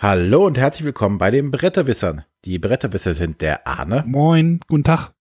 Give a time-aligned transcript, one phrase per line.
[0.00, 2.24] Hallo und herzlich willkommen bei den Bretterwissern.
[2.44, 4.04] Die Bretterwisser sind der Arne.
[4.06, 5.12] Moin, guten Tag.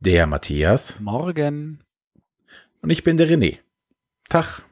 [0.00, 0.98] Der Matthias.
[0.98, 1.84] Morgen.
[2.82, 3.58] Und ich bin der René.
[4.28, 4.62] Tag.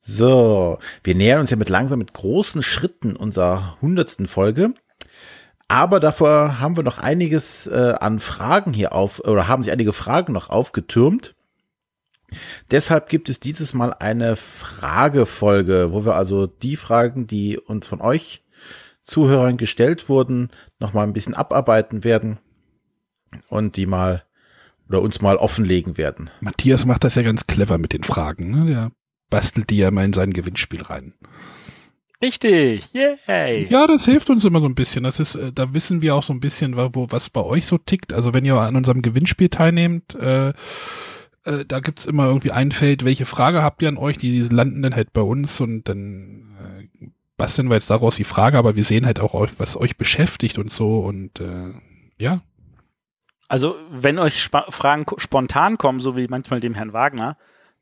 [0.00, 4.74] So, wir nähern uns ja mit langsam mit großen Schritten unserer hundertsten Folge.
[5.66, 9.94] Aber davor haben wir noch einiges äh, an Fragen hier auf, oder haben sich einige
[9.94, 11.34] Fragen noch aufgetürmt.
[12.70, 18.00] Deshalb gibt es dieses Mal eine Fragefolge, wo wir also die Fragen, die uns von
[18.00, 18.42] euch
[19.04, 22.38] Zuhörern gestellt wurden, noch mal ein bisschen abarbeiten werden
[23.48, 24.24] und die mal
[24.88, 26.30] oder uns mal offenlegen werden.
[26.40, 28.50] Matthias macht das ja ganz clever mit den Fragen.
[28.50, 28.66] Ne?
[28.66, 28.92] Der
[29.30, 31.14] bastelt die ja mal in sein Gewinnspiel rein.
[32.22, 33.66] Richtig, yay!
[33.68, 35.02] Ja, das hilft uns immer so ein bisschen.
[35.02, 37.78] Das ist, äh, da wissen wir auch so ein bisschen, wo, was bei euch so
[37.78, 38.12] tickt.
[38.12, 40.52] Also wenn ihr an unserem Gewinnspiel teilnehmt, äh,
[41.44, 44.82] äh, da gibt's immer irgendwie ein Feld, welche Frage habt ihr an euch, die landen
[44.82, 48.84] dann halt bei uns und dann äh, basteln wir jetzt daraus die Frage, aber wir
[48.84, 51.72] sehen halt auch, was euch beschäftigt und so und äh,
[52.18, 52.42] ja.
[53.48, 57.36] Also wenn euch Sp Fragen spontan kommen, so wie manchmal dem Herrn Wagner,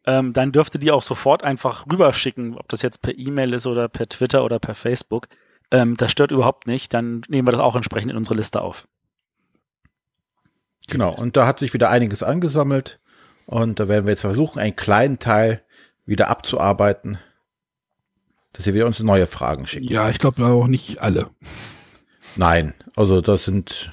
[0.07, 3.67] ähm, dann dürft ihr die auch sofort einfach rüberschicken, ob das jetzt per E-Mail ist
[3.67, 5.29] oder per Twitter oder per Facebook.
[5.71, 8.89] Ähm, das stört überhaupt nicht, dann nehmen wir das auch entsprechend in unsere Liste auf.
[10.89, 13.00] Genau, und da hat sich wieder einiges angesammelt.
[13.51, 15.65] Und da werden wir jetzt versuchen, einen kleinen Teil
[16.07, 17.19] wieder abzuarbeiten,
[18.53, 19.91] dass ihr wieder uns neue Fragen schickt.
[19.91, 21.31] Ja, ich glaube auch nicht alle.
[22.37, 23.93] Nein, also das sind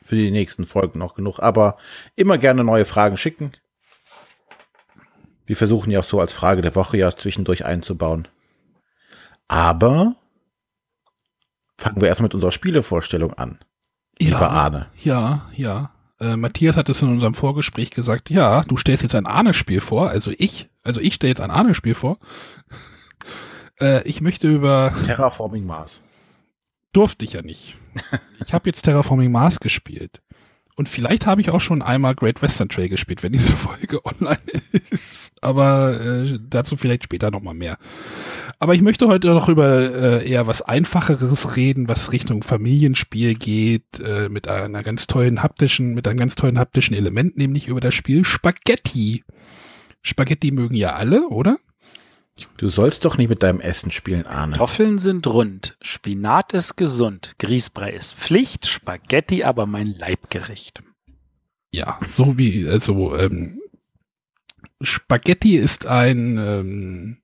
[0.00, 1.38] für die nächsten Folgen noch genug.
[1.40, 1.76] Aber
[2.16, 3.52] immer gerne neue Fragen schicken.
[5.44, 8.26] Wir versuchen ja auch so als Frage der Woche ja zwischendurch einzubauen.
[9.48, 10.16] Aber
[11.76, 13.58] fangen wir erstmal mit unserer Spielevorstellung an.
[14.18, 14.86] Ja, lieber Arne.
[14.96, 15.93] Ja, ja.
[16.24, 20.08] Äh, Matthias hat es in unserem Vorgespräch gesagt, ja, du stellst jetzt ein Ahne-Spiel vor,
[20.08, 22.18] also ich, also ich stelle jetzt ein Ahne-Spiel vor.
[23.80, 26.00] äh, ich möchte über Terraforming Mars.
[26.92, 27.76] Durfte ich ja nicht.
[28.46, 30.22] ich habe jetzt Terraforming Mars gespielt.
[30.76, 34.40] Und vielleicht habe ich auch schon einmal Great Western Trail gespielt, wenn diese Folge online
[34.90, 35.32] ist.
[35.40, 37.78] Aber äh, dazu vielleicht später nochmal mehr.
[38.58, 44.00] Aber ich möchte heute noch über äh, eher was Einfacheres reden, was Richtung Familienspiel geht,
[44.00, 47.94] äh, mit einer ganz tollen haptischen, mit einem ganz tollen haptischen Element, nämlich über das
[47.94, 49.22] Spiel Spaghetti.
[50.02, 51.58] Spaghetti mögen ja alle, oder?
[52.56, 54.52] Du sollst doch nicht mit deinem Essen spielen, Arne.
[54.52, 60.82] Kartoffeln sind rund, Spinat ist gesund, Grießbrei ist Pflicht, Spaghetti aber mein Leibgericht.
[61.72, 63.60] Ja, so wie, also, ähm,
[64.80, 67.18] Spaghetti ist ein, ähm,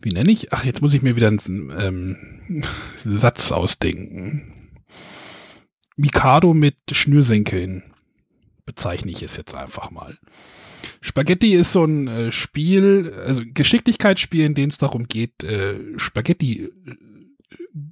[0.00, 0.52] wie nenne ich?
[0.52, 2.64] Ach, jetzt muss ich mir wieder einen ähm,
[3.04, 4.82] Satz ausdenken.
[5.96, 7.94] Mikado mit Schnürsenkeln
[8.64, 10.18] bezeichne ich es jetzt einfach mal.
[11.00, 16.64] Spaghetti ist so ein äh, Spiel, also Geschicklichkeitsspiel, in dem es darum geht, äh, Spaghetti,
[16.64, 16.70] äh,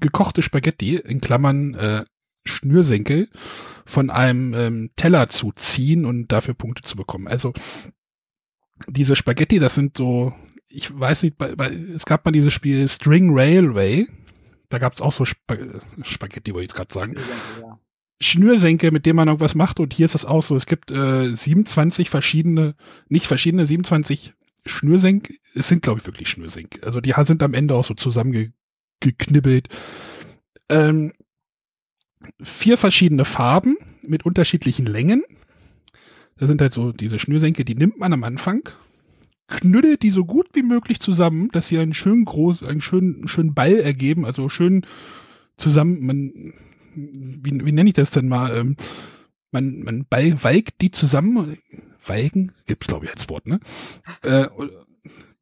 [0.01, 2.05] gekochte Spaghetti, in Klammern äh,
[2.45, 3.29] Schnürsenkel,
[3.85, 7.29] von einem ähm, Teller zu ziehen und dafür Punkte zu bekommen.
[7.29, 7.53] Also
[8.87, 10.35] diese Spaghetti, das sind so,
[10.69, 14.07] ich weiß nicht, bei, bei, es gab mal dieses Spiel String Railway,
[14.69, 17.15] da gab es auch so Sp Spaghetti, wollte ich gerade sagen.
[17.61, 17.79] Ja.
[18.21, 19.81] Schnürsenkel, mit dem man irgendwas macht.
[19.81, 20.57] Und hier ist es auch so.
[20.57, 22.75] Es gibt äh, 27 verschiedene,
[23.09, 24.35] nicht verschiedene, 27
[24.67, 25.35] Schnürsenk.
[25.55, 26.81] Es sind, glaube ich, wirklich Schnürsenk.
[26.83, 29.69] Also die sind am Ende auch so zusammengeknibbelt.
[30.69, 31.13] Ähm,
[32.43, 35.23] vier verschiedene Farben mit unterschiedlichen Längen.
[36.37, 38.69] Das sind halt so diese Schnürsenkel, die nimmt man am Anfang,
[39.49, 43.55] knüttelt die so gut wie möglich zusammen, dass sie einen schönen groß, einen schönen, schönen
[43.55, 44.87] Ball ergeben, also schön
[45.57, 46.53] zusammen, man
[46.99, 48.57] wie, wie nenne ich das denn mal?
[48.57, 48.77] Ähm,
[49.51, 51.59] man, man walgt die zusammen.
[52.05, 52.53] Walgen?
[52.67, 53.61] Gibt es, glaube ich, als Wort, ne?
[54.23, 54.47] Äh,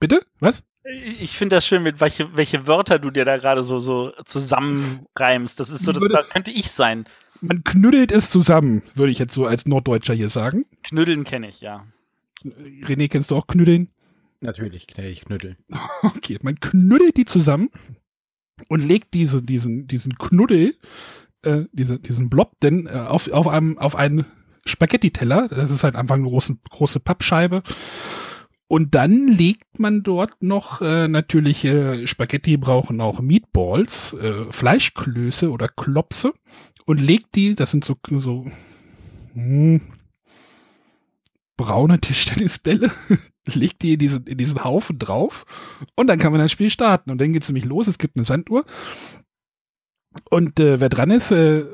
[0.01, 0.27] bitte?
[0.41, 0.63] Was?
[1.19, 5.59] Ich finde das schön, mit welche, welche Wörter du dir da gerade so, so zusammenreimst.
[5.59, 7.07] Das ist so, das da könnte ich sein.
[7.41, 10.65] Man knüttelt es zusammen, würde ich jetzt so als Norddeutscher hier sagen.
[10.85, 11.85] Knüddeln kenne ich, ja.
[12.45, 13.91] René, kennst du auch Knüddeln?
[14.41, 15.57] Natürlich kenne ich Knütteln.
[16.03, 17.69] Okay, man knüttelt die zusammen
[18.69, 20.77] und legt diese, diesen, diesen Knuddel
[21.43, 24.27] äh, diese, diesen Blob denn äh, auf, auf einem auf einen
[24.65, 25.49] Spaghetti-Teller.
[25.49, 27.63] Das ist halt einfach eine große, große Pappscheibe.
[28.69, 35.51] Und dann legt man dort noch äh, natürlich äh, Spaghetti brauchen auch Meatballs, äh, Fleischklöße
[35.53, 36.33] oder Klopse
[36.85, 38.45] und legt die, das sind so, so
[39.35, 39.81] mh, hm,
[41.57, 42.91] braune Tischtennisbälle,
[43.47, 45.47] legt die in diesen, in diesen Haufen drauf
[45.95, 47.13] und dann kann man das Spiel starten.
[47.13, 48.65] Und dann geht es nämlich los, es gibt eine Sanduhr
[50.31, 51.65] und äh, wer dran ist, äh,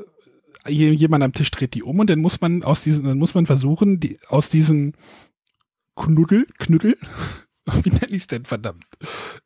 [0.67, 3.47] jemand am Tisch dreht die um und dann muss man aus diesen, dann muss man
[3.47, 4.95] versuchen, die, aus diesen
[5.97, 6.97] Knuddel, Knüttel
[7.83, 8.85] wie nenne ich es denn, verdammt,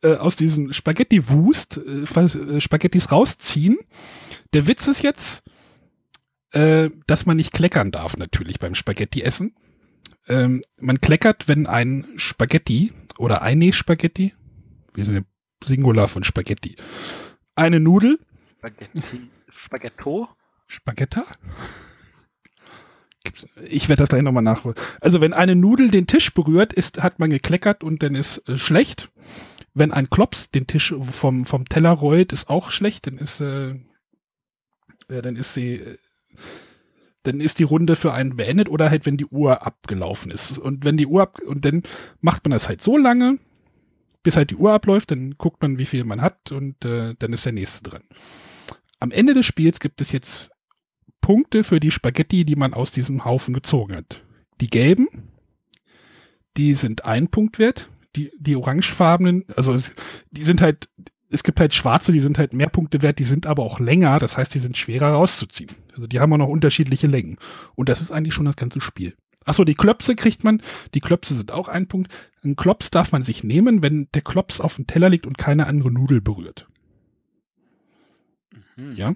[0.01, 3.77] äh, aus diesem Spaghetti-Wust äh, äh, Spaghettis rausziehen.
[4.53, 5.43] Der Witz ist jetzt,
[6.51, 9.55] äh, dass man nicht kleckern darf natürlich beim Spaghetti-Essen.
[10.27, 14.33] Ähm, man kleckert, wenn ein Spaghetti oder eine Spaghetti,
[14.93, 15.25] wir sind
[15.63, 16.75] Singular von Spaghetti,
[17.55, 18.19] eine Nudel.
[18.67, 20.27] Spaghetti, Spaghetto?
[20.67, 21.25] Spagetta?
[23.65, 24.77] Ich werde das gleich nochmal nachholen.
[25.01, 28.57] Also wenn eine Nudel den Tisch berührt, ist, hat man gekleckert und dann ist äh,
[28.57, 29.09] schlecht.
[29.73, 33.71] Wenn ein Klops den Tisch vom, vom Teller rollt, ist auch schlecht, dann ist, äh,
[35.07, 35.97] äh, dann ist sie, äh,
[37.23, 40.57] dann ist die Runde für einen beendet oder halt, wenn die Uhr abgelaufen ist.
[40.57, 41.83] Und wenn die Uhr ab, und dann
[42.21, 43.39] macht man das halt so lange,
[44.23, 47.33] bis halt die Uhr abläuft, dann guckt man, wie viel man hat und äh, dann
[47.33, 48.03] ist der nächste dran.
[48.99, 50.51] Am Ende des Spiels gibt es jetzt
[51.21, 54.23] Punkte für die Spaghetti, die man aus diesem Haufen gezogen hat.
[54.59, 55.07] Die gelben,
[56.57, 57.89] die sind ein Punkt wert.
[58.15, 59.93] Die, die orangefarbenen, also es,
[60.31, 60.89] die sind halt,
[61.29, 64.17] es gibt halt schwarze, die sind halt mehr Punkte wert, die sind aber auch länger,
[64.17, 65.69] das heißt, die sind schwerer rauszuziehen.
[65.89, 67.37] Also die haben auch noch unterschiedliche Längen.
[67.75, 69.13] Und das ist eigentlich schon das ganze Spiel.
[69.45, 70.61] Achso, die Klöpse kriegt man,
[70.93, 72.11] die Klöpse sind auch ein Punkt.
[72.43, 75.67] Ein Klops darf man sich nehmen, wenn der Klops auf dem Teller liegt und keine
[75.67, 76.67] andere Nudel berührt.
[78.77, 78.95] Mhm.
[78.95, 79.15] Ja.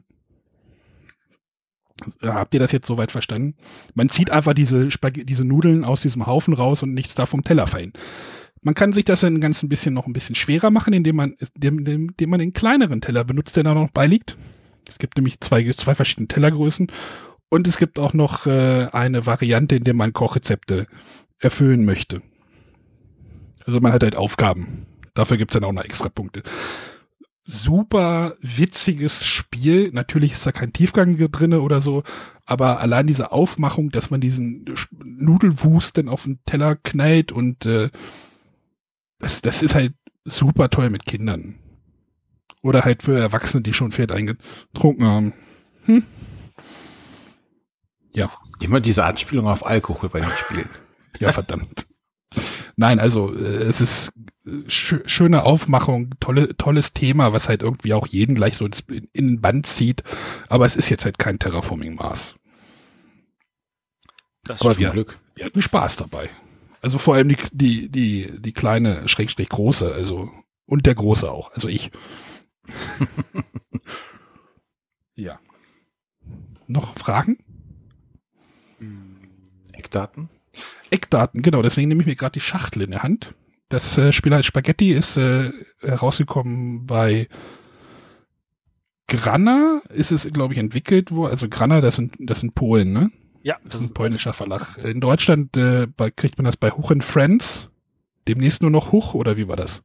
[2.23, 3.55] Habt ihr das jetzt soweit verstanden?
[3.93, 7.43] Man zieht einfach diese, Spag diese Nudeln aus diesem Haufen raus und nichts da vom
[7.43, 7.93] Teller fallen.
[8.63, 11.35] Man kann sich das dann ganz ein bisschen noch ein bisschen schwerer machen, indem man,
[11.55, 14.35] indem, indem man den kleineren Teller benutzt, der da noch beiliegt.
[14.87, 16.87] Es gibt nämlich zwei, zwei verschiedene Tellergrößen
[17.49, 20.87] und es gibt auch noch äh, eine Variante, in der man Kochrezepte
[21.39, 22.21] erfüllen möchte.
[23.65, 24.87] Also man hat halt Aufgaben.
[25.13, 26.41] Dafür gibt es dann auch noch extra Punkte
[27.51, 29.91] super witziges Spiel.
[29.91, 32.03] Natürlich ist da kein Tiefgang drin oder so,
[32.45, 37.89] aber allein diese Aufmachung, dass man diesen Nudelwust dann auf den Teller knallt und äh,
[39.19, 39.93] das, das ist halt
[40.23, 41.55] super toll mit Kindern.
[42.63, 45.33] Oder halt für Erwachsene, die schon Pferd eingetrunken haben.
[45.85, 46.03] Hm?
[48.13, 48.31] Ja.
[48.59, 50.69] Immer diese Anspielung auf Alkohol bei den Spielen.
[51.19, 51.87] Ja, verdammt.
[52.81, 54.11] Nein, also äh, es ist
[54.43, 58.73] äh, sch schöne Aufmachung, tolle, tolles Thema, was halt irgendwie auch jeden gleich so in,
[59.13, 60.03] in den Band zieht.
[60.49, 62.37] Aber es ist jetzt halt kein Terraforming-Mars.
[64.45, 65.19] Das ist wir, Glück.
[65.35, 66.31] Wir hatten Spaß dabei.
[66.81, 70.31] Also vor allem die, die, die, die kleine, schrägstrich große, also
[70.65, 71.91] und der große auch, also ich.
[75.13, 75.39] ja.
[76.65, 77.37] Noch Fragen?
[79.71, 80.29] Eckdaten?
[80.91, 83.33] Eckdaten, genau, deswegen nehme ich mir gerade die Schachtel in der Hand.
[83.69, 87.29] Das äh, Spiel als Spaghetti ist äh, herausgekommen bei
[89.07, 91.31] Grana, ist es, glaube ich, entwickelt worden.
[91.31, 93.09] Also Grana, das sind, das sind Polen, ne?
[93.41, 93.55] Ja.
[93.63, 94.77] Das, das ist ein polnischer Verlag.
[94.77, 97.69] In Deutschland äh, bei, kriegt man das bei Huch Friends.
[98.27, 99.83] Demnächst nur noch Huch, oder wie war das?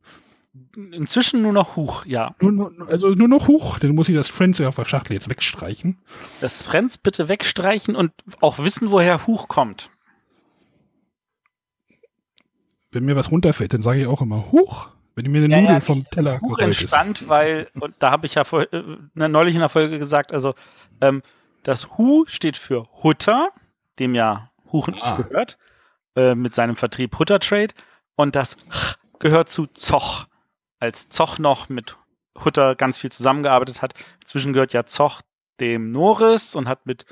[0.92, 2.34] Inzwischen nur noch Huch, ja.
[2.40, 5.14] Nur, nur, also nur noch Huch, dann muss ich das Friends ja auf der Schachtel
[5.14, 5.98] jetzt wegstreichen.
[6.40, 9.90] Das Friends bitte wegstreichen und auch wissen, woher Huch kommt
[12.96, 15.74] wenn mir was runterfällt, dann sage ich auch immer, huch, wenn mir eine ja, Nudel
[15.74, 17.28] ja, vom Teller Huch entspannt, ist.
[17.28, 18.82] weil, und da habe ich ja vor, äh,
[19.14, 20.54] neulich in der Folge gesagt, also
[21.02, 21.22] ähm,
[21.62, 23.50] das Hu steht für Hutter,
[23.98, 25.16] dem ja Huchen ah.
[25.16, 25.58] gehört,
[26.16, 27.74] äh, mit seinem Vertrieb Hutter Trade,
[28.14, 30.26] und das Ch gehört zu Zoch,
[30.78, 31.98] als Zoch noch mit
[32.42, 33.92] Hutter ganz viel zusammengearbeitet hat.
[34.22, 35.20] Inzwischen gehört ja Zoch
[35.60, 37.04] dem Norris und hat mit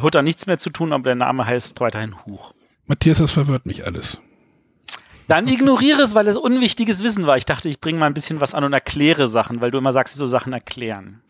[0.00, 2.52] Hutter nichts mehr zu tun, aber der Name heißt weiterhin Huch.
[2.86, 4.20] Matthias, das verwirrt mich alles.
[5.28, 7.36] Dann ignoriere es, weil es unwichtiges Wissen war.
[7.36, 9.92] Ich dachte, ich bringe mal ein bisschen was an und erkläre Sachen, weil du immer
[9.92, 11.20] sagst, so Sachen erklären.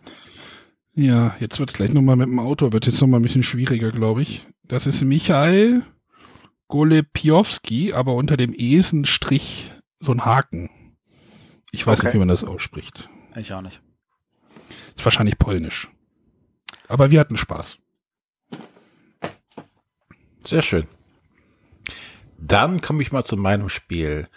[0.95, 3.91] Ja, jetzt wird es gleich nochmal mit dem Autor, wird jetzt nochmal ein bisschen schwieriger,
[3.91, 4.47] glaube ich.
[4.65, 5.83] Das ist Michael
[6.69, 10.71] Golepiowski, aber unter dem E ist ein Strich, so ein Haken.
[11.71, 12.09] Ich weiß okay.
[12.09, 13.09] nicht, wie man das ausspricht.
[13.37, 13.81] Ich auch nicht.
[14.97, 15.91] Ist wahrscheinlich polnisch.
[16.89, 17.79] Aber wir hatten Spaß.
[20.45, 20.87] Sehr schön.
[22.39, 24.29] Dann komme ich mal zu meinem Spiel.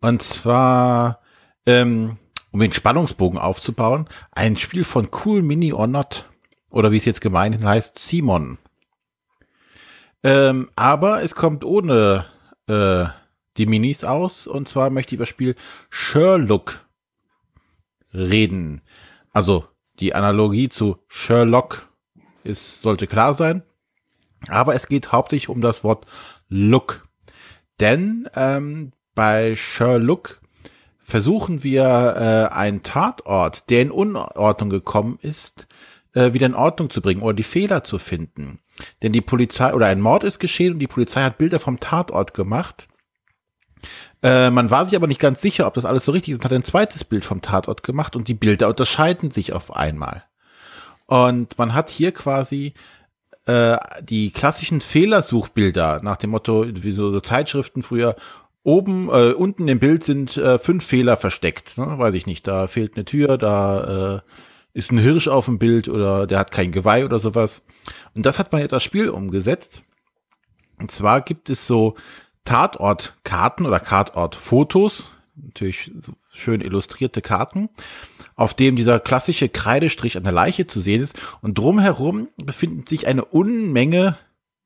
[0.00, 1.20] Und zwar,
[1.66, 2.18] ähm,
[2.50, 6.28] um den Spannungsbogen aufzubauen, ein Spiel von Cool Mini or Not.
[6.70, 8.58] Oder wie es jetzt gemeinhin heißt, Simon.
[10.22, 12.26] Ähm, aber es kommt ohne
[12.66, 13.06] äh,
[13.56, 14.46] die Minis aus.
[14.46, 15.54] Und zwar möchte ich über das Spiel
[15.90, 16.86] Sherlock
[18.12, 18.82] reden.
[19.32, 19.66] Also
[20.00, 21.88] die Analogie zu Sherlock
[22.44, 23.62] ist, sollte klar sein.
[24.48, 26.06] Aber es geht hauptsächlich um das Wort
[26.48, 27.07] Look.
[27.80, 30.40] Denn ähm, bei Sherlock
[30.98, 35.66] versuchen wir äh, einen Tatort, der in Unordnung gekommen ist,
[36.14, 38.58] äh, wieder in Ordnung zu bringen oder die Fehler zu finden.
[39.02, 42.34] Denn die Polizei oder ein Mord ist geschehen und die Polizei hat Bilder vom Tatort
[42.34, 42.88] gemacht.
[44.22, 46.44] Äh, man war sich aber nicht ganz sicher, ob das alles so richtig ist.
[46.44, 50.24] Hat ein zweites Bild vom Tatort gemacht und die Bilder unterscheiden sich auf einmal.
[51.06, 52.74] Und man hat hier quasi
[53.48, 58.14] äh, die klassischen Fehlersuchbilder nach dem Motto, wie so, so Zeitschriften früher,
[58.62, 61.78] oben, äh, unten im Bild sind äh, fünf Fehler versteckt.
[61.78, 61.94] Ne?
[61.98, 64.20] Weiß ich nicht, da fehlt eine Tür, da äh,
[64.74, 67.62] ist ein Hirsch auf dem Bild oder der hat kein Geweih oder sowas.
[68.14, 69.82] Und das hat man jetzt das Spiel umgesetzt.
[70.78, 71.94] Und zwar gibt es so
[72.44, 75.90] Tatortkarten oder Tatortfotos, natürlich
[76.38, 77.68] schön illustrierte Karten,
[78.34, 81.14] auf dem dieser klassische Kreidestrich an der Leiche zu sehen ist.
[81.42, 84.16] Und drumherum befindet sich eine Unmenge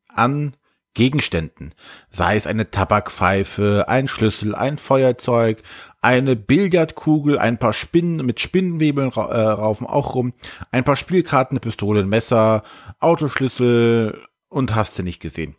[0.09, 0.55] an
[0.95, 1.75] Gegenständen.
[2.11, 5.63] Sei es eine Tabakpfeife, ein Schlüssel, ein Feuerzeug,
[6.03, 10.35] eine Billardkugel, ein paar Spinnen mit Spinnenwebeln äh, raufen auch rum,
[10.71, 12.63] ein paar Spielkarten, eine Pistole, ein Messer,
[12.99, 15.57] Autoschlüssel und hast du nicht gesehen.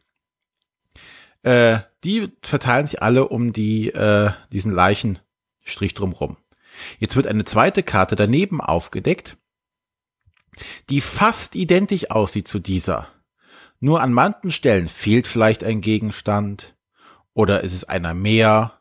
[1.42, 4.72] Äh, die verteilen sich alle um die, äh, diesen
[5.64, 6.38] Leichenstrich drumrum.
[7.00, 9.38] Jetzt wird eine zweite Karte daneben aufgedeckt,
[10.90, 13.08] die fast identisch aussieht zu dieser.
[13.80, 16.76] Nur an manchen Stellen fehlt vielleicht ein Gegenstand
[17.34, 18.80] oder ist es einer mehr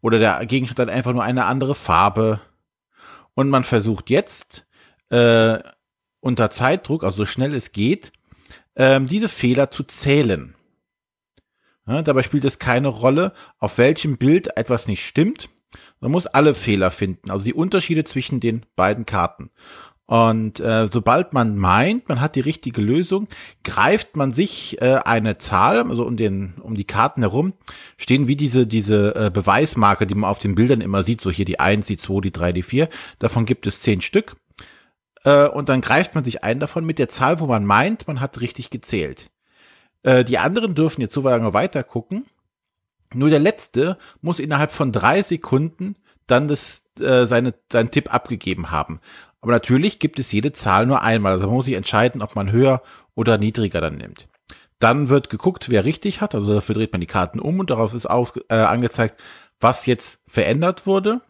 [0.00, 2.40] oder der Gegenstand hat einfach nur eine andere Farbe.
[3.34, 4.66] Und man versucht jetzt
[5.10, 5.58] äh,
[6.20, 8.12] unter Zeitdruck, also so schnell es geht,
[8.76, 10.54] ähm, diese Fehler zu zählen.
[11.86, 15.48] Ja, dabei spielt es keine Rolle, auf welchem Bild etwas nicht stimmt.
[16.00, 19.50] Man muss alle Fehler finden, also die Unterschiede zwischen den beiden Karten.
[20.06, 23.28] Und äh, sobald man meint, man hat die richtige Lösung,
[23.62, 27.52] greift man sich äh, eine Zahl, also um den um die Karten herum
[27.96, 31.44] stehen wie diese diese äh, Beweismarke, die man auf den Bildern immer sieht, so hier
[31.44, 32.88] die 1, die 2, die 3, die 4.
[33.20, 34.34] Davon gibt es zehn Stück.
[35.22, 38.20] Äh, und dann greift man sich einen davon mit der Zahl, wo man meint, man
[38.20, 39.30] hat richtig gezählt.
[40.02, 42.24] Äh, die anderen dürfen jetzt so lange weiter gucken.
[43.14, 48.70] Nur der letzte muss innerhalb von drei Sekunden dann das, äh, seine, seinen Tipp abgegeben
[48.70, 49.00] haben.
[49.40, 51.32] Aber natürlich gibt es jede Zahl nur einmal.
[51.32, 52.82] Also man muss sich entscheiden, ob man höher
[53.14, 54.28] oder niedriger dann nimmt.
[54.78, 56.34] Dann wird geguckt, wer richtig hat.
[56.34, 59.20] Also dafür dreht man die Karten um und darauf ist aus, äh, angezeigt,
[59.58, 61.20] was jetzt verändert wurde.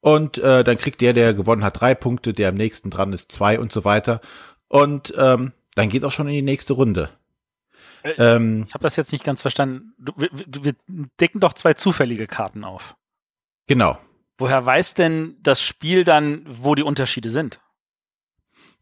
[0.00, 3.32] Und äh, dann kriegt der, der gewonnen hat, drei Punkte, der am nächsten dran ist,
[3.32, 4.20] zwei und so weiter.
[4.68, 7.10] Und ähm, dann geht auch schon in die nächste Runde.
[8.08, 9.94] Äh, ähm, ich habe das jetzt nicht ganz verstanden.
[9.98, 10.74] Du, wir, wir
[11.20, 12.96] decken doch zwei zufällige Karten auf.
[13.66, 13.98] Genau.
[14.38, 17.60] Woher weiß denn das Spiel dann, wo die Unterschiede sind?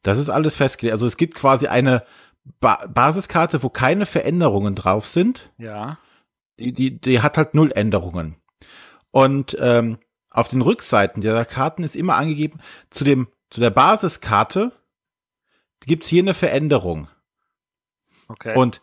[0.02, 0.92] Das ist alles festgelegt.
[0.92, 2.04] Also es gibt quasi eine
[2.61, 5.50] ba Basiskarte, wo keine Veränderungen drauf sind.
[5.59, 5.99] Ja.
[6.61, 8.37] Die, die, die hat halt null Änderungen.
[9.11, 9.99] Und ähm,
[10.30, 14.73] auf den Rückseiten der Karten ist immer angegeben, zu dem, zu der Basiskarte
[15.80, 17.09] gibt's hier eine Veränderung.
[18.28, 18.54] Okay.
[18.56, 18.83] Und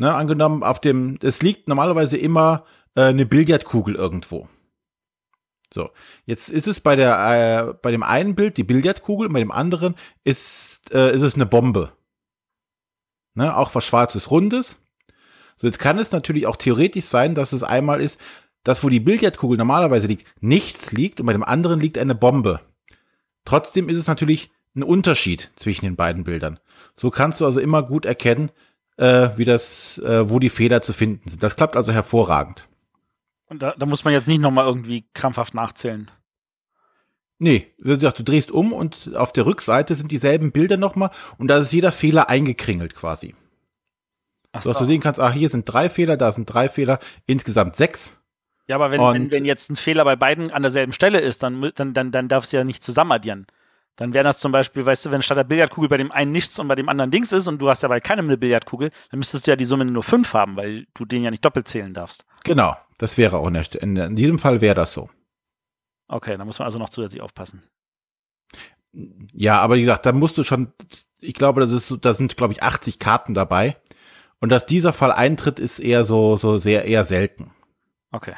[0.00, 2.64] ne, angenommen, auf dem, es liegt normalerweise immer
[2.94, 4.48] äh, eine Billardkugel irgendwo.
[5.72, 5.90] So,
[6.24, 9.96] jetzt ist es bei der, äh, bei dem einen Bild die Billardkugel, bei dem anderen
[10.24, 11.92] ist, äh, ist es eine Bombe.
[13.34, 14.80] Ne, auch was Schwarzes Rundes.
[15.56, 18.18] So, jetzt kann es natürlich auch theoretisch sein, dass es einmal ist,
[18.64, 22.60] dass wo die Billardkugel normalerweise liegt, nichts liegt und bei dem anderen liegt eine Bombe.
[23.44, 26.58] Trotzdem ist es natürlich ein Unterschied zwischen den beiden Bildern.
[26.96, 28.50] So kannst du also immer gut erkennen,
[28.98, 31.42] äh, wie das, äh, wo die Fehler zu finden sind.
[31.42, 32.68] Das klappt also hervorragend.
[33.46, 36.10] Und da, da muss man jetzt nicht nochmal irgendwie krampfhaft nachzählen.
[37.38, 41.48] Nee, wie gesagt, du drehst um und auf der Rückseite sind dieselben Bilder nochmal und
[41.48, 43.34] da ist jeder Fehler eingekringelt quasi.
[44.50, 44.70] Ach so.
[44.70, 48.18] Dass du sehen kannst, ah, hier sind drei Fehler, da sind drei Fehler, insgesamt sechs.
[48.66, 51.70] Ja, aber wenn, wenn, wenn jetzt ein Fehler bei beiden an derselben Stelle ist, dann,
[51.76, 53.46] dann, dann, dann darfst du ja nicht zusammen addieren.
[53.98, 56.56] Dann wäre das zum Beispiel, weißt du, wenn statt der Billardkugel bei dem einen nichts
[56.60, 59.18] und bei dem anderen Dings ist und du hast ja bei keinem eine Billardkugel, dann
[59.18, 61.92] müsstest du ja die Summe nur fünf haben, weil du den ja nicht doppelt zählen
[61.92, 62.24] darfst.
[62.44, 65.10] Genau, das wäre auch in, der, in, in diesem Fall wäre das so.
[66.06, 67.64] Okay, da muss man also noch zusätzlich aufpassen.
[69.34, 70.72] Ja, aber wie gesagt, da musst du schon,
[71.18, 73.76] ich glaube, das ist, da sind, glaube ich, 80 Karten dabei.
[74.38, 77.50] Und dass dieser Fall eintritt, ist eher so, so sehr, eher selten.
[78.12, 78.34] Okay.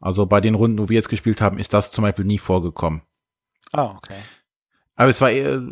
[0.00, 3.02] Also bei den Runden, wo wir jetzt gespielt haben, ist das zum Beispiel nie vorgekommen.
[3.72, 4.16] Ah, okay.
[4.96, 5.62] Aber es war eher,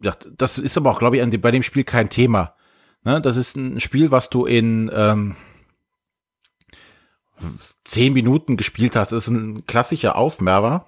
[0.00, 2.54] ja, das ist aber auch, glaube ich, bei dem Spiel kein Thema.
[3.04, 3.20] Ne?
[3.20, 5.36] Das ist ein Spiel, was du in ähm,
[7.84, 9.12] zehn Minuten gespielt hast.
[9.12, 10.86] Das ist ein klassischer Aufmerber.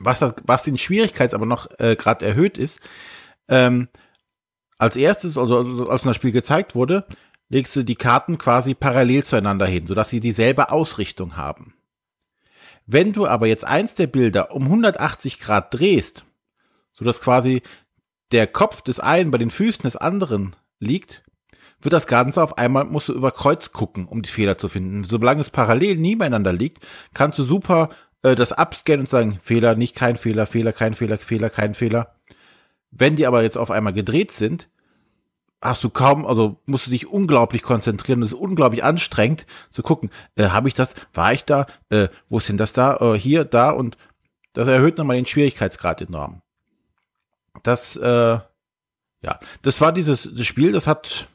[0.00, 2.80] Was, das, was den Schwierigkeits aber noch äh, gerade erhöht ist,
[3.48, 3.88] ähm,
[4.76, 7.06] als erstes, also, also als das Spiel gezeigt wurde,
[7.48, 11.74] legst du die Karten quasi parallel zueinander hin, sodass sie dieselbe Ausrichtung haben.
[12.86, 16.24] Wenn du aber jetzt eins der Bilder um 180 Grad drehst,
[16.94, 17.60] so dass quasi
[18.32, 21.22] der Kopf des einen bei den Füßen des anderen liegt,
[21.82, 25.04] wird das Ganze auf einmal, musst du über Kreuz gucken, um die Fehler zu finden.
[25.04, 26.78] Solange es parallel nebeneinander liegt,
[27.12, 27.90] kannst du super
[28.22, 32.14] äh, das abscannen und sagen, Fehler, nicht kein Fehler, Fehler, kein Fehler, Fehler, kein Fehler.
[32.90, 34.68] Wenn die aber jetzt auf einmal gedreht sind,
[35.60, 38.22] hast du kaum, also musst du dich unglaublich konzentrieren.
[38.22, 42.38] Es ist unglaublich anstrengend zu gucken, äh, habe ich das, war ich da, äh, wo
[42.38, 43.96] ist denn das da, äh, hier, da und
[44.52, 46.43] das erhöht nochmal den Schwierigkeitsgrad enorm.
[47.62, 48.38] Das, äh,
[49.22, 51.28] ja, das war dieses das Spiel, das hat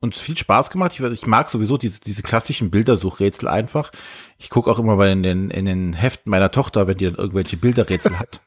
[0.00, 0.92] uns viel Spaß gemacht.
[0.94, 3.90] Ich, ich mag sowieso diese, diese klassischen Bildersuchrätsel einfach.
[4.38, 7.16] Ich gucke auch immer bei in den, in den Heften meiner Tochter, wenn die dann
[7.16, 8.40] irgendwelche Bilderrätsel hat.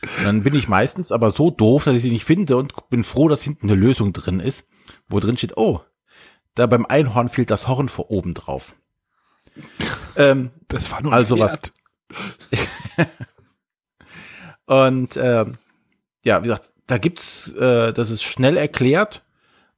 [0.00, 3.02] Und dann bin ich meistens aber so doof, dass ich sie nicht finde und bin
[3.04, 4.66] froh, dass hinten eine Lösung drin ist,
[5.08, 5.80] wo drin steht, oh,
[6.54, 8.74] da beim Einhorn fehlt das Horn vor oben drauf.
[10.16, 11.58] Ähm, das war nur ein also was.
[14.66, 15.58] und ähm,
[16.28, 19.22] ja, wie gesagt, da gibt's, äh, das ist schnell erklärt.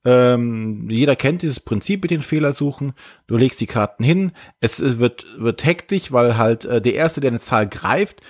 [0.04, 2.92] Ähm, jeder kennt dieses Prinzip mit den Fehlersuchen.
[3.26, 7.30] Du legst die Karten hin, es, wird, wird hektisch, weil halt äh, der Erste, der
[7.30, 8.20] eine Zahl greift,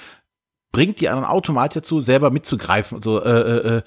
[0.73, 2.99] bringt die anderen automatisch dazu, selber mitzugreifen.
[2.99, 3.83] Also, äh, äh, äh,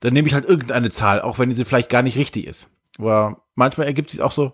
[0.00, 2.68] dann nehme ich halt irgendeine Zahl, auch wenn sie vielleicht gar nicht richtig ist.
[2.98, 4.52] Aber manchmal ergibt sich auch so,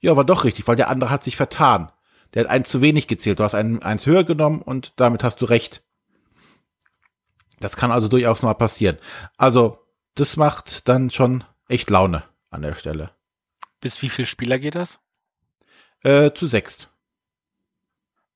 [0.00, 1.92] ja, war doch richtig, weil der andere hat sich vertan.
[2.34, 3.38] Der hat eins zu wenig gezählt.
[3.38, 5.82] Du hast einen, eins höher genommen und damit hast du recht.
[7.60, 8.98] Das kann also durchaus mal passieren.
[9.36, 9.78] Also,
[10.14, 13.10] das macht dann schon echt Laune an der Stelle.
[13.80, 14.98] Bis wie viel Spieler geht das?
[16.02, 16.88] Äh, zu sechs.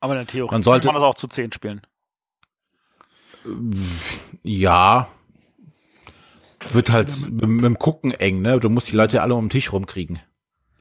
[0.00, 1.80] Aber in der Theorie man sollte, kann man das auch zu zehn spielen.
[4.42, 5.08] Ja.
[6.70, 8.60] Wird halt mit, mit, dem Gucken eng, ne?
[8.60, 10.20] Du musst die Leute alle um den Tisch rumkriegen.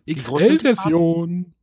[0.09, 1.53] XL-Version.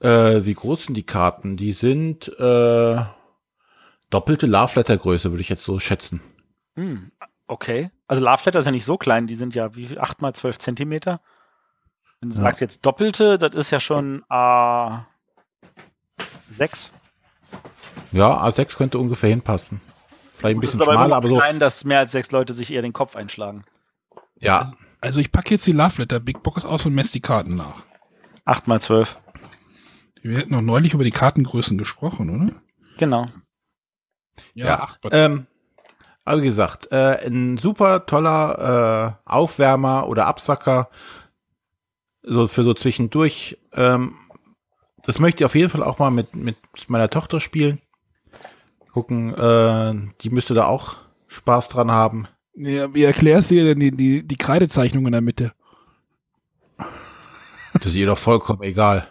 [0.00, 1.56] Äh, wie groß sind die Karten?
[1.56, 2.96] Die sind äh,
[4.12, 6.20] doppelte Love Letter Größe, würde ich jetzt so schätzen.
[6.74, 7.12] Hm,
[7.46, 7.90] okay.
[8.06, 10.58] Also Love Letter ist ja nicht so klein, die sind ja wie 8 mal 12
[10.58, 11.20] Zentimeter.
[12.20, 12.42] Wenn du ja.
[12.42, 15.02] sagst jetzt doppelte, das ist ja schon A6.
[18.12, 19.80] Ja, A6 könnte ungefähr hinpassen.
[20.28, 21.36] Vielleicht ein bisschen aber schmaler, aber so.
[21.36, 23.64] Klein, dass mehr als sechs Leute sich eher den Kopf einschlagen.
[24.38, 24.72] Ja.
[25.00, 27.80] Also ich packe jetzt die Love Letter Big Box aus und messe die Karten nach.
[28.44, 29.18] 8 mal 12.
[30.22, 32.52] Wir hätten noch neulich über die Kartengrößen gesprochen, oder?
[32.98, 33.28] Genau.
[34.54, 35.22] Ja, ja 8 mal 12.
[35.24, 35.46] Ähm,
[36.24, 40.88] aber wie gesagt, äh, ein super toller äh, Aufwärmer oder Absacker,
[42.22, 43.58] so für so zwischendurch.
[43.72, 44.14] Ähm,
[45.04, 47.80] das möchte ich auf jeden Fall auch mal mit, mit meiner Tochter spielen.
[48.92, 52.28] Gucken, äh, die müsste da auch Spaß dran haben.
[52.54, 55.52] Ja, wie erklärst du dir denn die, die, die Kreidezeichnung in der Mitte?
[57.82, 59.08] Das ist ihr doch vollkommen egal.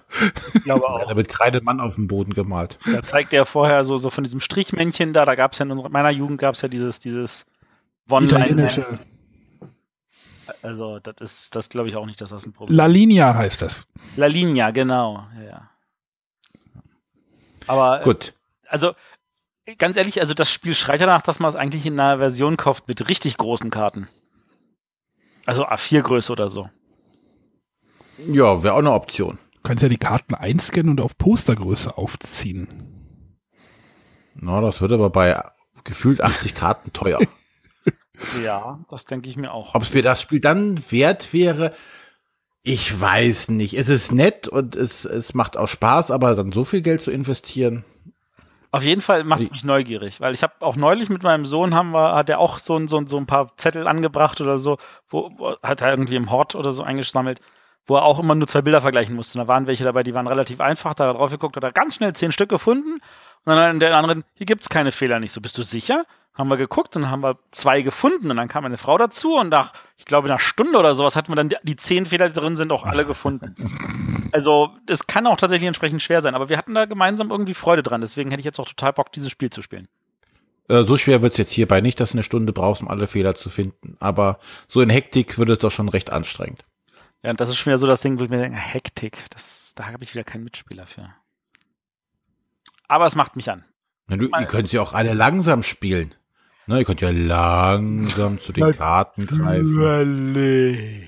[0.53, 1.05] Ich glaube auch.
[1.05, 2.79] Da wird Kreidemann auf dem Boden gemalt.
[2.85, 5.71] Da zeigt er vorher so, so von diesem Strichmännchen da, da gab es ja in
[5.71, 7.45] unserer, meiner Jugend gab es ja dieses, dieses
[8.09, 8.99] One-Line.
[10.61, 13.61] Also, das ist, das glaube ich auch nicht, dass das ein Problem La Linea heißt
[13.61, 13.87] das.
[14.15, 15.69] La Linea, genau, ja.
[17.67, 18.33] Aber, gut.
[18.67, 18.93] Also,
[19.77, 22.87] ganz ehrlich, also das Spiel schreit danach, dass man es eigentlich in einer Version kauft
[22.87, 24.07] mit richtig großen Karten.
[25.45, 26.69] Also A4-Größe oder so.
[28.17, 29.37] Ja, wäre auch eine Option.
[29.55, 32.67] Du kannst ja die Karten einscannen und auf Postergröße aufziehen.
[34.35, 35.43] Na, das wird aber bei
[35.83, 37.19] gefühlt 80 Karten teuer.
[38.43, 39.75] ja, das denke ich mir auch.
[39.75, 41.73] Ob es mir das Spiel dann wert wäre,
[42.63, 43.73] ich weiß nicht.
[43.73, 47.11] Es ist nett und es, es macht auch Spaß, aber dann so viel Geld zu
[47.11, 47.83] investieren.
[48.73, 51.75] Auf jeden Fall macht es mich neugierig, weil ich habe auch neulich mit meinem Sohn
[51.75, 54.77] haben wir, hat er auch so, so, so ein paar Zettel angebracht oder so,
[55.09, 57.41] wo, wo hat er irgendwie im Hort oder so eingesammelt,
[57.87, 59.39] wo er auch immer nur zwei Bilder vergleichen musste.
[59.39, 61.63] Und da waren welche dabei, die waren relativ einfach, da hat er drauf geguckt, hat
[61.63, 62.99] er ganz schnell zehn Stück gefunden
[63.45, 65.31] und dann der anderen, hier gibt es keine Fehler nicht.
[65.31, 66.03] So, bist du sicher?
[66.33, 69.35] Haben wir geguckt und dann haben wir zwei gefunden und dann kam eine Frau dazu
[69.35, 72.05] und nach, ich glaube, in einer Stunde oder sowas hatten wir dann die, die zehn
[72.05, 73.55] Fehler, die drin sind, auch alle gefunden.
[74.33, 77.83] Also, es kann auch tatsächlich entsprechend schwer sein, aber wir hatten da gemeinsam irgendwie Freude
[77.83, 77.99] dran.
[77.99, 79.89] Deswegen hätte ich jetzt auch total Bock, dieses Spiel zu spielen.
[80.69, 83.07] Äh, so schwer wird es jetzt hierbei nicht, dass du eine Stunde brauchst, um alle
[83.07, 83.97] Fehler zu finden.
[83.99, 84.39] Aber
[84.69, 86.63] so in Hektik wird es doch schon recht anstrengend.
[87.23, 89.73] Ja, und das ist schon wieder so das Ding, wo ich mir denke, Hektik, das,
[89.75, 91.13] da habe ich wieder keinen Mitspieler für.
[92.87, 93.63] Aber es macht mich an.
[94.07, 96.15] Na, du, ihr könnt sie auch alle langsam spielen.
[96.67, 101.07] Ne, ihr könnt ja langsam zu den Karten greifen.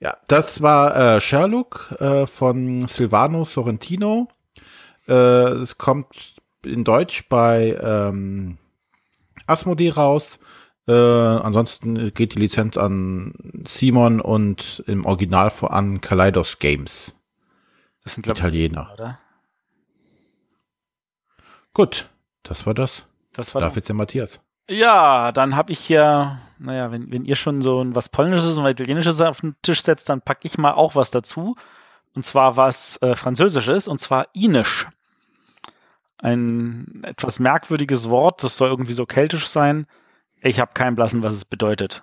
[0.00, 4.28] ja, das war äh, Sherlock äh, von Silvano Sorrentino.
[5.08, 8.58] Äh, es kommt in Deutsch bei ähm,
[9.46, 10.38] Asmodee raus.
[10.88, 13.34] Äh, ansonsten geht die Lizenz an
[13.66, 17.14] Simon und im Original vor an Kaleidos Games.
[18.02, 19.18] Das sind glaube Italiener, oder?
[21.74, 22.08] Gut,
[22.42, 23.06] das war das.
[23.32, 24.40] Das war Darf jetzt der Matthias.
[24.68, 28.72] Ja, dann habe ich hier, naja, wenn, wenn ihr schon so was Polnisches und was
[28.72, 31.56] Italienisches auf den Tisch setzt, dann packe ich mal auch was dazu.
[32.14, 34.88] Und zwar was äh, Französisches, und zwar Inisch.
[36.18, 39.86] Ein etwas merkwürdiges Wort, das soll irgendwie so keltisch sein.
[40.42, 42.02] Ich habe keinen Blassen, was es bedeutet.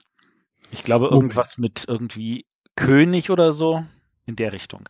[0.72, 2.46] Ich glaube, irgendwas mit irgendwie
[2.76, 3.84] König oder so
[4.26, 4.88] in der Richtung.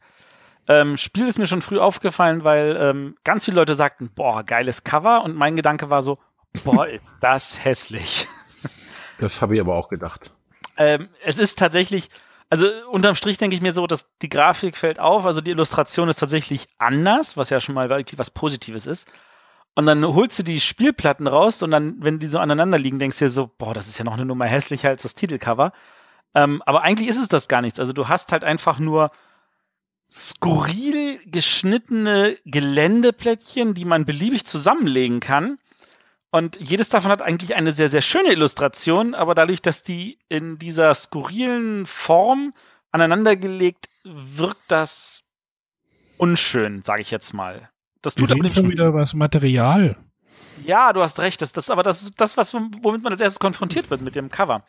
[0.68, 4.84] Ähm, Spiel ist mir schon früh aufgefallen, weil ähm, ganz viele Leute sagten, boah, geiles
[4.84, 5.24] Cover.
[5.24, 6.20] Und mein Gedanke war so,
[6.64, 8.28] boah, ist das hässlich.
[9.20, 10.32] Das habe ich aber auch gedacht.
[10.78, 12.10] Ähm, es ist tatsächlich,
[12.50, 16.10] also unterm Strich denke ich mir so, dass die Grafik fällt auf, also die Illustration
[16.10, 19.10] ist tatsächlich anders, was ja schon mal wirklich was Positives ist.
[19.78, 23.20] Und dann holst du die Spielplatten raus und dann, wenn die so aneinander liegen, denkst
[23.20, 25.72] du dir so, boah, das ist ja noch eine Nummer hässlicher als das Titelcover.
[26.34, 27.80] Ähm, aber eigentlich ist es das gar nichts.
[27.80, 29.12] Also du hast halt einfach nur
[30.12, 35.60] skurril geschnittene Geländeplättchen, die man beliebig zusammenlegen kann.
[36.32, 40.58] Und jedes davon hat eigentlich eine sehr, sehr schöne Illustration, aber dadurch, dass die in
[40.58, 42.52] dieser skurrilen Form
[42.92, 45.30] aneinandergelegt, wirkt das
[46.18, 47.70] unschön, sage ich jetzt mal.
[48.02, 49.98] Das tut aber schon wieder was Material.
[50.66, 51.42] Ja, du hast recht.
[51.42, 54.30] Das, das, aber das ist das, was, womit man als erstes konfrontiert wird mit dem
[54.30, 54.64] Cover.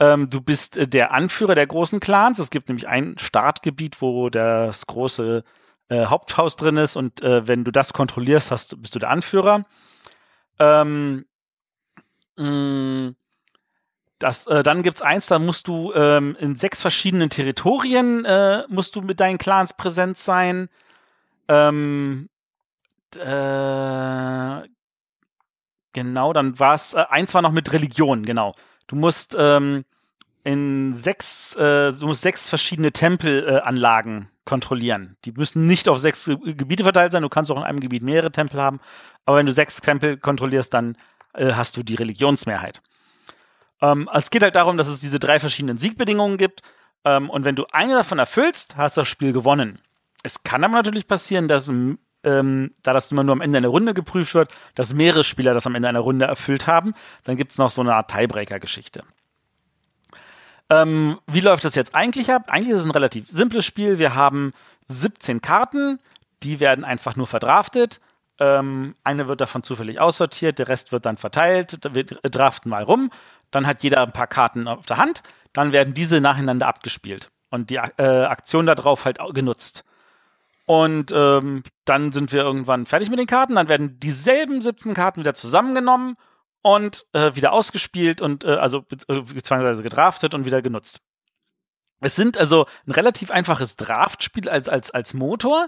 [0.00, 2.38] ähm, du bist äh, der Anführer der großen Clans.
[2.38, 5.44] Es gibt nämlich ein Startgebiet, wo das große
[5.88, 9.64] äh, Haupthaus drin ist und äh, wenn du das kontrollierst, hast, bist du der Anführer.
[10.58, 11.24] Ähm,
[12.36, 13.16] mh, mm,
[14.18, 18.94] das, äh, dann gibt's eins, da musst du ähm, in sechs verschiedenen Territorien äh, musst
[18.94, 20.68] du mit deinen Clans präsent sein.
[21.48, 22.28] Ähm,
[23.16, 24.68] äh,
[25.92, 28.54] genau, dann war es, äh, eins war noch mit Religion, genau.
[28.86, 29.84] Du musst ähm,
[30.44, 35.16] in sechs, äh, du musst sechs verschiedene Tempelanlagen äh, kontrollieren.
[35.24, 38.32] Die müssen nicht auf sechs Gebiete verteilt sein, du kannst auch in einem Gebiet mehrere
[38.32, 38.80] Tempel haben,
[39.24, 40.96] aber wenn du sechs Tempel kontrollierst, dann
[41.34, 42.82] äh, hast du die Religionsmehrheit.
[43.82, 46.62] Ähm, es geht halt darum, dass es diese drei verschiedenen Siegbedingungen gibt.
[47.04, 49.80] Ähm, und wenn du eine davon erfüllst, hast du das Spiel gewonnen.
[50.22, 51.72] Es kann aber natürlich passieren, dass
[52.24, 55.66] ähm, da das immer nur am Ende einer Runde geprüft wird, dass mehrere Spieler das
[55.66, 56.94] am Ende einer Runde erfüllt haben.
[57.24, 59.02] Dann gibt es noch so eine Art Tiebreaker-Geschichte.
[60.68, 62.44] Ähm, wie läuft das jetzt eigentlich ab?
[62.46, 63.98] Eigentlich ist es ein relativ simples Spiel.
[63.98, 64.52] Wir haben
[64.86, 65.98] 17 Karten,
[66.42, 68.00] die werden einfach nur verdraftet.
[68.38, 71.78] Ähm, eine wird davon zufällig aussortiert, der Rest wird dann verteilt.
[71.92, 73.10] Wir draften mal rum.
[73.50, 75.22] Dann hat jeder ein paar Karten auf der Hand.
[75.52, 79.84] Dann werden diese nacheinander abgespielt und die äh, Aktion darauf halt genutzt.
[80.70, 83.56] Und ähm, dann sind wir irgendwann fertig mit den Karten.
[83.56, 86.14] Dann werden dieselben 17 Karten wieder zusammengenommen
[86.62, 91.00] und äh, wieder ausgespielt und äh, also äh, beziehungsweise gedraftet und wieder genutzt.
[91.98, 95.66] Es sind also ein relativ einfaches Draftspiel als, als, als Motor,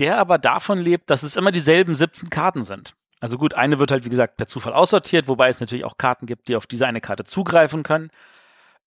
[0.00, 2.96] der aber davon lebt, dass es immer dieselben 17 Karten sind.
[3.20, 6.26] Also gut, eine wird halt, wie gesagt, per Zufall aussortiert, wobei es natürlich auch Karten
[6.26, 8.10] gibt, die auf diese eine Karte zugreifen können.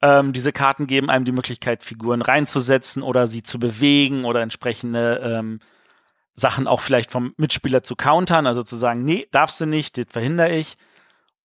[0.01, 5.21] Ähm, diese Karten geben einem die Möglichkeit, Figuren reinzusetzen oder sie zu bewegen oder entsprechende
[5.23, 5.59] ähm,
[6.33, 10.05] Sachen auch vielleicht vom Mitspieler zu countern, also zu sagen, nee, darfst du nicht, das
[10.09, 10.77] verhindere ich.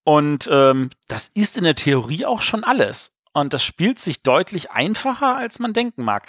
[0.04, 3.12] Und ähm, das ist in der Theorie auch schon alles.
[3.32, 6.28] Und das spielt sich deutlich einfacher, als man denken mag.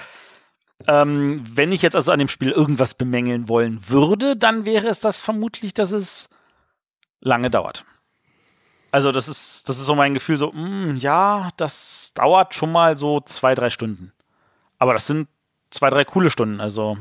[0.88, 5.00] Ähm, wenn ich jetzt also an dem Spiel irgendwas bemängeln wollen würde, dann wäre es
[5.00, 6.30] das vermutlich, dass es
[7.22, 7.86] lange dauert.
[8.96, 12.72] Also das ist, das ist so mein Gefühl, so, mh, hm, ja, das dauert schon
[12.72, 14.14] mal so zwei, drei Stunden.
[14.80, 15.28] Aber das sind
[15.70, 16.62] zwei, drei coole Stunden.
[16.62, 16.98] Also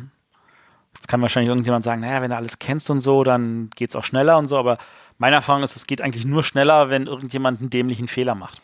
[0.94, 3.96] jetzt kann wahrscheinlich irgendjemand sagen, naja, wenn du alles kennst und so, dann geht es
[3.96, 4.59] auch schneller und so.
[4.59, 4.78] Aber
[5.18, 8.61] meine Erfahrung ist, es geht eigentlich nur schneller, wenn irgendjemand einen dämlichen Fehler macht.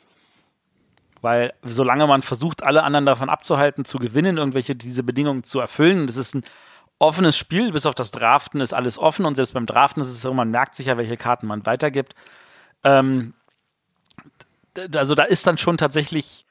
[1.21, 6.09] Weil solange man versucht, alle anderen davon abzuhalten, zu gewinnen, irgendwelche diese Bedingungen zu erfüllen,
[6.09, 6.43] das ist ein
[6.99, 10.21] offenes Spiel, bis auf das Draften ist alles offen und selbst beim Draften ist es
[10.21, 12.17] so, man merkt sich ja, welche Karten man weitergibt.
[12.85, 13.35] Ähm,
[14.95, 16.47] also da ist dann schon tatsächlich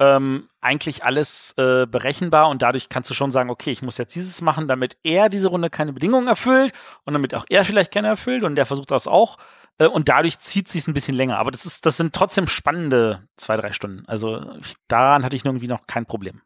[0.00, 4.14] ähm, eigentlich alles äh, berechenbar und dadurch kannst du schon sagen, okay, ich muss jetzt
[4.14, 6.72] dieses machen, damit er diese Runde keine Bedingungen erfüllt
[7.04, 9.38] und damit auch er vielleicht keine erfüllt und der versucht das auch
[9.78, 11.38] äh, und dadurch zieht sich ein bisschen länger.
[11.38, 14.04] Aber das ist, das sind trotzdem spannende zwei, drei Stunden.
[14.06, 16.40] Also ich, daran hatte ich irgendwie noch kein Problem.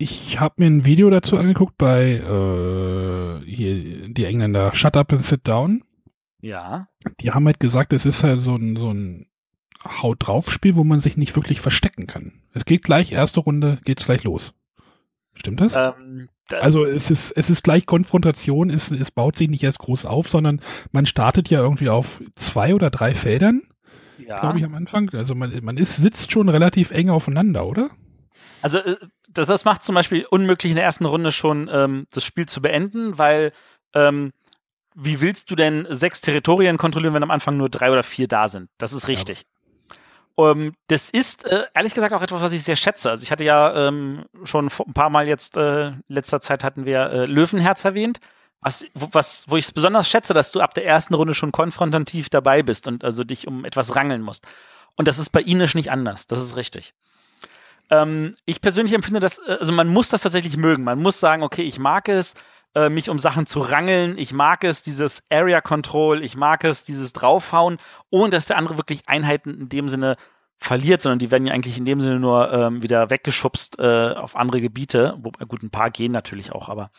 [0.00, 5.24] Ich habe mir ein Video dazu angeguckt bei äh, hier die Engländer Shut Up and
[5.24, 5.82] Sit Down.
[6.40, 6.88] Ja.
[7.20, 9.26] Die haben halt gesagt, es ist halt so ein, so ein
[9.84, 12.40] Haut drauf Spiel, wo man sich nicht wirklich verstecken kann.
[12.52, 14.54] Es geht gleich, erste Runde geht's gleich los.
[15.34, 15.76] Stimmt das?
[15.76, 19.78] Ähm, da- Also es ist, es ist gleich Konfrontation, es, es baut sich nicht erst
[19.78, 23.62] groß auf, sondern man startet ja irgendwie auf zwei oder drei Feldern,
[24.18, 24.40] ja.
[24.40, 25.10] glaube ich, am Anfang.
[25.14, 27.90] Also man, man ist, sitzt schon relativ eng aufeinander, oder?
[28.62, 28.96] Also äh,
[29.28, 32.60] das, das macht zum Beispiel unmöglich in der ersten Runde schon ähm, das Spiel zu
[32.60, 33.52] beenden, weil
[33.94, 34.32] ähm,
[35.00, 38.48] wie willst du denn sechs Territorien kontrollieren, wenn am Anfang nur drei oder vier da
[38.48, 38.68] sind?
[38.78, 39.46] Das ist richtig.
[40.36, 43.10] Ähm, das ist äh, ehrlich gesagt auch etwas, was ich sehr schätze.
[43.10, 46.84] Also ich hatte ja ähm, schon vor- ein paar Mal jetzt, äh, letzter Zeit hatten
[46.84, 48.20] wir äh, Löwenherz erwähnt,
[48.60, 51.52] was, wo- was, wo ich es besonders schätze, dass du ab der ersten Runde schon
[51.52, 54.46] konfrontativ dabei bist und also dich um etwas rangeln musst.
[54.96, 56.26] Und das ist bei Inisch nicht anders.
[56.26, 56.92] Das ist richtig.
[57.90, 60.84] Ähm, ich persönlich empfinde das, äh, also man muss das tatsächlich mögen.
[60.84, 62.34] Man muss sagen, okay, ich mag es,
[62.74, 64.18] äh, mich um Sachen zu rangeln.
[64.18, 66.22] Ich mag es, dieses Area Control.
[66.22, 67.78] Ich mag es, dieses Draufhauen,
[68.10, 70.16] ohne dass der andere wirklich Einheiten in dem Sinne
[70.58, 74.36] verliert, sondern die werden ja eigentlich in dem Sinne nur ähm, wieder weggeschubst äh, auf
[74.36, 75.16] andere Gebiete.
[75.20, 76.90] Wobei, gut, ein paar gehen natürlich auch, aber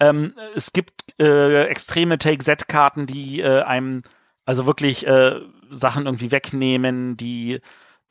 [0.00, 4.02] ähm, es gibt äh, extreme Take-Z-Karten, die äh, einem
[4.44, 7.60] also wirklich äh, Sachen irgendwie wegnehmen, die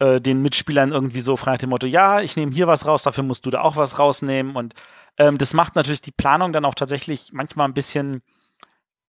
[0.02, 3.24] äh, den Mitspielern irgendwie so nach dem Motto, ja, ich nehme hier was raus, dafür
[3.24, 4.56] musst du da auch was rausnehmen.
[4.56, 4.74] Und
[5.18, 8.24] ähm, das macht natürlich die Planung dann auch tatsächlich manchmal ein bisschen,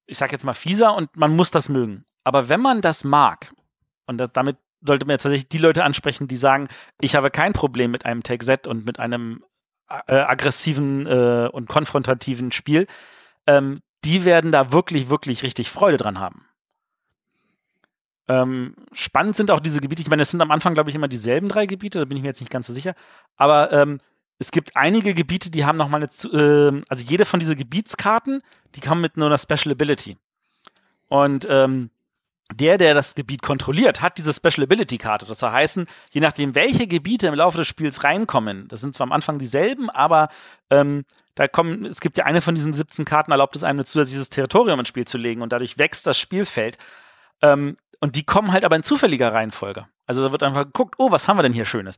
[0.05, 2.05] ich sag jetzt mal, fieser und man muss das mögen.
[2.25, 3.55] Aber wenn man das mag,
[4.07, 6.69] und da, damit sollte man jetzt tatsächlich die Leute ansprechen, die sagen,
[7.01, 9.43] ich habe kein Problem mit einem Take-Z und mit einem
[9.89, 12.87] äh, aggressiven äh, und konfrontativen Spiel,
[13.47, 16.45] ähm, die werden da wirklich, wirklich richtig Freude dran haben.
[18.33, 20.01] Ähm, spannend sind auch diese Gebiete.
[20.01, 22.23] Ich meine, es sind am Anfang, glaube ich, immer dieselben drei Gebiete, da bin ich
[22.23, 22.95] mir jetzt nicht ganz so sicher.
[23.37, 24.01] Aber ähm,
[24.39, 28.43] es gibt einige Gebiete, die haben nochmal eine, ähm, also jede von diesen Gebietskarten,
[28.75, 30.17] die kommen mit nur einer Special Ability.
[31.09, 31.91] Und ähm,
[32.55, 35.27] der, der das Gebiet kontrolliert, hat diese Special Ability Karte.
[35.27, 39.07] Das soll heißen, je nachdem, welche Gebiete im Laufe des Spiels reinkommen, das sind zwar
[39.07, 40.29] am Anfang dieselben, aber
[40.71, 43.87] ähm, da kommen, es gibt ja eine von diesen 17 Karten, erlaubt es einem ein
[43.87, 46.79] zusätzliches Territorium ins Spiel zu legen und dadurch wächst das Spielfeld.
[47.43, 49.87] Ähm, und die kommen halt aber in zufälliger Reihenfolge.
[50.07, 51.97] Also da wird einfach geguckt, oh, was haben wir denn hier Schönes?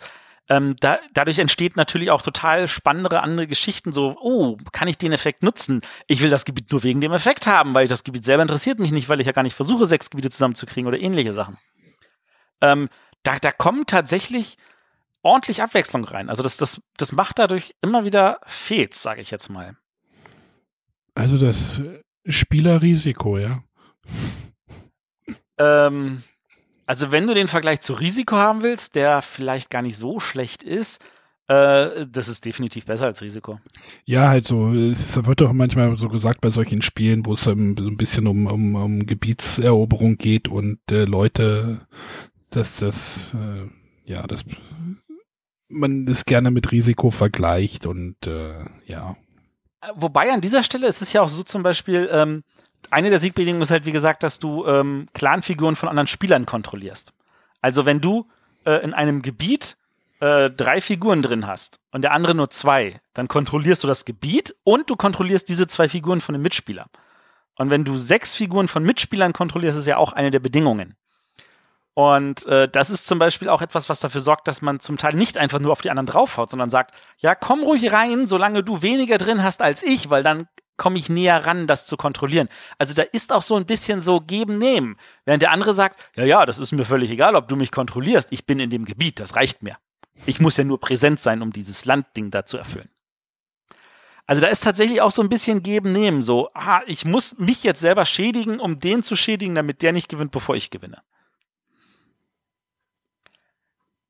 [0.51, 5.13] Ähm, da, dadurch entsteht natürlich auch total spannendere andere Geschichten, so, oh, kann ich den
[5.13, 5.81] Effekt nutzen?
[6.07, 8.93] Ich will das Gebiet nur wegen dem Effekt haben, weil das Gebiet selber interessiert mich
[8.93, 11.57] nicht, weil ich ja gar nicht versuche, sechs Gebiete zusammenzukriegen oder ähnliche Sachen.
[12.61, 12.91] Ähm,
[13.23, 14.59] da, da kommt tatsächlich
[15.23, 16.29] ordentlich Abwechslung rein.
[16.29, 19.77] Also das, das, das macht dadurch immer wieder Fets, sage ich jetzt mal.
[21.15, 21.81] Also das
[22.27, 23.63] Spielerrisiko, ja.
[25.59, 26.23] Ähm,
[26.87, 30.63] also wenn du den Vergleich zu Risiko haben willst, der vielleicht gar nicht so schlecht
[30.63, 31.03] ist,
[31.47, 33.59] äh, das ist definitiv besser als Risiko.
[34.07, 34.73] Ja, halt so.
[34.73, 38.27] Es wird doch manchmal so gesagt bei solchen Spielen, wo es ähm, so ein bisschen
[38.27, 41.87] um, um, um Gebietseroberung geht und äh, Leute,
[42.51, 44.45] dass das, äh, ja, das
[45.69, 49.17] man es gerne mit Risiko vergleicht und äh, ja.
[49.81, 52.45] Äh, Wobei an dieser Stelle ist es ja auch so zum Beispiel, ähm,
[52.93, 57.13] eine der Siegbedingungen ist halt, wie gesagt, dass du ähm, Clanfiguren von anderen Spielern kontrollierst.
[57.61, 58.29] Also wenn du
[58.65, 59.77] äh, in einem Gebiet
[60.21, 64.55] äh, drei Figuren drin hast und der andere nur zwei, dann kontrollierst du das Gebiet
[64.65, 66.87] und du kontrollierst diese zwei Figuren von dem Mitspieler.
[67.57, 70.97] Und wenn du sechs Figuren von Mitspielern kontrollierst, ist ja auch eine der Bedingungen.
[71.95, 75.15] Und äh, das ist zum Beispiel auch etwas, was dafür sorgt, dass man zum Teil
[75.15, 78.83] nicht einfach nur auf die anderen draufhaut, sondern sagt, ja, komm ruhig rein, solange du
[78.83, 82.49] weniger drin hast als ich, weil dann komme ich näher ran, das zu kontrollieren.
[82.79, 84.97] Also da ist auch so ein bisschen so geben, nehmen.
[85.25, 88.29] Während der andere sagt, ja, ja, das ist mir völlig egal, ob du mich kontrollierst,
[88.33, 89.77] ich bin in dem Gebiet, das reicht mir.
[90.27, 92.89] Ich muss ja nur präsent sein, um dieses Landding da zu erfüllen.
[94.27, 97.63] Also da ist tatsächlich auch so ein bisschen geben, nehmen, so, ah, ich muss mich
[97.63, 101.03] jetzt selber schädigen, um den zu schädigen, damit der nicht gewinnt, bevor ich gewinne.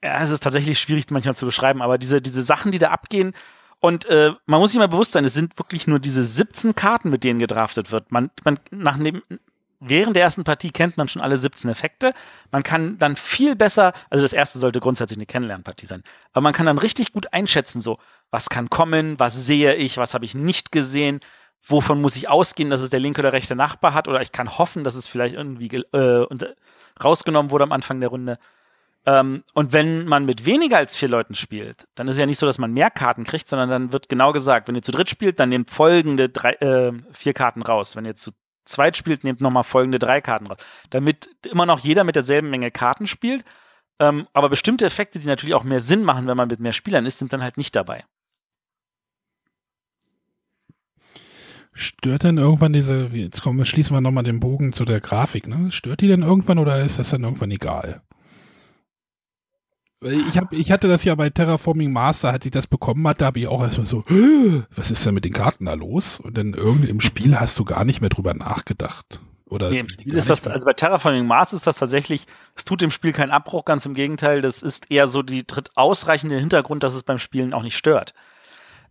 [0.02, 3.32] Ja, es ist tatsächlich schwierig manchmal zu beschreiben, aber diese, diese Sachen, die da abgehen,
[3.84, 7.10] und äh, man muss sich mal bewusst sein, es sind wirklich nur diese 17 Karten,
[7.10, 8.10] mit denen gedraftet wird.
[8.12, 9.22] Man, man nach dem,
[9.78, 12.14] während der ersten Partie kennt man schon alle 17 Effekte.
[12.50, 16.54] Man kann dann viel besser, also das erste sollte grundsätzlich eine Kennenlernpartie sein, aber man
[16.54, 17.98] kann dann richtig gut einschätzen, so,
[18.30, 21.20] was kann kommen, was sehe ich, was habe ich nicht gesehen,
[21.62, 24.56] wovon muss ich ausgehen, dass es der linke oder rechte Nachbar hat, oder ich kann
[24.56, 26.54] hoffen, dass es vielleicht irgendwie äh, und,
[27.04, 28.38] rausgenommen wurde am Anfang der Runde.
[29.06, 32.38] Ähm, und wenn man mit weniger als vier Leuten spielt, dann ist es ja nicht
[32.38, 35.10] so, dass man mehr Karten kriegt, sondern dann wird genau gesagt, wenn ihr zu dritt
[35.10, 37.96] spielt, dann nehmt folgende drei, äh, vier Karten raus.
[37.96, 38.30] Wenn ihr zu
[38.64, 40.56] zweit spielt, nehmt nochmal folgende drei Karten raus.
[40.90, 43.44] Damit immer noch jeder mit derselben Menge Karten spielt.
[44.00, 47.06] Ähm, aber bestimmte Effekte, die natürlich auch mehr Sinn machen, wenn man mit mehr Spielern
[47.06, 48.04] ist, sind dann halt nicht dabei.
[51.76, 55.72] Stört denn irgendwann diese, jetzt kommen schließen wir nochmal den Bogen zu der Grafik, ne?
[55.72, 58.00] Stört die denn irgendwann oder ist das dann irgendwann egal?
[60.04, 63.38] Ich, hab, ich hatte das ja bei Terraforming Master, als ich das bekommen hatte, habe
[63.40, 64.04] ich auch erstmal so,
[64.74, 66.20] was ist denn mit den Karten da los?
[66.20, 69.20] Und dann irgendwie im Spiel hast du gar nicht mehr drüber nachgedacht.
[69.46, 72.80] Oder nee, im Spiel ist das, also bei Terraforming Mars ist das tatsächlich, es tut
[72.80, 76.36] dem Spiel keinen Abbruch, ganz im Gegenteil, das ist eher so die tritt ausreichend in
[76.36, 78.14] den Hintergrund, dass es beim Spielen auch nicht stört.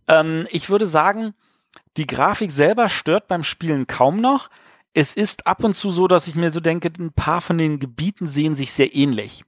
[0.08, 1.34] Ähm, ich würde sagen,
[1.96, 4.48] die Grafik selber stört beim Spielen kaum noch.
[4.92, 7.78] Es ist ab und zu so, dass ich mir so denke, ein paar von den
[7.78, 9.44] Gebieten sehen sich sehr ähnlich.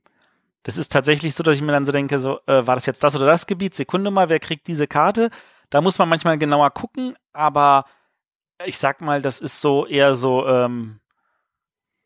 [0.66, 3.04] Das ist tatsächlich so, dass ich mir dann so denke, so, äh, war das jetzt
[3.04, 3.76] das oder das Gebiet?
[3.76, 5.30] Sekunde mal, wer kriegt diese Karte?
[5.70, 7.84] Da muss man manchmal genauer gucken, aber
[8.64, 10.98] ich sag mal, das ist so eher so ähm,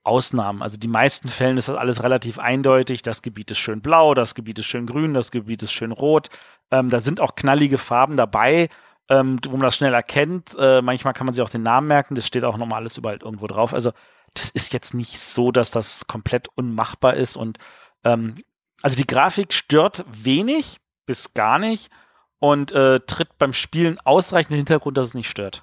[0.03, 0.61] Ausnahmen.
[0.61, 3.01] Also die meisten Fällen ist das alles relativ eindeutig.
[3.01, 6.29] Das Gebiet ist schön blau, das Gebiet ist schön grün, das Gebiet ist schön rot.
[6.71, 8.69] Ähm, da sind auch knallige Farben dabei,
[9.09, 10.55] ähm, wo man das schnell erkennt.
[10.59, 12.15] Äh, manchmal kann man sich auch den Namen merken.
[12.15, 13.73] Das steht auch nochmal alles überall irgendwo drauf.
[13.73, 13.93] Also
[14.35, 17.37] das ist jetzt nicht so, dass das komplett unmachbar ist.
[17.37, 17.57] Und
[18.05, 18.35] ähm,
[18.83, 21.91] also die Grafik stört wenig bis gar nicht
[22.39, 25.63] und äh, tritt beim Spielen ausreichend in den Hintergrund, dass es nicht stört.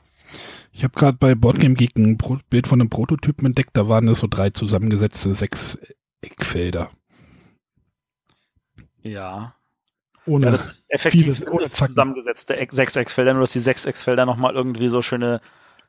[0.72, 4.06] Ich habe gerade bei Boardgame Geek ein Pro Bild von einem Prototypen entdeckt, da waren
[4.06, 5.78] das so drei zusammengesetzte sechs
[6.22, 6.92] Eckfelder.
[9.02, 9.56] Ja.
[10.26, 14.54] Ohne ja, das ist effektiv viele, ohne zusammengesetzte Eck- Sechsecksfelder, nur dass die Sechsecksfelder nochmal
[14.54, 15.40] irgendwie so schöne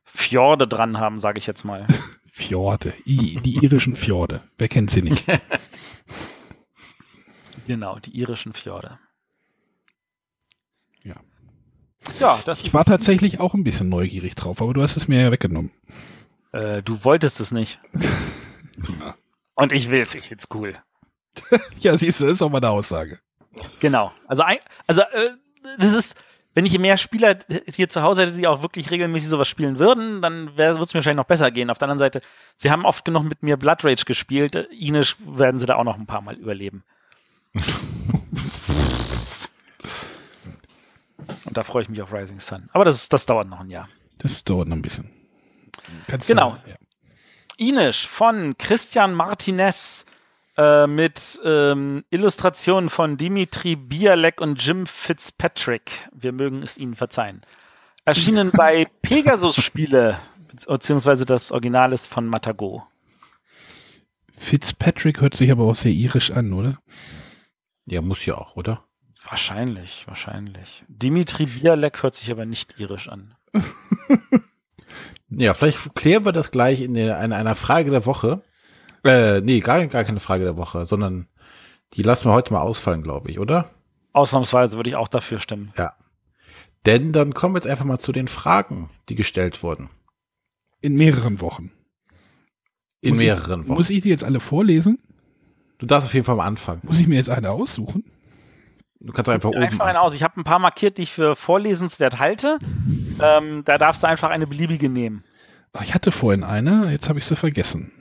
[0.04, 1.86] Fjorde dran haben, sage ich jetzt mal.
[2.32, 4.42] Fjorde, I, die irischen Fjorde.
[4.56, 5.24] Wer kennt sie nicht?
[7.68, 8.98] genau, die irischen Fjorde.
[11.04, 11.14] Ja.
[12.18, 15.20] Ja, das Ich war tatsächlich auch ein bisschen neugierig drauf, aber du hast es mir
[15.20, 15.70] ja weggenommen.
[16.52, 17.78] Äh, du wolltest es nicht.
[19.54, 20.74] Und ich will's, ich find's cool.
[21.80, 23.20] Ja, siehst du, das ist auch mal eine Aussage.
[23.78, 24.12] Genau.
[24.26, 24.42] Also,
[24.86, 25.30] also äh,
[25.78, 26.20] das ist,
[26.54, 27.38] wenn ich mehr Spieler
[27.72, 30.98] hier zu Hause hätte, die auch wirklich regelmäßig sowas spielen würden, dann würde es mir
[30.98, 31.70] wahrscheinlich noch besser gehen.
[31.70, 32.20] Auf der anderen Seite,
[32.56, 34.56] sie haben oft genug mit mir Blood Rage gespielt.
[34.56, 36.82] Äh, Inisch werden sie da auch noch ein paar Mal überleben.
[41.44, 42.68] Und da freue ich mich auf Rising Sun.
[42.72, 43.88] Aber das, das dauert noch ein Jahr.
[44.18, 45.10] Das dauert noch ein bisschen.
[46.06, 46.56] Kannst Genau.
[46.64, 46.76] Du, ja.
[47.56, 50.06] Inisch von Christian Martinez
[50.56, 56.08] äh, mit ähm, Illustrationen von Dimitri Bialek und Jim Fitzpatrick.
[56.12, 57.42] Wir mögen es Ihnen verzeihen.
[58.04, 60.18] Erschienen bei Pegasus Spiele,
[60.66, 62.86] beziehungsweise das Original ist von Matago.
[64.36, 66.78] Fitzpatrick hört sich aber auch sehr irisch an, oder?
[67.90, 68.84] Ja, muss ja auch, oder?
[69.28, 70.84] Wahrscheinlich, wahrscheinlich.
[70.88, 73.34] Dimitri Bialek hört sich aber nicht irisch an.
[75.30, 78.42] Ja, vielleicht klären wir das gleich in, der, in einer Frage der Woche.
[79.04, 81.28] Äh, nee, gar, gar keine Frage der Woche, sondern
[81.92, 83.70] die lassen wir heute mal ausfallen, glaube ich, oder?
[84.14, 85.72] Ausnahmsweise würde ich auch dafür stimmen.
[85.76, 85.92] Ja.
[86.86, 89.90] Denn dann kommen wir jetzt einfach mal zu den Fragen, die gestellt wurden.
[90.80, 91.72] In mehreren Wochen.
[93.02, 93.74] In Muss ich- mehreren Wochen.
[93.76, 94.98] Muss ich die jetzt alle vorlesen?
[95.78, 96.80] Du darfst auf jeden Fall mal anfangen.
[96.84, 98.04] Muss ich mir jetzt eine aussuchen?
[99.00, 100.06] Du kannst einfach oben Einfach einen anfangen.
[100.06, 100.14] aus.
[100.14, 102.58] Ich habe ein paar markiert, die ich für vorlesenswert halte.
[103.20, 105.24] Ähm, da darfst du einfach eine beliebige nehmen.
[105.72, 107.92] Ach, ich hatte vorhin eine, jetzt habe ich sie vergessen.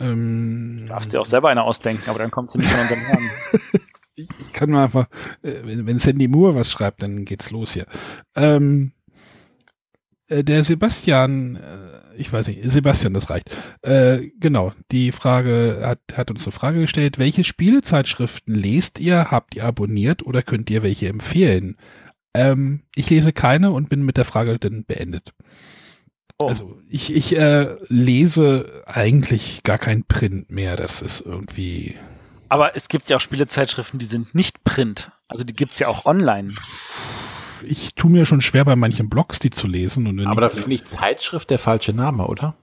[0.00, 2.98] Ähm, Du darfst dir auch selber eine ausdenken, aber dann kommt sie nicht von unseren
[2.98, 3.30] Herren.
[4.16, 5.06] ich kann mal einfach,
[5.42, 7.86] äh, wenn, wenn Sandy Moore was schreibt, dann geht's los hier.
[8.34, 8.92] Ähm,
[10.26, 11.60] äh, der Sebastian, äh,
[12.20, 13.50] ich weiß nicht, Sebastian, das reicht.
[13.82, 17.18] Äh, genau, die Frage hat, hat uns eine Frage gestellt.
[17.18, 21.76] Welche Spielezeitschriften lest ihr, habt ihr abonniert oder könnt ihr welche empfehlen?
[22.34, 25.32] Ähm, ich lese keine und bin mit der Frage dann beendet.
[26.38, 26.48] Oh.
[26.48, 30.76] Also ich, ich äh, lese eigentlich gar kein Print mehr.
[30.76, 31.96] Das ist irgendwie.
[32.48, 35.10] Aber es gibt ja auch Spielezeitschriften, die sind nicht Print.
[35.28, 36.54] Also die gibt's ja auch online.
[37.62, 40.06] Ich tue mir schon schwer bei manchen Blogs, die zu lesen.
[40.06, 42.56] Und wenn Aber da finde ich Zeitschrift der falsche Name, oder?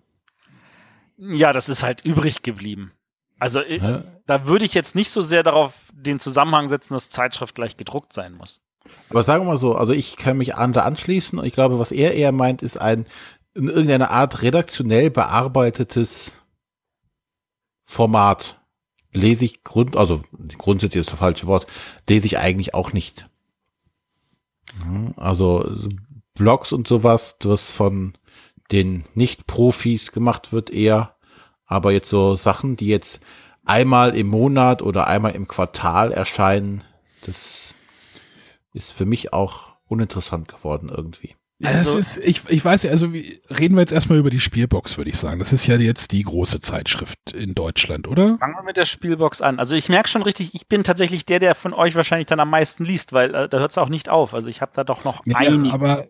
[1.18, 2.92] Ja, das ist halt übrig geblieben.
[3.40, 4.00] Also äh, Hä?
[4.26, 8.14] da würde ich jetzt nicht so sehr darauf den Zusammenhang setzen, dass Zeitschrift gleich gedruckt
[8.14, 8.62] sein muss.
[9.10, 11.80] Aber sagen wir mal so, also ich kann mich an da anschließen und ich glaube,
[11.80, 13.06] was er eher meint, ist ein
[13.54, 16.34] in irgendeiner Art redaktionell bearbeitetes
[17.84, 18.62] Format.
[19.14, 20.22] Lese ich Grund, also
[20.58, 21.66] grundsätzlich ist das falsche Wort,
[22.08, 23.28] lese ich eigentlich auch nicht.
[24.84, 25.90] Mhm, Also so
[26.34, 28.14] Blogs und sowas, was von
[28.72, 31.16] den Nicht-Profis gemacht wird eher,
[31.66, 33.22] aber jetzt so Sachen, die jetzt
[33.66, 36.84] einmal im Monat oder einmal im Quartal erscheinen,
[37.22, 37.38] das
[38.74, 41.37] ist für mich auch uninteressant geworden irgendwie.
[41.60, 44.30] Ja, Also- es ist, ich, ich weiß ja, also wie, reden wir jetzt erstmal über
[44.30, 45.40] die Spielbox, würde ich sagen.
[45.40, 48.38] Das ist ja jetzt die große Zeitschrift in Deutschland, oder?
[48.38, 49.58] Fangen wir mit der Spielbox an.
[49.58, 52.52] Also ich merke schon richtig, ich bin tatsächlich der, der von euch wahrscheinlich dann am
[52.52, 54.36] meisten liest, weil äh, da hört es auch nicht auf.
[54.36, 55.74] Also ich habe da doch noch Ja, einige.
[55.74, 56.08] aber äh,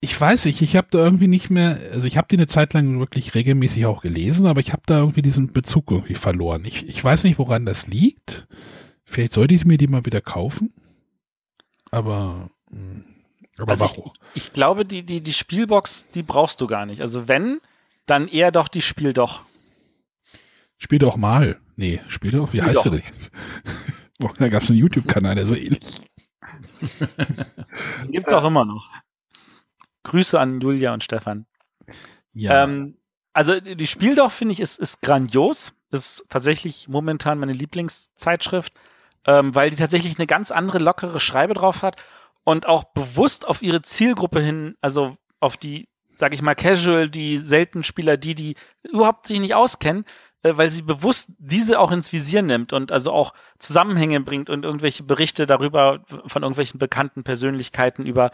[0.00, 2.74] ich weiß nicht, ich habe da irgendwie nicht mehr, also ich habe die eine Zeit
[2.74, 6.62] lang wirklich regelmäßig auch gelesen, aber ich habe da irgendwie diesen Bezug irgendwie verloren.
[6.66, 8.46] Ich, ich weiß nicht, woran das liegt.
[9.04, 10.74] Vielleicht sollte ich mir die mal wieder kaufen.
[11.94, 13.04] Aber, hm,
[13.58, 14.12] aber Also warum?
[14.34, 17.00] Ich, ich glaube, die, die, die Spielbox, die brauchst du gar nicht.
[17.00, 17.60] Also wenn,
[18.06, 19.42] dann eher doch die Spiel doch.
[20.76, 21.60] Spiel doch mal.
[21.76, 22.84] Nee, spiel doch, wie Spiel heißt doch.
[22.84, 23.02] du denn?
[24.38, 26.00] Da gab es einen YouTube-Kanal, der so ähnlich.
[28.08, 28.90] Gibt's auch immer noch.
[30.04, 31.46] Grüße an Julia und Stefan.
[32.32, 32.64] Ja.
[32.64, 32.96] Ähm,
[33.32, 35.74] also die Spiel doch, finde ich, ist, ist grandios.
[35.90, 38.72] Ist tatsächlich momentan meine Lieblingszeitschrift,
[39.26, 41.96] ähm, weil die tatsächlich eine ganz andere, lockere Schreibe drauf hat
[42.44, 47.38] und auch bewusst auf ihre Zielgruppe hin, also auf die, sag ich mal, Casual, die
[47.38, 50.04] seltenen Spieler, die, die überhaupt sich nicht auskennen,
[50.42, 54.64] äh, weil sie bewusst diese auch ins Visier nimmt und also auch Zusammenhänge bringt und
[54.64, 58.30] irgendwelche Berichte darüber von irgendwelchen bekannten Persönlichkeiten über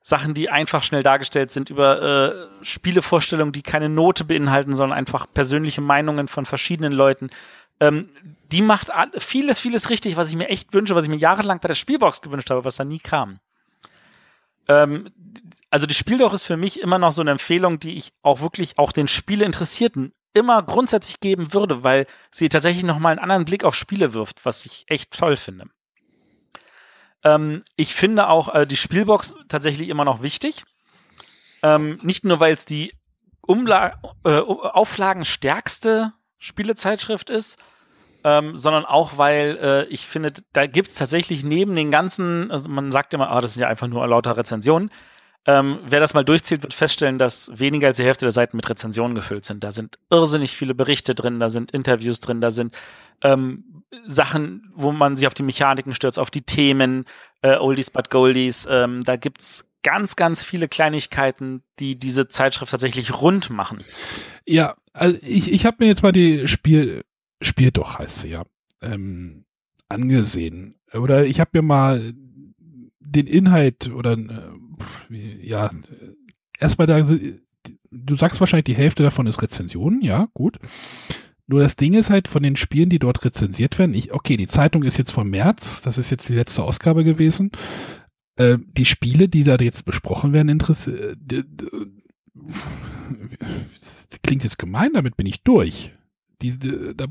[0.00, 5.26] Sachen, die einfach schnell dargestellt sind, über äh, Spielevorstellungen, die keine Note beinhalten, sondern einfach
[5.32, 7.30] persönliche Meinungen von verschiedenen Leuten.
[7.80, 8.10] Ähm,
[8.50, 11.68] die macht vieles, vieles richtig, was ich mir echt wünsche, was ich mir jahrelang bei
[11.68, 13.38] der Spielbox gewünscht habe, was da nie kam.
[14.68, 15.10] Ähm,
[15.70, 18.78] also die Spieldoch ist für mich immer noch so eine Empfehlung, die ich auch wirklich
[18.78, 23.74] auch den Spieleinteressierten immer grundsätzlich geben würde, weil sie tatsächlich nochmal einen anderen Blick auf
[23.74, 25.66] Spiele wirft, was ich echt toll finde.
[27.24, 30.64] Ähm, ich finde auch äh, die Spielbox tatsächlich immer noch wichtig.
[31.62, 32.94] Ähm, nicht nur, weil es die
[33.40, 37.58] Umla äh, auflagenstärkste Spielezeitschrift ist,
[38.24, 42.70] ähm, sondern auch, weil äh, ich finde, da gibt es tatsächlich neben den ganzen, also
[42.70, 44.90] man sagt immer, ah, das sind ja einfach nur lauter Rezensionen.
[45.46, 48.68] Ähm, wer das mal durchzieht, wird feststellen, dass weniger als die Hälfte der Seiten mit
[48.68, 49.64] Rezensionen gefüllt sind.
[49.64, 52.74] Da sind irrsinnig viele Berichte drin, da sind Interviews drin, da sind
[53.22, 57.06] ähm, Sachen, wo man sich auf die Mechaniken stürzt, auf die Themen,
[57.40, 58.68] äh, Oldies but Goldies.
[58.70, 63.78] Ähm, da gibt's ganz, ganz viele Kleinigkeiten, die diese Zeitschrift tatsächlich rund machen.
[64.44, 67.04] Ja, also ich, ich habe mir jetzt mal die Spiel,
[67.40, 68.44] Spiel doch heißt sie ja,
[68.82, 69.46] ähm,
[69.88, 70.74] angesehen.
[70.92, 72.12] Oder ich habe mir mal
[73.00, 75.70] den Inhalt oder äh, ja,
[76.58, 80.58] erstmal da, du sagst wahrscheinlich, die Hälfte davon ist Rezension, ja, gut.
[81.46, 84.48] Nur das Ding ist halt von den Spielen, die dort rezensiert werden, ich, okay, die
[84.48, 87.52] Zeitung ist jetzt vom März, das ist jetzt die letzte Ausgabe gewesen.
[88.38, 91.18] Äh, die Spiele, die da jetzt besprochen werden, interessiert
[94.22, 95.92] klingt jetzt gemein, damit bin ich durch.
[96.40, 97.06] Die, die, da,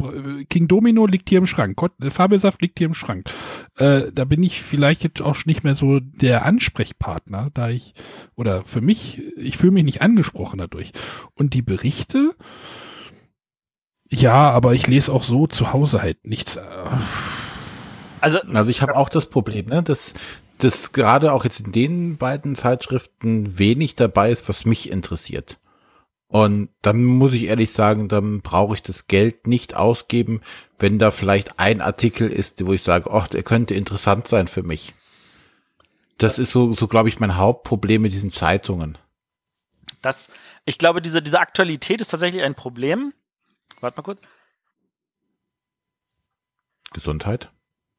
[0.49, 3.29] King Domino liegt hier im Schrank, äh, Fabelsaft liegt hier im Schrank.
[3.75, 7.93] Äh, da bin ich vielleicht jetzt auch nicht mehr so der Ansprechpartner, da ich,
[8.35, 10.93] oder für mich, ich fühle mich nicht angesprochen dadurch.
[11.33, 12.35] Und die Berichte,
[14.09, 16.55] ja, aber ich lese auch so zu Hause halt nichts.
[16.55, 16.61] Äh,
[18.21, 20.13] Also, Also ich habe auch das Problem, ne, dass,
[20.59, 25.59] dass gerade auch jetzt in den beiden Zeitschriften wenig dabei ist, was mich interessiert.
[26.29, 30.41] Und dann muss ich ehrlich sagen, dann brauche ich das Geld nicht ausgeben,
[30.77, 34.63] wenn da vielleicht ein Artikel ist, wo ich sage, ach, der könnte interessant sein für
[34.63, 34.93] mich.
[36.17, 38.97] Das ist so, so glaube ich, mein Hauptproblem mit diesen Zeitungen.
[40.01, 40.29] das,
[40.65, 43.13] ich glaube, diese, diese Aktualität ist tatsächlich ein Problem.
[43.79, 44.19] Warte mal kurz.
[46.93, 47.51] Gesundheit.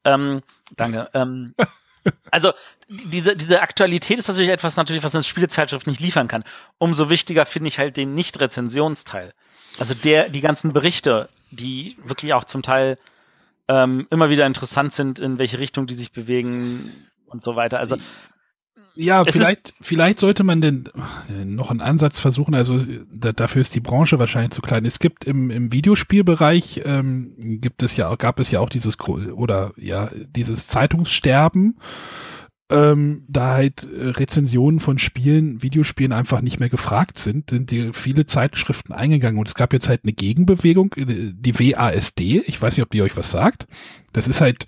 [0.05, 0.43] Ähm,
[0.77, 1.09] danke.
[1.15, 1.55] Ähm,
[2.31, 2.53] also
[2.89, 6.45] diese, diese Aktualität ist natürlich etwas, natürlich, was eine Spielezeitschrift nicht liefern kann.
[6.79, 9.35] Umso wichtiger finde ich halt den Nicht-Rezensionsteil.
[9.79, 12.99] Also der, die ganzen Berichte, die wirklich auch zum Teil
[13.69, 17.79] ähm, immer wieder interessant sind, in welche Richtung die sich bewegen und so weiter.
[17.79, 17.97] Also
[19.01, 20.89] Ja, Es vielleicht, vielleicht sollte man denn
[21.45, 22.57] noch einen Ansatz versuchen.
[22.57, 22.81] Also
[23.13, 24.85] da, dafür ist die Branche wahrscheinlich zu klein.
[24.85, 29.73] Es gibt im, im Videospielbereich ähm, gibt es ja, gab es ja auch dieses oder
[29.77, 31.79] ja dieses Zeitungssterben,
[32.71, 37.93] ähm, da halt äh, Rezensionen von Spielen, Videospielen einfach nicht mehr gefragt sind, sind die
[37.93, 42.43] viele Zeitschriften eingegangen und es gab jetzt halt eine Gegenbewegung, äh, die WASD.
[42.47, 43.69] Ich weiß nicht, ob die euch was sagt.
[44.13, 44.67] Das ist halt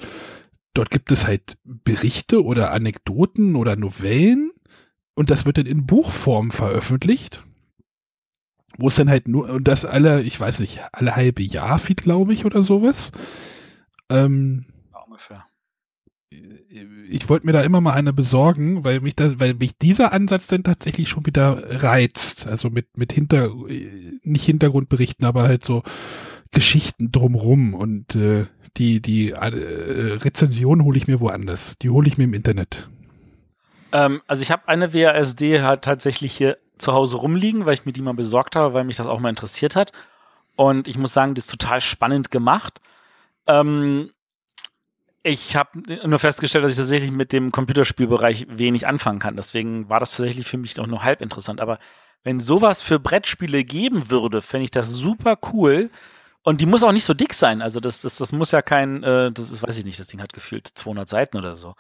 [0.75, 4.53] dort gibt es halt Berichte oder Anekdoten oder Novellen
[5.15, 7.45] und das wird dann in Buchform veröffentlicht.
[8.79, 12.33] Wo es dann halt nur, und das alle, ich weiß nicht, alle halbe Jahr, glaube
[12.33, 13.11] ich, oder sowas.
[14.09, 14.65] Ähm,
[15.07, 15.45] ungefähr.
[17.11, 20.47] ich wollte mir da immer mal eine besorgen, weil mich das, weil mich dieser Ansatz
[20.47, 22.47] dann tatsächlich schon wieder reizt.
[22.47, 23.53] Also mit, mit Hinter,
[24.23, 25.83] nicht Hintergrundberichten, aber halt so
[26.53, 28.47] Geschichten drumrum und äh,
[28.77, 31.77] die, die äh, Rezension hole ich mir woanders.
[31.83, 32.89] Die hole ich mir im Internet.
[33.93, 37.93] Ähm, also ich habe eine WASD halt tatsächlich hier zu Hause rumliegen, weil ich mir
[37.93, 39.93] die mal besorgt habe, weil mich das auch mal interessiert hat.
[40.57, 42.81] Und ich muss sagen, die ist total spannend gemacht.
[43.47, 44.11] Ähm,
[45.23, 49.37] Ich habe nur festgestellt, dass ich tatsächlich mit dem Computerspielbereich wenig anfangen kann.
[49.37, 51.61] Deswegen war das tatsächlich für mich auch nur halb interessant.
[51.61, 51.79] Aber
[52.25, 55.91] wenn sowas für Brettspiele geben würde, fände ich das super cool.
[56.43, 57.61] Und die muss auch nicht so dick sein.
[57.61, 60.23] Also das, das, das muss ja kein, äh, das ist, weiß ich nicht, das Ding
[60.23, 61.75] hat gefühlt 200 Seiten oder so.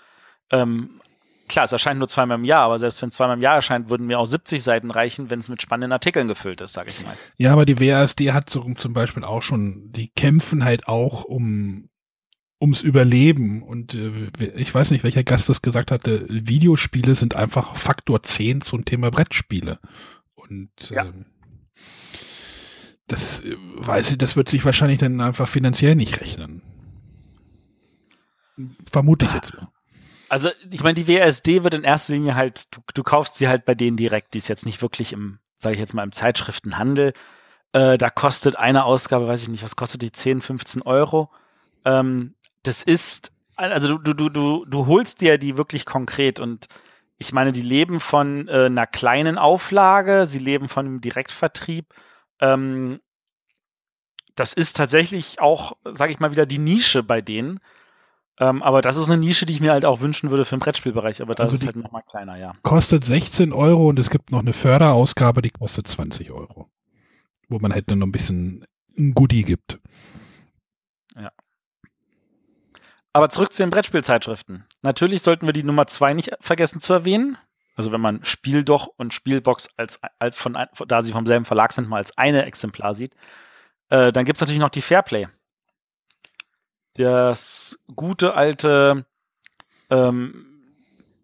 [0.51, 1.01] Ähm,
[1.49, 3.89] klar, es erscheint nur zweimal im Jahr, aber selbst wenn es zweimal im Jahr erscheint,
[3.89, 7.03] würden mir auch 70 Seiten reichen, wenn es mit spannenden Artikeln gefüllt ist, sage ich
[7.05, 7.15] mal.
[7.39, 11.89] Ja, aber die WASD hat so, zum Beispiel auch schon, die kämpfen halt auch um
[12.61, 13.63] ums Überleben.
[13.63, 18.61] Und äh, ich weiß nicht, welcher Gast das gesagt hatte, Videospiele sind einfach Faktor 10
[18.61, 19.79] zum Thema Brettspiele.
[20.35, 21.07] Und ja.
[21.07, 21.27] ähm,
[23.13, 23.43] das
[23.75, 26.63] weiß ich, das wird sich wahrscheinlich dann einfach finanziell nicht rechnen.
[28.91, 29.69] Vermute ich jetzt mal.
[30.29, 33.65] Also, ich meine, die WSD wird in erster Linie halt, du, du kaufst sie halt
[33.65, 37.15] bei denen direkt, die ist jetzt nicht wirklich im, sage ich jetzt mal, im Zeitschriftenhandel.
[37.73, 41.31] Äh, da kostet eine Ausgabe, weiß ich nicht, was kostet die, 10, 15 Euro.
[41.85, 46.69] Ähm, das ist, also du, du, du, du holst dir die wirklich konkret und
[47.19, 51.87] ich meine, die leben von äh, einer kleinen Auflage, sie leben von einem Direktvertrieb.
[52.41, 53.01] Ähm,
[54.36, 57.61] das ist tatsächlich auch, sage ich mal wieder, die Nische bei denen.
[58.38, 60.61] Ähm, aber das ist eine Nische, die ich mir halt auch wünschen würde für den
[60.61, 62.55] Brettspielbereich, aber das also ist halt nochmal kleiner, ja.
[62.62, 66.70] Kostet 16 Euro und es gibt noch eine Förderausgabe, die kostet 20 Euro.
[67.49, 68.64] Wo man halt nur noch ein bisschen
[68.97, 69.78] ein Goodie gibt.
[71.16, 71.32] Ja.
[73.12, 74.64] Aber zurück zu den Brettspielzeitschriften.
[74.82, 77.36] Natürlich sollten wir die Nummer zwei nicht vergessen zu erwähnen.
[77.81, 81.89] Also wenn man Spieldoch und Spielbox als, als von, da sie vom selben Verlag sind,
[81.89, 83.16] mal als eine Exemplar sieht,
[83.89, 85.28] äh, dann gibt es natürlich noch die Fairplay.
[86.93, 89.07] Das gute alte
[89.89, 90.62] ähm,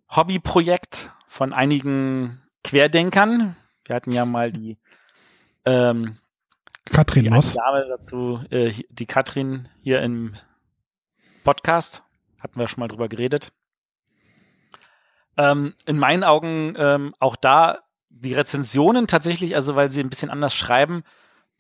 [0.09, 3.55] Hobbyprojekt von einigen Querdenkern.
[3.85, 4.79] Wir hatten ja mal die
[5.67, 6.17] ähm,
[6.87, 7.53] Katrin die Moss.
[7.53, 10.37] Dame dazu, äh, die Katrin hier im
[11.45, 12.03] Podcast.
[12.41, 13.53] Hatten wir schon mal drüber geredet.
[15.37, 20.31] Ähm, in meinen Augen ähm, auch da die Rezensionen tatsächlich, also weil sie ein bisschen
[20.31, 21.03] anders schreiben,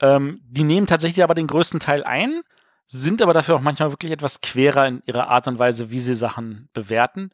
[0.00, 2.42] ähm, die nehmen tatsächlich aber den größten Teil ein,
[2.86, 6.14] sind aber dafür auch manchmal wirklich etwas querer in ihrer Art und Weise, wie sie
[6.14, 7.30] Sachen bewerten.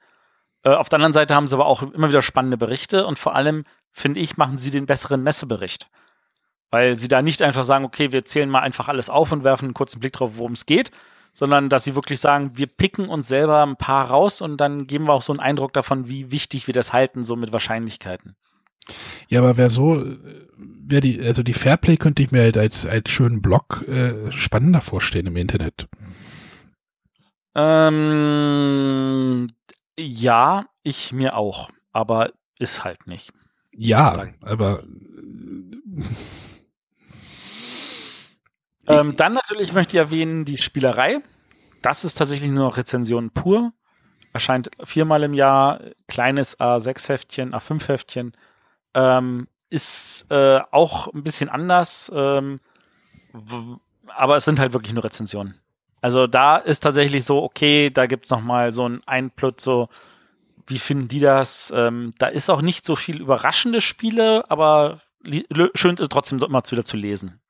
[0.62, 3.34] Äh, auf der anderen Seite haben sie aber auch immer wieder spannende Berichte und vor
[3.34, 5.88] allem, finde ich, machen sie den besseren Messebericht.
[6.70, 9.66] Weil sie da nicht einfach sagen, okay, wir zählen mal einfach alles auf und werfen
[9.66, 10.90] einen kurzen Blick drauf, worum es geht,
[11.32, 15.06] sondern dass sie wirklich sagen, wir picken uns selber ein paar raus und dann geben
[15.06, 18.36] wir auch so einen Eindruck davon, wie wichtig wir das halten, so mit Wahrscheinlichkeiten.
[19.28, 20.04] Ja, aber wer so,
[20.56, 24.80] wer die, also die Fairplay könnte ich mir halt als, als schönen Blog äh, spannender
[24.80, 25.88] vorstellen im Internet.
[27.54, 29.48] Ähm,
[29.98, 33.32] ja, ich mir auch, aber ist halt nicht.
[33.72, 34.84] Ja, aber
[38.86, 41.18] ähm, dann natürlich möchte ich erwähnen die Spielerei.
[41.82, 43.72] Das ist tatsächlich nur noch Rezension pur.
[44.32, 48.32] Erscheint viermal im Jahr, kleines A6-Heftchen, A5-Heftchen.
[48.94, 52.60] Ähm, ist äh, auch ein bisschen anders, ähm,
[54.06, 55.58] aber es sind halt wirklich nur Rezensionen.
[56.02, 59.88] Also da ist tatsächlich so, okay, da gibt es nochmal so ein Einplut, so,
[60.66, 61.72] wie finden die das?
[61.74, 65.00] Ähm, da ist auch nicht so viel überraschende Spiele, aber
[65.74, 67.40] schön ist trotzdem immer wieder zu lesen.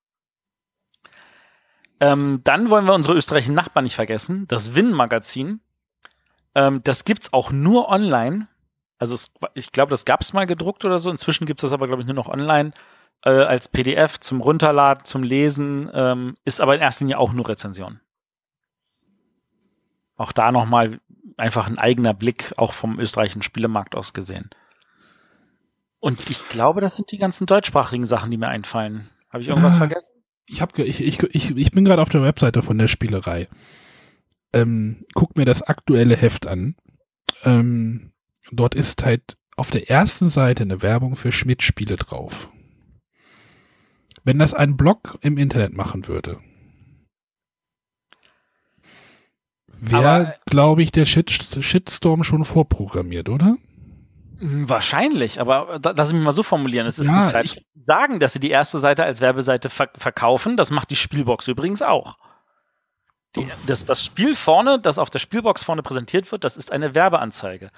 [2.02, 5.60] Ähm, dann wollen wir unsere österreichischen Nachbarn nicht vergessen, das Win-Magazin.
[6.56, 8.48] Ähm, das gibt's auch nur online.
[8.98, 11.12] Also es, ich glaube, das gab's mal gedruckt oder so.
[11.12, 12.72] Inzwischen gibt's das aber, glaube ich, nur noch online
[13.24, 15.88] äh, als PDF zum Runterladen, zum Lesen.
[15.94, 18.00] Ähm, ist aber in erster Linie auch nur Rezension.
[20.16, 20.98] Auch da nochmal
[21.36, 24.50] einfach ein eigener Blick, auch vom österreichischen Spielemarkt aus gesehen.
[26.00, 29.08] Und ich glaube, das sind die ganzen deutschsprachigen Sachen, die mir einfallen.
[29.30, 30.11] Habe ich irgendwas ah, vergessen?
[30.46, 33.48] Ich, hab, ich, ich, ich, ich bin gerade auf der Webseite von der Spielerei.
[34.52, 36.76] Ähm, guck mir das aktuelle Heft an.
[37.44, 38.12] Ähm,
[38.50, 42.50] dort ist halt auf der ersten Seite eine Werbung für Schmidt-Spiele drauf.
[44.24, 46.38] Wenn das ein Blog im Internet machen würde,
[49.66, 53.56] wäre, glaube ich, der Shit Shitstorm schon vorprogrammiert, oder?
[54.42, 56.84] Hm, wahrscheinlich, aber da, lass mich mal so formulieren.
[56.88, 57.44] Es ist ja, die Zeit.
[57.44, 60.56] Ich, sagen, dass sie die erste Seite als Werbeseite ver verkaufen.
[60.56, 62.18] Das macht die Spielbox übrigens auch.
[63.36, 66.96] Die, das, das Spiel vorne, das auf der Spielbox vorne präsentiert wird, das ist eine
[66.96, 67.70] Werbeanzeige.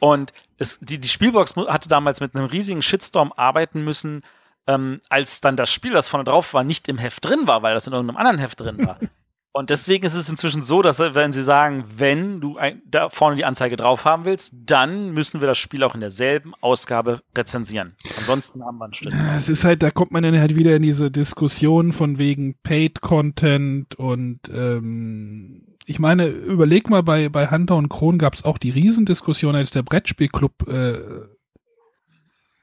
[0.00, 4.22] Und es, die, die Spielbox hatte damals mit einem riesigen Shitstorm arbeiten müssen,
[4.66, 7.72] ähm, als dann das Spiel, das vorne drauf war, nicht im Heft drin war, weil
[7.72, 8.98] das in irgendeinem anderen Heft drin war.
[9.52, 13.34] Und deswegen ist es inzwischen so, dass wenn sie sagen, wenn du ein, da vorne
[13.34, 17.96] die Anzeige drauf haben willst, dann müssen wir das Spiel auch in derselben Ausgabe rezensieren.
[18.18, 19.12] Ansonsten haben wir einen Schritt.
[19.12, 22.54] Ja, es ist halt, da kommt man dann halt wieder in diese Diskussion von wegen
[22.62, 28.44] Paid Content und ähm, Ich meine, überleg mal, bei, bei Hunter und Kron gab es
[28.44, 30.98] auch die Riesendiskussion, als der Brettspielclub äh,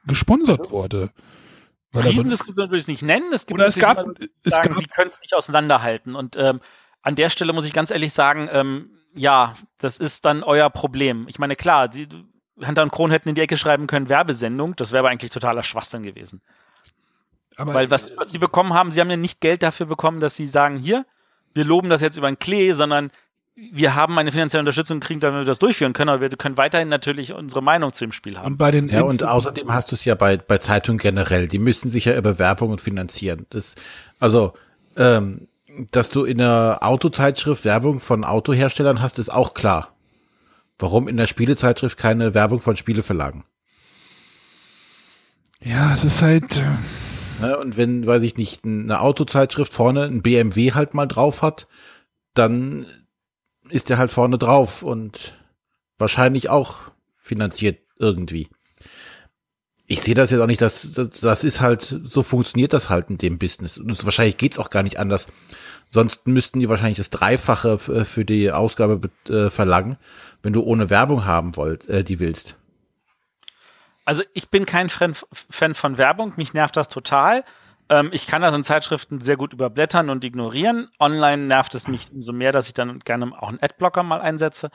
[0.05, 1.09] gesponsert also, wurde.
[2.05, 3.31] Riesendiskussion würde ich es nicht nennen.
[3.31, 6.15] Es gibt Oder es gab, Leute, es sagen, gab, sie können es nicht auseinanderhalten.
[6.15, 6.59] Und ähm,
[7.01, 11.25] an der Stelle muss ich ganz ehrlich sagen, ähm, ja, das ist dann euer Problem.
[11.27, 12.07] Ich meine, klar, die,
[12.65, 15.63] Hunter und Kron hätten in die Ecke schreiben können, Werbesendung, das wäre aber eigentlich totaler
[15.63, 16.41] Schwachsinn gewesen.
[17.55, 20.35] Aber Weil was, was sie bekommen haben, sie haben ja nicht Geld dafür bekommen, dass
[20.35, 21.05] sie sagen, hier,
[21.53, 23.11] wir loben das jetzt über einen Klee, sondern
[23.57, 26.89] wir haben eine finanzielle Unterstützung gekriegt, damit wir das durchführen können, aber wir können weiterhin
[26.89, 28.53] natürlich unsere Meinung zu dem Spiel haben.
[28.53, 31.57] Und bei den ja, und außerdem hast du es ja bei, bei Zeitungen generell, die
[31.57, 33.47] müssen sich ja über Werbung finanzieren.
[33.49, 33.73] Das,
[34.19, 34.53] also,
[34.95, 35.47] ähm,
[35.91, 39.95] dass du in einer Autozeitschrift Werbung von Autoherstellern hast, ist auch klar.
[40.77, 43.43] Warum in der Spielezeitschrift keine Werbung von Spieleverlagen?
[45.63, 46.57] Ja, es ist halt.
[46.57, 51.41] Äh ne, und wenn, weiß ich nicht, eine Autozeitschrift vorne ein BMW halt mal drauf
[51.41, 51.67] hat,
[52.35, 52.85] dann
[53.69, 55.33] ist der halt vorne drauf und
[55.97, 56.79] wahrscheinlich auch
[57.17, 58.47] finanziert irgendwie.
[59.87, 63.17] Ich sehe das jetzt auch nicht, dass das, ist halt, so funktioniert das halt in
[63.17, 63.77] dem Business.
[63.77, 65.27] Und wahrscheinlich geht's auch gar nicht anders.
[65.89, 69.97] Sonst müssten die wahrscheinlich das Dreifache für die Ausgabe äh, verlangen,
[70.43, 72.57] wenn du ohne Werbung haben wollt, äh, die willst.
[74.03, 77.43] Also ich bin kein Fan von Werbung, mich nervt das total.
[77.89, 80.89] Ähm, ich kann das in Zeitschriften sehr gut überblättern und ignorieren.
[80.99, 84.69] Online nervt es mich umso mehr, dass ich dann gerne auch einen Adblocker mal einsetze.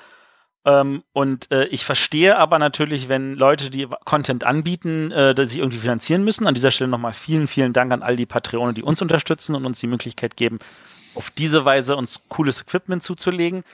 [0.64, 5.58] Ähm, und äh, ich verstehe aber natürlich, wenn Leute, die Content anbieten, äh, dass sie
[5.58, 6.46] irgendwie finanzieren müssen.
[6.46, 9.66] An dieser Stelle nochmal vielen, vielen Dank an all die Patreone, die uns unterstützen und
[9.66, 10.60] uns die Möglichkeit geben,
[11.14, 13.64] auf diese Weise uns cooles Equipment zuzulegen.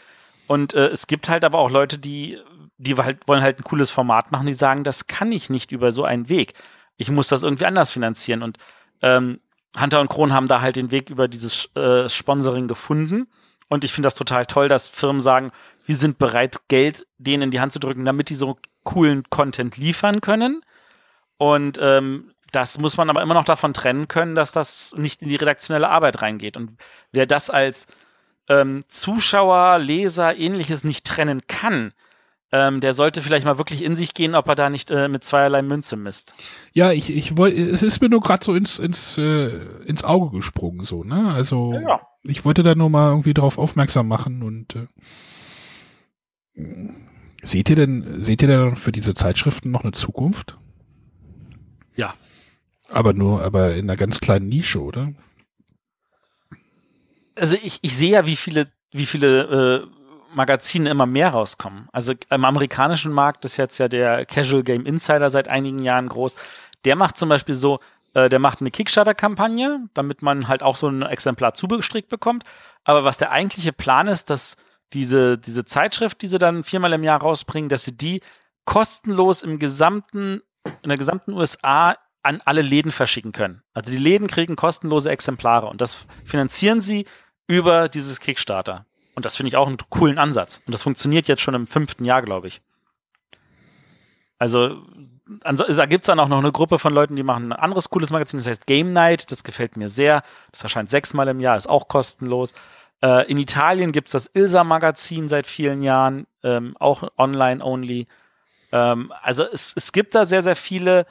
[0.47, 2.39] Und äh, es gibt halt aber auch Leute, die,
[2.79, 5.93] die halt, wollen halt ein cooles Format machen, die sagen, das kann ich nicht über
[5.93, 6.55] so einen Weg.
[6.97, 8.43] Ich muss das irgendwie anders finanzieren.
[8.43, 8.57] Und
[9.03, 9.41] ähm,
[9.79, 13.29] Hunter und Kron haben da halt den Weg über dieses äh, Sponsoring gefunden.
[13.69, 15.53] Und ich finde das total toll, dass Firmen sagen,
[15.85, 19.77] wir sind bereit, Geld denen in die Hand zu drücken, damit die so coolen Content
[19.77, 20.63] liefern können.
[21.37, 25.29] Und ähm, das muss man aber immer noch davon trennen können, dass das nicht in
[25.29, 26.57] die redaktionelle Arbeit reingeht.
[26.57, 26.79] Und
[27.13, 27.87] wer das als
[28.49, 31.93] ähm, Zuschauer, Leser, ähnliches nicht trennen kann,
[32.51, 35.23] ähm, der sollte vielleicht mal wirklich in sich gehen, ob er da nicht äh, mit
[35.23, 36.35] zweierlei Münze misst.
[36.73, 39.51] Ja, ich, ich wollte, es ist mir nur gerade so ins, ins, äh,
[39.85, 41.33] ins Auge gesprungen, so, ne?
[41.35, 42.01] Also, ja.
[42.23, 44.87] ich wollte da nur mal irgendwie drauf aufmerksam machen und äh,
[47.43, 50.57] seht ihr denn, seht ihr denn für diese Zeitschriften noch eine Zukunft?
[51.97, 52.15] Ja.
[52.89, 55.13] Aber nur, aber in einer ganz kleinen Nische, oder?
[57.35, 59.91] Also ich, ich sehe ja, wie viele, wie viele
[60.31, 61.89] äh, Magazine immer mehr rauskommen.
[61.93, 66.37] Also im amerikanischen Markt ist jetzt ja der Casual Game Insider seit einigen Jahren groß.
[66.85, 67.81] Der macht zum Beispiel so,
[68.15, 72.45] äh, der macht eine Kickstarter-Kampagne, damit man halt auch so ein Exemplar zugestrickt bekommt.
[72.85, 74.57] Aber was der eigentliche Plan ist, dass
[74.93, 78.23] diese, diese Zeitschrift, die sie dann viermal im Jahr rausbringen, dass sie die
[78.65, 80.43] kostenlos im gesamten,
[80.83, 83.63] in der gesamten USA an alle Läden verschicken können.
[83.73, 87.07] Also die Läden kriegen kostenlose Exemplare und das finanzieren sie
[87.47, 88.85] über dieses Kickstarter.
[89.19, 90.63] Und das finde ich auch einen coolen Ansatz.
[90.65, 92.61] Und das funktioniert jetzt schon im fünften Jahr, glaube ich.
[94.39, 94.81] Also,
[95.43, 98.11] da gibt es dann auch noch eine Gruppe von Leuten, die machen ein anderes cooles
[98.11, 99.33] Magazin, das heißt Game Night.
[99.33, 100.23] Das gefällt mir sehr.
[100.53, 102.53] Das erscheint sechsmal im Jahr, ist auch kostenlos.
[103.03, 108.07] Äh, in Italien gibt es das Ilsa-Magazin seit vielen Jahren, ähm, auch online-only.
[108.71, 111.07] Ähm, also, es, es gibt da sehr, sehr viele.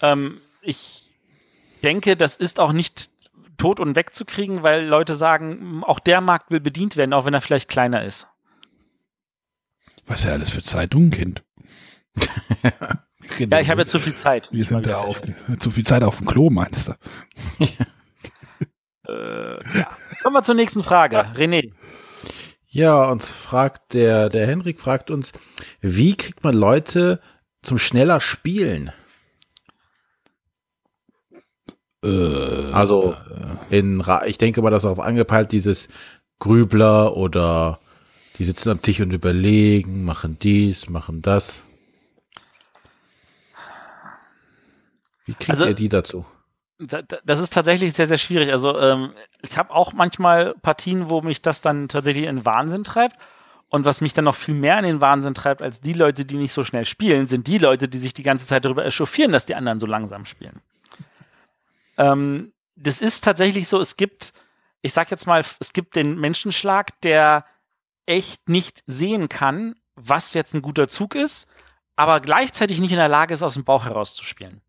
[0.00, 1.12] Ähm, ich
[1.84, 3.11] denke, das ist auch nicht
[3.56, 7.40] tot und wegzukriegen, weil Leute sagen, auch der Markt will bedient werden, auch wenn er
[7.40, 8.28] vielleicht kleiner ist.
[10.06, 11.44] Was er alles für Zeitungen kennt.
[13.38, 14.50] ja, ich habe ja zu viel Zeit.
[14.52, 15.20] Wir sind da auf,
[15.58, 16.92] zu viel Zeit auf dem Klo, meinst du?
[19.08, 19.96] äh, ja.
[20.22, 21.18] Kommen wir zur nächsten Frage.
[21.36, 21.72] René.
[22.66, 25.32] Ja, uns fragt der, der Henrik fragt uns,
[25.80, 27.20] wie kriegt man Leute
[27.62, 28.92] zum schneller Spielen?
[32.04, 33.16] Äh, also
[33.70, 35.88] in, ich denke mal, das ist darauf angepeilt, dieses
[36.38, 37.78] Grübler oder
[38.38, 41.64] die sitzen am Tisch und überlegen, machen dies, machen das.
[45.24, 46.26] Wie kriegt also, ihr die dazu?
[46.78, 48.50] Das ist tatsächlich sehr, sehr schwierig.
[48.50, 53.16] Also ähm, ich habe auch manchmal Partien, wo mich das dann tatsächlich in Wahnsinn treibt.
[53.68, 56.36] Und was mich dann noch viel mehr in den Wahnsinn treibt als die Leute, die
[56.36, 59.46] nicht so schnell spielen, sind die Leute, die sich die ganze Zeit darüber echauffieren, dass
[59.46, 60.60] die anderen so langsam spielen.
[61.96, 64.32] Ähm, das ist tatsächlich so, es gibt,
[64.80, 67.44] ich sag jetzt mal, es gibt den Menschenschlag, der
[68.06, 71.48] echt nicht sehen kann, was jetzt ein guter Zug ist,
[71.96, 74.62] aber gleichzeitig nicht in der Lage ist, aus dem Bauch herauszuspielen.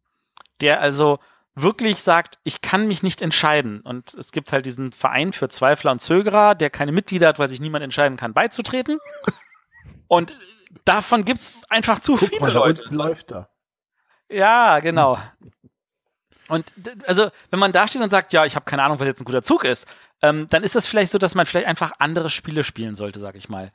[0.62, 1.20] Der also
[1.56, 3.82] wirklich sagt, ich kann mich nicht entscheiden.
[3.82, 7.48] Und es gibt halt diesen Verein für Zweifler und Zögerer, der keine Mitglieder hat, weil
[7.48, 9.00] sich niemand entscheiden kann, beizutreten.
[10.08, 10.38] Und
[10.86, 12.84] davon gibt es einfach zu Guck viele mal, Leute.
[12.90, 13.50] läuft da.
[14.30, 15.18] Ja, genau.
[16.54, 16.72] Und
[17.08, 19.26] also, wenn man da steht und sagt, ja, ich habe keine Ahnung, was jetzt ein
[19.26, 19.88] guter Zug ist,
[20.22, 23.36] ähm, dann ist das vielleicht so, dass man vielleicht einfach andere Spiele spielen sollte, sag
[23.36, 23.72] ich mal.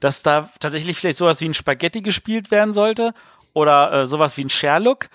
[0.00, 3.12] Dass da tatsächlich vielleicht sowas wie ein Spaghetti gespielt werden sollte
[3.52, 5.08] oder äh, sowas wie ein Sherlock,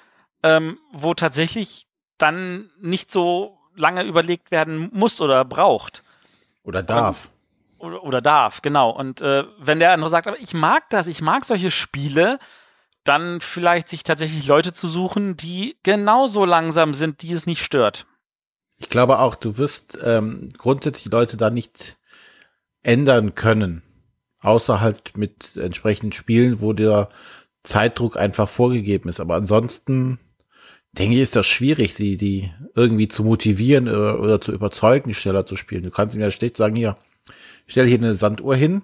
[0.43, 1.87] ähm, wo tatsächlich
[2.19, 6.03] dann nicht so lange überlegt werden muss oder braucht.
[6.63, 7.31] Oder darf.
[7.79, 8.91] Und, oder, oder, darf, genau.
[8.91, 12.37] Und äh, wenn der andere sagt, aber ich mag das, ich mag solche Spiele,
[13.03, 18.05] dann vielleicht sich tatsächlich Leute zu suchen, die genauso langsam sind, die es nicht stört.
[18.77, 21.97] Ich glaube auch, du wirst ähm, grundsätzlich Leute da nicht
[22.83, 23.83] ändern können.
[24.39, 27.09] Außer halt mit entsprechenden Spielen, wo der
[27.63, 29.19] Zeitdruck einfach vorgegeben ist.
[29.19, 30.19] Aber ansonsten
[30.93, 35.45] denke ich, ist das schwierig, die, die irgendwie zu motivieren oder, oder zu überzeugen, schneller
[35.45, 35.83] zu spielen.
[35.83, 36.97] Du kannst ihm ja schlecht sagen, hier,
[37.67, 38.81] stell hier eine Sanduhr hin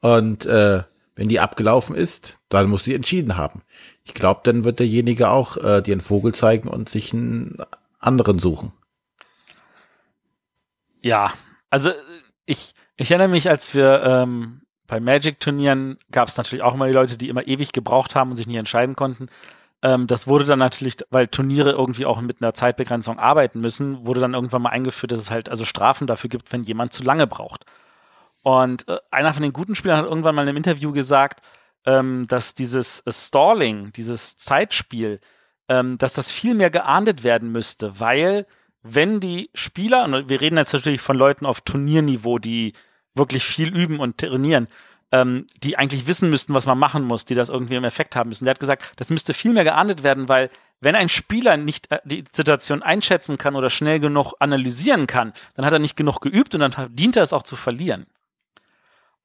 [0.00, 0.82] und äh,
[1.16, 3.62] wenn die abgelaufen ist, dann muss sie entschieden haben.
[4.04, 7.56] Ich glaube, dann wird derjenige auch äh, dir einen Vogel zeigen und sich einen
[7.98, 8.72] anderen suchen.
[11.00, 11.32] Ja,
[11.70, 11.90] also
[12.46, 16.92] ich, ich erinnere mich, als wir ähm, bei Magic-Turnieren gab es natürlich auch immer die
[16.92, 19.28] Leute, die immer ewig gebraucht haben und sich nie entscheiden konnten.
[19.82, 24.20] Ähm, das wurde dann natürlich, weil Turniere irgendwie auch mit einer Zeitbegrenzung arbeiten müssen, wurde
[24.20, 27.26] dann irgendwann mal eingeführt, dass es halt also Strafen dafür gibt, wenn jemand zu lange
[27.26, 27.64] braucht.
[28.44, 31.40] Und äh, einer von den guten Spielern hat irgendwann mal in einem Interview gesagt,
[31.86, 35.18] ähm, dass dieses äh, Stalling, dieses Zeitspiel,
[35.68, 38.46] ähm, dass das viel mehr geahndet werden müsste, weil
[38.82, 42.74] wenn die Spieler, und wir reden jetzt natürlich von Leuten auf Turnierniveau, die
[43.14, 44.68] wirklich viel üben und trainieren,
[45.10, 48.28] ähm, die eigentlich wissen müssten, was man machen muss, die das irgendwie im Effekt haben
[48.28, 48.44] müssen.
[48.44, 50.50] Der hat gesagt, das müsste viel mehr geahndet werden, weil
[50.82, 55.64] wenn ein Spieler nicht äh, die Situation einschätzen kann oder schnell genug analysieren kann, dann
[55.64, 58.04] hat er nicht genug geübt und dann dient er es auch zu verlieren.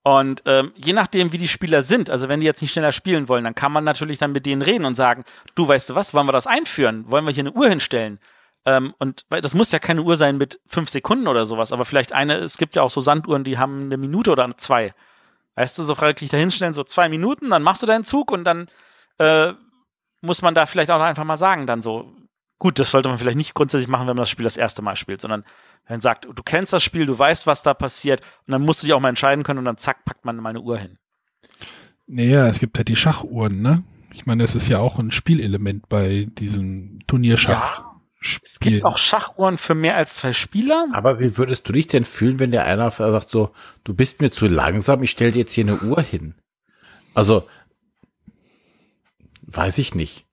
[0.09, 3.27] Und ähm, je nachdem, wie die Spieler sind, also wenn die jetzt nicht schneller spielen
[3.27, 6.15] wollen, dann kann man natürlich dann mit denen reden und sagen, du weißt du was,
[6.15, 7.05] wollen wir das einführen?
[7.11, 8.19] Wollen wir hier eine Uhr hinstellen?
[8.65, 12.11] Ähm, und das muss ja keine Uhr sein mit fünf Sekunden oder sowas, aber vielleicht
[12.11, 14.95] eine, es gibt ja auch so Sanduhren, die haben eine Minute oder zwei.
[15.53, 18.67] Weißt du, so freiwillig dahinstellen, so zwei Minuten, dann machst du deinen Zug und dann
[19.19, 19.53] äh,
[20.21, 22.11] muss man da vielleicht auch einfach mal sagen, dann so,
[22.57, 24.95] gut, das sollte man vielleicht nicht grundsätzlich machen, wenn man das Spiel das erste Mal
[24.95, 25.45] spielt, sondern
[25.85, 28.83] wenn man sagt, du kennst das Spiel, du weißt, was da passiert und dann musst
[28.83, 30.97] du dich auch mal entscheiden können und dann zack, packt man meine Uhr hin.
[32.07, 33.83] Naja, es gibt halt die Schachuhren, ne?
[34.13, 37.79] Ich meine, das ist ja auch ein Spielelement bei diesem Turnierschach.
[37.79, 37.85] Ja.
[38.21, 38.41] Spiel.
[38.43, 40.87] Es gibt auch Schachuhren für mehr als zwei Spieler.
[40.91, 43.51] Aber wie würdest du dich denn fühlen, wenn der einer sagt so,
[43.85, 46.35] du bist mir zu langsam, ich stell dir jetzt hier eine Uhr hin?
[47.13, 47.47] Also,
[49.43, 50.25] weiß ich nicht.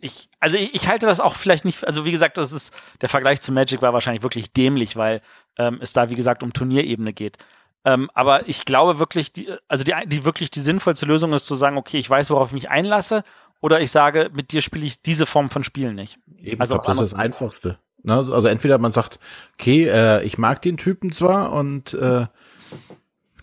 [0.00, 3.08] Ich, also ich, ich, halte das auch vielleicht nicht, also wie gesagt, das ist, der
[3.08, 5.22] Vergleich zu Magic war wahrscheinlich wirklich dämlich, weil
[5.58, 7.38] ähm, es da, wie gesagt, um Turnierebene geht.
[7.84, 11.54] Ähm, aber ich glaube wirklich, die, also die, die wirklich die sinnvollste Lösung ist zu
[11.54, 13.22] sagen, okay, ich weiß, worauf ich mich einlasse
[13.60, 16.18] oder ich sage, mit dir spiele ich diese Form von Spielen nicht.
[16.42, 17.78] Eben, also das ist das Einfachste.
[18.02, 18.14] Ne?
[18.14, 19.18] Also entweder man sagt,
[19.54, 22.26] okay, äh, ich mag den Typen zwar und äh,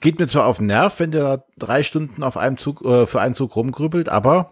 [0.02, 3.22] geht mir zwar auf den Nerv, wenn der drei Stunden auf einem Zug äh, für
[3.22, 4.52] einen Zug rumgrübelt, aber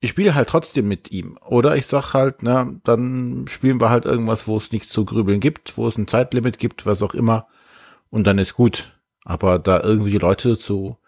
[0.00, 1.38] ich spiele halt trotzdem mit ihm.
[1.44, 5.40] Oder ich sag halt, na, dann spielen wir halt irgendwas, wo es nichts zu grübeln
[5.40, 7.46] gibt, wo es ein Zeitlimit gibt, was auch immer,
[8.10, 8.98] und dann ist gut.
[9.24, 10.98] Aber da irgendwie die Leute zu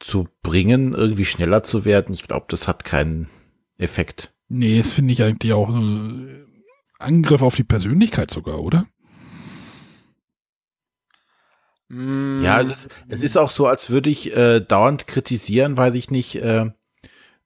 [0.00, 3.28] zu bringen, irgendwie schneller zu werden, ich glaube, das hat keinen
[3.76, 4.32] Effekt.
[4.48, 6.46] Nee, das finde ich eigentlich auch ein
[6.98, 8.86] Angriff auf die Persönlichkeit sogar, oder?
[11.88, 12.42] Mm.
[12.42, 16.10] Ja, es ist, es ist auch so, als würde ich äh, dauernd kritisieren, weil ich
[16.10, 16.70] nicht, äh,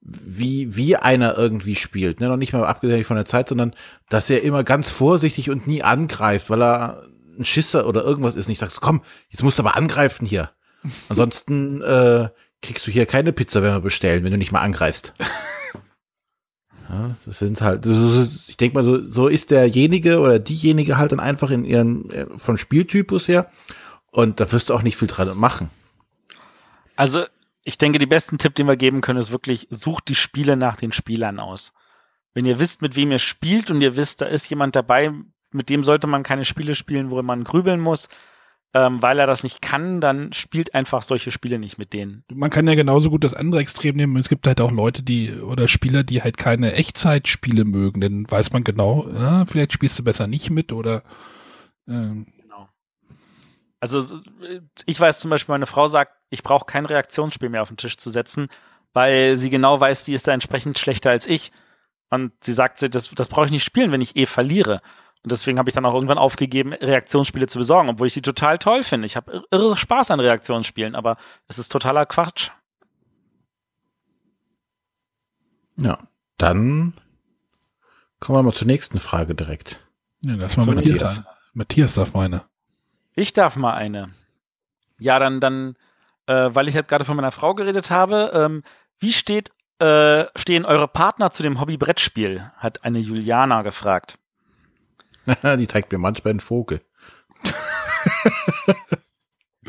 [0.04, 2.20] wie, wie einer irgendwie spielt.
[2.20, 2.28] Ne?
[2.28, 3.74] Noch nicht mal abgesehen von der Zeit, sondern
[4.10, 7.02] dass er immer ganz vorsichtig und nie angreift, weil er
[7.38, 8.46] ein Schisser oder irgendwas ist.
[8.46, 10.50] Und ich sag, komm, jetzt musst du aber angreifen hier.
[11.08, 12.28] Ansonsten äh,
[12.60, 15.14] kriegst du hier keine Pizza, wenn wir bestellen, wenn du nicht mal angreifst.
[16.90, 21.20] ja, das sind halt, ich denke mal, so, so ist derjenige oder diejenige halt dann
[21.20, 23.50] einfach in ihren, äh, vom Spieltypus her.
[24.10, 25.70] Und da wirst du auch nicht viel dran machen.
[26.94, 27.24] Also,
[27.64, 30.76] ich denke, die besten Tipp, den wir geben können, ist wirklich, sucht die Spiele nach
[30.76, 31.72] den Spielern aus.
[32.34, 35.12] Wenn ihr wisst, mit wem ihr spielt und ihr wisst, da ist jemand dabei,
[35.50, 38.08] mit dem sollte man keine Spiele spielen, wo man grübeln muss,
[38.74, 42.24] ähm, weil er das nicht kann, dann spielt einfach solche Spiele nicht mit denen.
[42.32, 44.16] Man kann ja genauso gut das andere Extrem nehmen.
[44.16, 48.00] Es gibt halt auch Leute, die oder Spieler, die halt keine Echtzeitspiele mögen.
[48.00, 51.04] Dann weiß man genau, ja, vielleicht spielst du besser nicht mit oder
[51.88, 52.26] ähm.
[53.84, 54.18] Also
[54.86, 57.98] ich weiß zum Beispiel, meine Frau sagt, ich brauche kein Reaktionsspiel mehr auf den Tisch
[57.98, 58.48] zu setzen,
[58.94, 61.52] weil sie genau weiß, die ist da entsprechend schlechter als ich.
[62.08, 64.80] Und sie sagt, das, das brauche ich nicht spielen, wenn ich eh verliere.
[65.22, 68.56] Und deswegen habe ich dann auch irgendwann aufgegeben, Reaktionsspiele zu besorgen, obwohl ich die total
[68.56, 69.04] toll finde.
[69.04, 71.18] Ich habe irre Spaß an Reaktionsspielen, aber
[71.48, 72.52] es ist totaler Quatsch.
[75.76, 75.98] Ja,
[76.38, 76.94] dann
[78.18, 79.78] kommen wir mal zur nächsten Frage direkt.
[80.22, 80.74] Ja, lass mal.
[80.74, 81.20] Matthias.
[81.52, 82.44] Matthias darf meine.
[83.14, 84.10] Ich darf mal eine.
[84.98, 85.76] Ja, dann, dann,
[86.26, 88.62] äh, weil ich jetzt gerade von meiner Frau geredet habe, ähm,
[88.98, 92.50] wie steht, äh, stehen eure Partner zu dem Hobby Brettspiel?
[92.56, 94.18] Hat eine Juliana gefragt.
[95.58, 96.80] Die zeigt mir manchmal einen Vogel.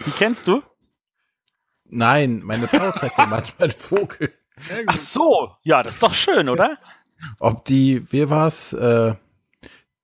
[0.06, 0.62] Die kennst du?
[1.86, 4.34] Nein, meine Frau zeigt mir manchmal einen Vogel.
[4.88, 6.78] Ach so, ja, das ist doch schön, oder?
[7.40, 9.16] Ob die, wie war's, äh,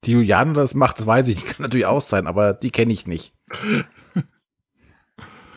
[0.04, 1.48] die Juliane das macht, das weiß ich nicht.
[1.58, 3.34] Kann natürlich auch sein, aber die kenne ich nicht.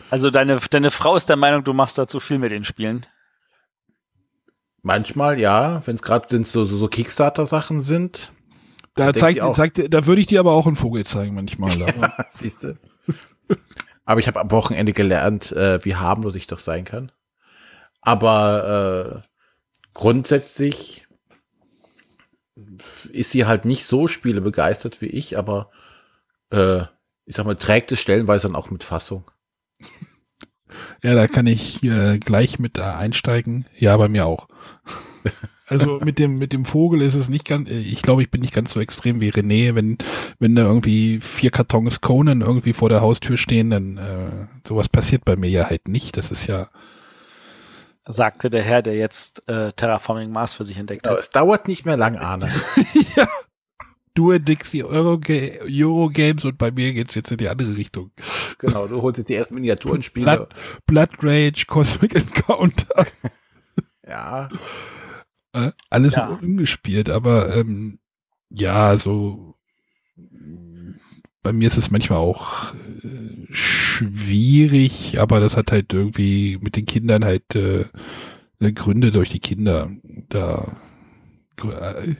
[0.09, 3.05] Also deine, deine Frau ist der Meinung, du machst da zu viel mit den Spielen?
[4.81, 8.31] Manchmal ja, wenn es gerade so, so, so Kickstarter-Sachen sind.
[8.93, 11.71] Da zeigt, zeigt, da würde ich dir aber auch einen Vogel zeigen manchmal.
[11.77, 11.89] ja,
[12.29, 12.77] siehst du.
[14.05, 17.11] aber ich habe am Wochenende gelernt, äh, wie harmlos ich doch sein kann.
[17.99, 19.27] Aber äh,
[19.95, 21.04] grundsätzlich
[23.11, 25.69] ist sie halt nicht so spielebegeistert wie ich, aber
[26.51, 26.83] äh,
[27.25, 29.29] ich sag mal, trägt es stellenweise dann auch mit Fassung.
[31.03, 33.65] Ja, da kann ich äh, gleich mit äh, einsteigen.
[33.77, 34.47] Ja, bei mir auch.
[35.67, 37.69] Also mit dem mit dem Vogel ist es nicht ganz.
[37.69, 39.73] Ich glaube, ich bin nicht ganz so extrem wie René.
[39.73, 39.97] Wenn
[40.37, 45.25] wenn da irgendwie vier Kartons Conan irgendwie vor der Haustür stehen, dann äh, sowas passiert
[45.25, 46.17] bei mir ja halt nicht.
[46.17, 46.69] Das ist ja
[48.05, 51.19] sagte der Herr, der jetzt äh, Terraforming Mars für sich entdeckt hat.
[51.19, 52.51] Es dauert nicht mehr lang, Arne.
[53.15, 53.27] ja.
[54.13, 58.11] Du entdeckst die Eurogames Euro und bei mir geht's jetzt in die andere Richtung.
[58.59, 60.25] Genau, du holst jetzt die ersten Miniaturenspiele.
[60.25, 60.49] Blood,
[60.85, 63.05] Blood Rage, Cosmic Encounter.
[64.07, 64.49] ja.
[65.51, 66.27] Äh, alles ja.
[66.27, 67.99] umgespielt, aber ähm,
[68.49, 69.55] ja, so
[71.45, 76.87] bei mir ist es manchmal auch äh, schwierig, aber das hat halt irgendwie mit den
[76.87, 77.85] Kindern halt äh,
[78.73, 79.91] Gründe durch die Kinder.
[80.27, 80.75] Da
[81.63, 82.15] äh,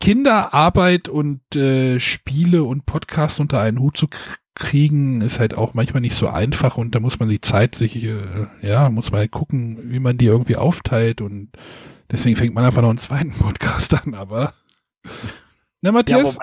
[0.00, 4.06] Kinderarbeit und äh, Spiele und Podcasts unter einen Hut zu
[4.54, 8.02] kriegen, ist halt auch manchmal nicht so einfach und da muss man die Zeit sich,
[8.02, 11.50] äh, ja, muss man halt gucken, wie man die irgendwie aufteilt und
[12.10, 14.54] deswegen fängt man einfach noch einen zweiten Podcast an, aber.
[15.82, 16.36] Na, Matthias?
[16.36, 16.40] Ja,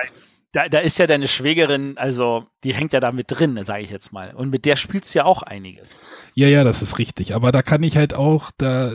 [0.52, 3.90] da, da ist ja deine Schwägerin, also die hängt ja da mit drin, sage ich
[3.90, 4.34] jetzt mal.
[4.36, 6.02] Und mit der spielst du ja auch einiges.
[6.34, 7.36] Ja, ja, das ist richtig.
[7.36, 8.92] Aber da kann ich halt auch, da,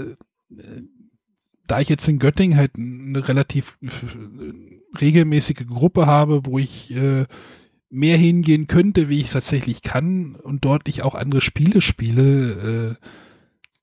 [1.66, 3.78] da ich jetzt in Göttingen halt eine relativ
[5.00, 7.24] regelmäßige Gruppe habe, wo ich äh,
[7.88, 12.98] mehr hingehen könnte, wie ich es tatsächlich kann und dort ich auch andere Spiele spiele,
[13.00, 13.06] äh,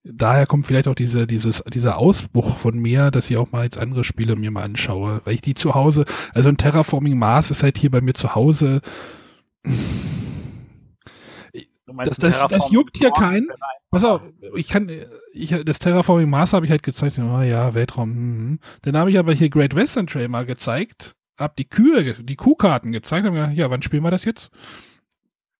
[0.04, 3.78] daher kommt vielleicht auch diese, dieses, dieser Ausbruch von mir, dass ich auch mal jetzt
[3.78, 7.64] andere Spiele mir mal anschaue, weil ich die zu Hause, also ein Terraforming Mars ist
[7.64, 8.82] halt hier bei mir zu Hause.
[11.86, 13.48] Das, das, das, juckt hier keinen.
[13.92, 14.22] Pass auf,
[14.56, 14.90] ich kann,
[15.32, 18.10] ich, das Terraforming Mars habe ich halt gezeigt, oh ja, Weltraum.
[18.12, 18.60] Hm.
[18.82, 22.92] Dann habe ich aber hier Great Western Trail mal gezeigt, hab die Kühe, die Kuhkarten
[22.92, 24.52] gezeigt, habe gesagt, ja, wann spielen wir das jetzt?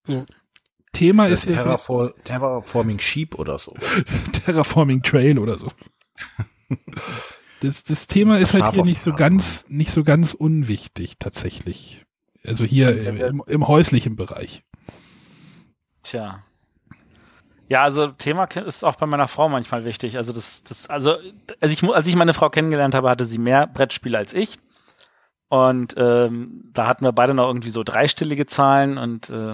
[0.06, 0.26] So,
[0.94, 3.76] Thema ist Terrafor jetzt Terraforming Sheep oder so.
[4.46, 5.68] Terraforming Trail oder so.
[7.60, 12.06] Das, das Thema ist halt hier nicht so ganz, nicht so ganz unwichtig tatsächlich.
[12.46, 14.64] Also hier im, im häuslichen Bereich.
[16.02, 16.44] Tja.
[17.70, 20.18] Ja, also Thema ist auch bei meiner Frau manchmal wichtig.
[20.18, 21.18] Also das, das, also
[21.60, 24.60] als ich, als ich meine Frau kennengelernt habe, hatte sie mehr Brettspiele als ich.
[25.54, 29.54] Und ähm, da hatten wir beide noch irgendwie so dreistellige Zahlen und äh,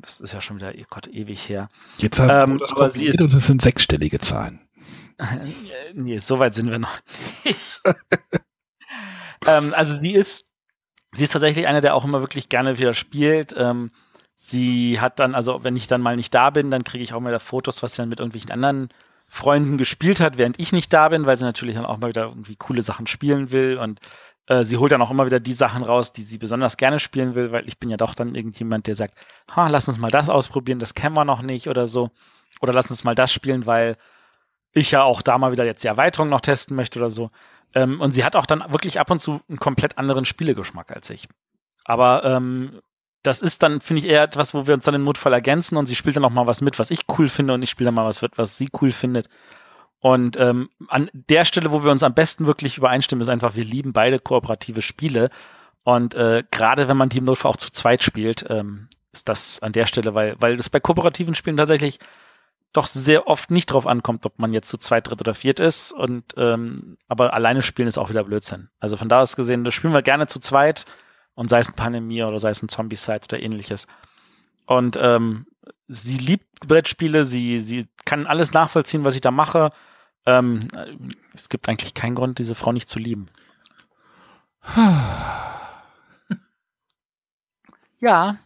[0.00, 1.68] das ist ja schon wieder, oh Gott, ewig her.
[1.98, 4.66] Jetzt haben ähm, das aber sie ist, und es sind sechsstellige Zahlen.
[5.92, 6.98] nee, so weit sind wir noch
[7.44, 7.82] nicht.
[9.46, 10.50] ähm, also sie ist,
[11.12, 13.54] sie ist tatsächlich eine, der auch immer wirklich gerne wieder spielt.
[13.54, 13.90] Ähm,
[14.36, 17.20] sie hat dann, also wenn ich dann mal nicht da bin, dann kriege ich auch
[17.20, 18.88] mal Fotos, was sie dann mit irgendwelchen anderen
[19.28, 22.28] Freunden gespielt hat, während ich nicht da bin, weil sie natürlich dann auch mal wieder
[22.28, 24.00] irgendwie coole Sachen spielen will und
[24.62, 27.50] sie holt dann auch immer wieder die Sachen raus, die sie besonders gerne spielen will,
[27.52, 29.14] weil ich bin ja doch dann irgendjemand, der sagt,
[29.50, 32.10] ha, lass uns mal das ausprobieren, das kennen wir noch nicht oder so.
[32.60, 33.96] Oder lass uns mal das spielen, weil
[34.72, 37.30] ich ja auch da mal wieder jetzt die Erweiterung noch testen möchte oder so.
[37.74, 41.10] Ähm, und sie hat auch dann wirklich ab und zu einen komplett anderen Spielegeschmack als
[41.10, 41.26] ich.
[41.84, 42.80] Aber ähm,
[43.22, 45.86] das ist dann, finde ich, eher etwas, wo wir uns dann im Notfall ergänzen und
[45.86, 47.94] sie spielt dann auch mal was mit, was ich cool finde und ich spiele dann
[47.94, 49.28] mal was, was sie cool findet.
[50.04, 53.64] Und ähm, an der Stelle, wo wir uns am besten wirklich übereinstimmen, ist einfach, wir
[53.64, 55.30] lieben beide kooperative Spiele.
[55.82, 59.72] Und äh, gerade wenn man Team Notfall auch zu zweit spielt, ähm, ist das an
[59.72, 62.00] der Stelle, weil, weil das bei kooperativen Spielen tatsächlich
[62.74, 65.90] doch sehr oft nicht drauf ankommt, ob man jetzt zu zweit, dritt oder viert ist.
[65.90, 68.68] Und ähm, aber alleine spielen ist auch wieder Blödsinn.
[68.80, 70.84] Also von da aus gesehen, das spielen wir gerne zu zweit
[71.34, 73.86] und sei es ein Pandemie oder sei es ein Zombie-Side oder ähnliches.
[74.66, 75.46] Und ähm,
[75.88, 79.72] sie liebt Brettspiele, sie, sie kann alles nachvollziehen, was ich da mache.
[80.26, 80.68] Ähm,
[81.34, 83.26] es gibt eigentlich keinen Grund, diese Frau nicht zu lieben.
[88.00, 88.38] ja,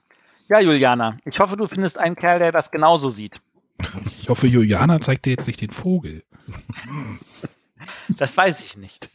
[0.48, 1.18] ja, Juliana.
[1.24, 3.40] Ich hoffe, du findest einen Kerl, der das genauso sieht.
[4.20, 6.22] Ich hoffe, Juliana zeigt dir jetzt nicht den Vogel.
[8.10, 9.08] Das weiß ich nicht.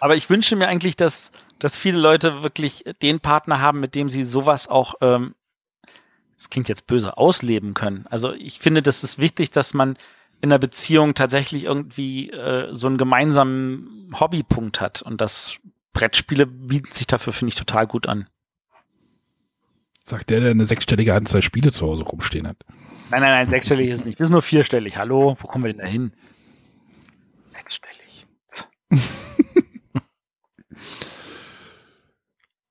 [0.00, 1.30] Aber ich wünsche mir eigentlich, dass,
[1.60, 5.36] dass viele Leute wirklich den Partner haben, mit dem sie sowas auch, ähm,
[6.36, 8.06] das klingt jetzt böse, ausleben können.
[8.10, 9.96] Also ich finde, das ist wichtig, dass man
[10.44, 15.00] in einer Beziehung tatsächlich irgendwie äh, so einen gemeinsamen Hobbypunkt hat.
[15.00, 15.56] Und das
[15.94, 18.28] Brettspiele bieten sich dafür, finde ich, total gut an.
[20.04, 22.58] Sagt der, der eine sechsstellige Anzahl Spiele zu Hause rumstehen hat.
[23.10, 24.20] Nein, nein, nein, sechsstellig ist nicht.
[24.20, 24.98] Das ist nur vierstellig.
[24.98, 26.12] Hallo, wo kommen wir denn da hin?
[27.44, 28.26] Sechsstellig.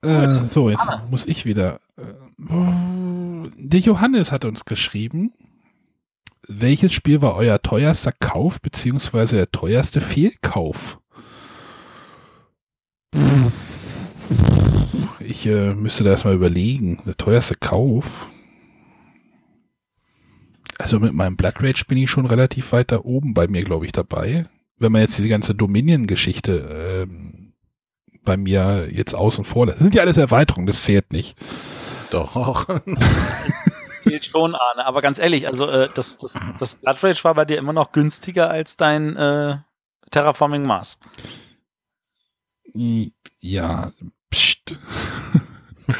[0.03, 1.79] äh, so, jetzt muss ich wieder.
[1.97, 2.13] Äh,
[3.57, 5.33] der Johannes hat uns geschrieben.
[6.47, 10.99] Welches Spiel war euer teuerster Kauf beziehungsweise der teuerste Fehlkauf?
[15.19, 17.01] Ich äh, müsste da erstmal überlegen.
[17.05, 18.27] Der teuerste Kauf.
[20.77, 23.85] Also mit meinem Blood Rage bin ich schon relativ weit da oben bei mir, glaube
[23.85, 24.45] ich, dabei.
[24.77, 27.53] Wenn man jetzt diese ganze Dominion-Geschichte ähm,
[28.25, 29.77] bei mir jetzt außen vor lässt.
[29.77, 31.37] Das sind ja alles Erweiterungen, das zählt nicht.
[32.11, 32.67] Doch.
[34.03, 34.85] Zählt schon, Arne.
[34.85, 37.91] Aber ganz ehrlich, also äh, das, das, das Blood Rage war bei dir immer noch
[37.91, 39.57] günstiger als dein äh,
[40.11, 40.97] Terraforming Mars.
[43.39, 43.91] Ja,
[44.29, 44.79] pst.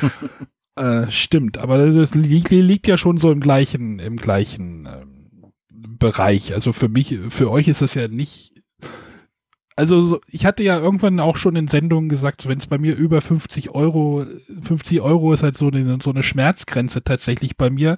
[0.76, 6.56] Äh, stimmt, aber das liegt, liegt, ja schon so im gleichen, im gleichen ähm, Bereich.
[6.56, 8.53] Also für mich, für euch ist das ja nicht.
[9.76, 13.22] Also ich hatte ja irgendwann auch schon in Sendungen gesagt, wenn es bei mir über
[13.22, 14.26] 50 Euro,
[14.62, 17.98] 50 Euro ist halt so eine, so eine Schmerzgrenze tatsächlich bei mir,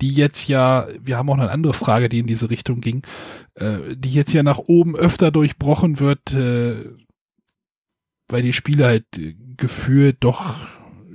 [0.00, 3.02] die jetzt ja, wir haben auch eine andere Frage, die in diese Richtung ging,
[3.54, 6.90] äh, die jetzt ja nach oben öfter durchbrochen wird, äh,
[8.28, 9.06] weil die Spiele halt
[9.56, 10.56] gefühlt doch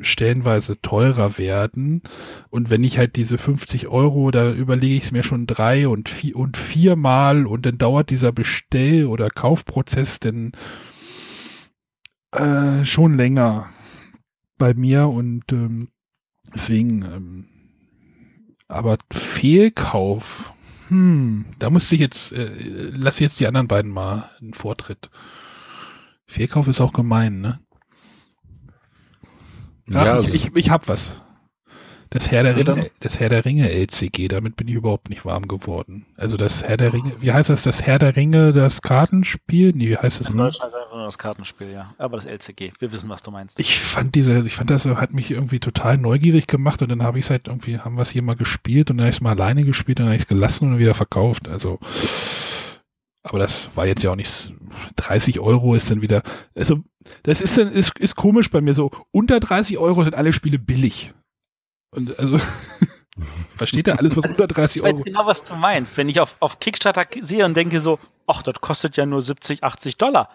[0.01, 2.01] stellenweise teurer werden.
[2.49, 6.09] Und wenn ich halt diese 50 Euro, da überlege ich es mir schon drei und
[6.09, 10.51] vier und viermal und dann dauert dieser Bestell- oder Kaufprozess denn
[12.31, 13.69] äh, schon länger
[14.57, 15.89] bei mir und ähm,
[16.53, 17.45] deswegen, ähm,
[18.67, 20.53] aber Fehlkauf,
[20.89, 22.49] hm, da muss ich jetzt, äh,
[22.91, 25.09] lass jetzt die anderen beiden mal einen Vortritt.
[26.27, 27.59] Fehlkauf ist auch gemein, ne?
[29.93, 31.15] Ach, ja, ich, ich, ich hab was.
[32.11, 35.47] Das Herr der Ringe, das Herr der Ringe LCG, damit bin ich überhaupt nicht warm
[35.47, 36.07] geworden.
[36.17, 39.73] Also das Herr der Ringe, wie heißt das, das Herr der Ringe, das Kartenspiel?
[39.75, 40.29] Nee, wie heißt das?
[40.29, 41.93] In Deutschland einfach nur das Kartenspiel, ja.
[41.99, 43.59] Aber das LCG, wir wissen, was du meinst.
[43.59, 47.19] Ich fand diese, ich fand das hat mich irgendwie total neugierig gemacht und dann habe
[47.19, 49.21] ich es halt irgendwie, haben wir es hier mal gespielt und dann habe ich es
[49.21, 51.47] mal alleine gespielt und dann habe ich es gelassen und wieder verkauft.
[51.47, 51.77] Also,
[53.29, 54.53] aber das war jetzt ja auch nicht,
[54.95, 56.23] 30 Euro ist dann wieder,
[56.55, 56.79] also
[57.23, 58.91] das ist, dann, ist, ist komisch bei mir so.
[59.11, 61.13] Unter 30 Euro sind alle Spiele billig.
[61.91, 62.39] Und also,
[63.57, 64.89] versteht ihr alles, was unter 30 Euro?
[64.89, 65.97] Ich weiß genau, was du meinst.
[65.97, 69.63] Wenn ich auf, auf Kickstarter sehe und denke so, ach, das kostet ja nur 70,
[69.63, 70.29] 80 Dollar.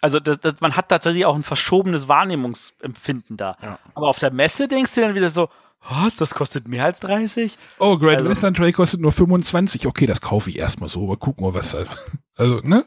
[0.00, 3.56] Also das, das, man hat tatsächlich auch ein verschobenes Wahrnehmungsempfinden da.
[3.62, 3.78] Ja.
[3.94, 5.48] Aber auf der Messe denkst du dann wieder so,
[5.80, 7.56] was, das kostet mehr als 30?
[7.78, 9.86] Oh, Great also, Western Trail kostet nur 25.
[9.86, 11.84] Okay, das kaufe ich erstmal so, aber gucken wir, was da.
[12.36, 12.84] Also, ne?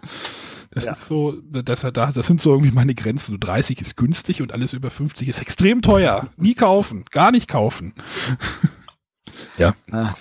[0.69, 0.93] Das ja.
[0.93, 3.33] ist so, dass er da, das sind so irgendwie meine Grenzen.
[3.33, 6.29] So 30 ist günstig und alles über 50 ist extrem teuer.
[6.37, 7.93] Nie kaufen, gar nicht kaufen.
[9.57, 9.75] ja.
[9.91, 10.15] An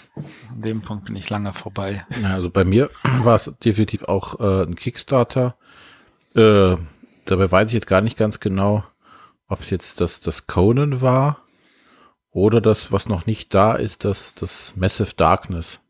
[0.50, 2.04] dem Punkt bin ich lange vorbei.
[2.20, 2.90] Ja, also bei mir
[3.22, 5.56] war es definitiv auch äh, ein Kickstarter.
[6.34, 6.74] Äh,
[7.26, 8.82] dabei weiß ich jetzt gar nicht ganz genau,
[9.46, 11.44] ob es jetzt das, das Conan war
[12.32, 15.80] oder das, was noch nicht da ist, das, das Massive Darkness.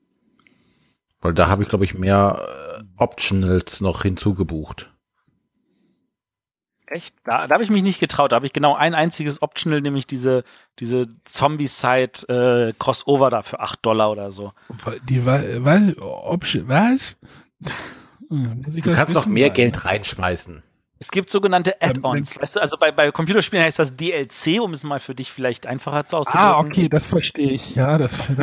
[1.20, 4.90] Weil da habe ich, glaube ich, mehr äh, Optionals noch hinzugebucht.
[6.86, 7.14] Echt?
[7.24, 8.32] Da, da habe ich mich nicht getraut.
[8.32, 10.44] Da habe ich genau ein einziges Optional, nämlich diese,
[10.80, 14.52] diese Zombie-Side äh, Crossover da für 8 Dollar oder so.
[15.08, 15.96] Die was?
[15.98, 17.16] Option, was?
[18.30, 20.62] du kannst noch mehr Geld reinschmeißen.
[21.00, 22.38] Es gibt sogenannte Add-ons.
[22.38, 25.66] Weißt du, also bei, bei Computerspielen heißt das DLC, um es mal für dich vielleicht
[25.66, 26.46] einfacher zu auszudrücken.
[26.46, 27.74] Ah, okay, das verstehe ich.
[27.74, 28.28] Ja, das.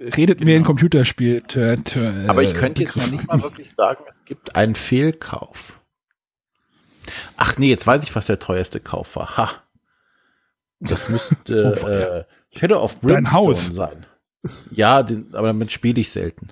[0.00, 0.50] redet genau.
[0.50, 1.42] mir ein Computerspiel.
[1.42, 5.80] Tö, tö, Aber ich könnte jetzt noch nicht mal wirklich sagen, es gibt einen Fehlkauf.
[7.36, 9.36] Ach nee, jetzt weiß ich, was der teuerste Kauf war.
[9.36, 9.50] Ha.
[10.80, 13.66] Das müsste äh, Shadow of Brimstone Dein Haus.
[13.66, 14.06] sein.
[14.70, 16.48] Ja, den, aber damit spiele ich selten.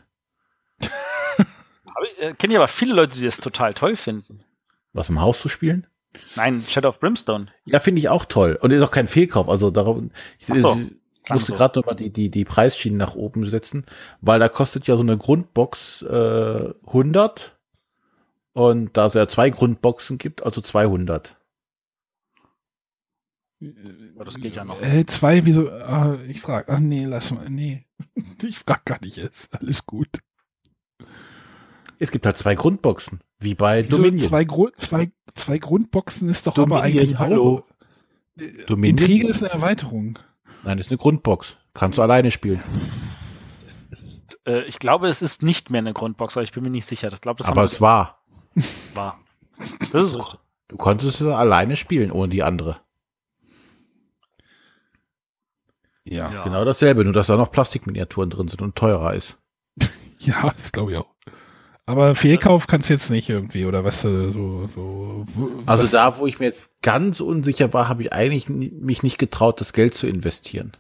[2.18, 4.44] Äh, Kenne ich aber viele Leute, die das total toll finden.
[4.92, 5.86] Was im Haus zu spielen?
[6.34, 7.48] Nein, Shadow of Brimstone.
[7.66, 8.58] Ja, finde ich auch toll.
[8.60, 9.48] Und ist auch kein Fehlkauf.
[9.48, 10.80] Also darum, ich, Ach so,
[11.24, 11.56] ich musste so.
[11.56, 13.84] gerade nochmal die, die, die Preisschienen nach oben setzen,
[14.22, 17.58] weil da kostet ja so eine Grundbox äh, 100
[18.52, 21.36] und da es ja zwei Grundboxen gibt, also 200.
[24.14, 24.80] Aber das geht ja noch.
[24.80, 25.70] Äh, zwei, wieso?
[25.70, 26.72] Ah, ich frage.
[26.72, 27.48] Ach nee, lass mal.
[27.50, 27.84] Nee.
[28.42, 29.48] Ich frage gar nicht jetzt.
[29.54, 30.08] Alles gut.
[31.98, 34.28] Es gibt halt zwei Grundboxen, wie bei Wieso Dominion.
[34.28, 37.64] zwei, Gru zwei, zwei Grundboxen ist doch Dominion, aber eigentlich hallo.
[38.36, 38.40] auch.
[38.40, 38.98] Äh, Dominion?
[38.98, 40.18] Intrige ist eine Erweiterung.
[40.64, 41.56] Nein, ist eine Grundbox.
[41.74, 42.62] Kannst du alleine spielen.
[43.90, 46.86] Ist, äh, ich glaube, es ist nicht mehr eine Grundbox, aber ich bin mir nicht
[46.86, 47.08] sicher.
[47.08, 48.22] Das glaube, das Aber es war.
[48.94, 49.20] wahr.
[49.92, 50.38] Das ist richtig.
[50.68, 52.80] Du konntest es alleine spielen, ohne die andere.
[56.04, 56.32] Ja.
[56.32, 56.42] Ja.
[56.44, 59.38] Genau dasselbe, nur dass da noch Plastikminiaturen drin sind und teurer ist.
[60.18, 61.14] Ja, das glaube ich auch.
[61.86, 64.02] Aber Fehlkauf kannst du jetzt nicht irgendwie, oder was?
[64.02, 65.26] So, so,
[65.66, 69.18] Also was, da, wo ich mir jetzt ganz unsicher war, habe ich eigentlich mich nicht
[69.18, 70.72] getraut, das Geld zu investieren.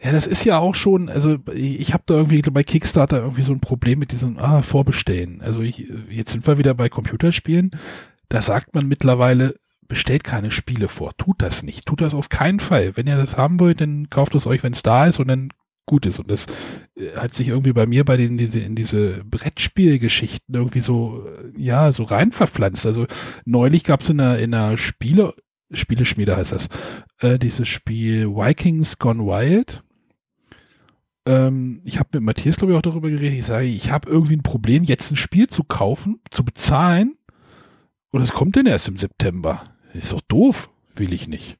[0.00, 3.52] Ja, das ist ja auch schon, also ich habe da irgendwie bei Kickstarter irgendwie so
[3.52, 5.40] ein Problem mit diesem ah, Vorbestellen.
[5.40, 7.72] Also ich, jetzt sind wir wieder bei Computerspielen.
[8.28, 9.56] Da sagt man mittlerweile,
[9.88, 11.16] bestellt keine Spiele vor.
[11.16, 11.86] Tut das nicht.
[11.86, 12.96] Tut das auf keinen Fall.
[12.96, 15.50] Wenn ihr das haben wollt, dann kauft es euch, wenn es da ist und dann
[15.86, 16.18] gut ist.
[16.18, 16.46] Und das
[16.96, 21.60] äh, hat sich irgendwie bei mir bei den diese, in diese Brettspielgeschichten irgendwie so, äh,
[21.60, 22.84] ja, so rein verpflanzt.
[22.86, 23.06] Also
[23.44, 25.34] neulich gab es in einer, in einer Spiele,
[25.72, 26.68] Spieleschmiede heißt das,
[27.20, 29.82] äh, dieses Spiel Vikings Gone Wild.
[31.26, 33.38] Ähm, ich habe mit Matthias, glaube ich, auch darüber geredet.
[33.38, 37.16] Ich sage, ich habe irgendwie ein Problem, jetzt ein Spiel zu kaufen, zu bezahlen.
[38.10, 39.74] Und es kommt denn erst im September.
[39.92, 40.70] Ist doch doof.
[40.94, 41.58] Will ich nicht.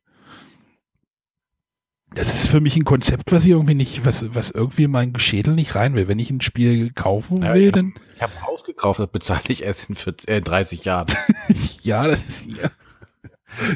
[2.16, 5.12] Das ist für mich ein Konzept, was ich irgendwie nicht, was, was irgendwie in meinen
[5.12, 6.08] Geschädel nicht rein will.
[6.08, 7.70] Wenn ich ein Spiel kaufen will, ja.
[7.70, 11.08] dann, Ich habe ein Haus gekauft, das bezahle ich erst in 40, äh, 30 Jahren.
[11.82, 12.70] ja, das ist, ja,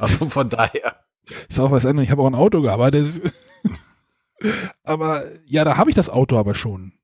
[0.01, 0.97] Also von daher.
[1.51, 2.07] ist auch was anderes.
[2.07, 2.97] Ich habe auch ein Auto gehabt.
[4.85, 6.95] aber ja, da habe ich das Auto aber schon.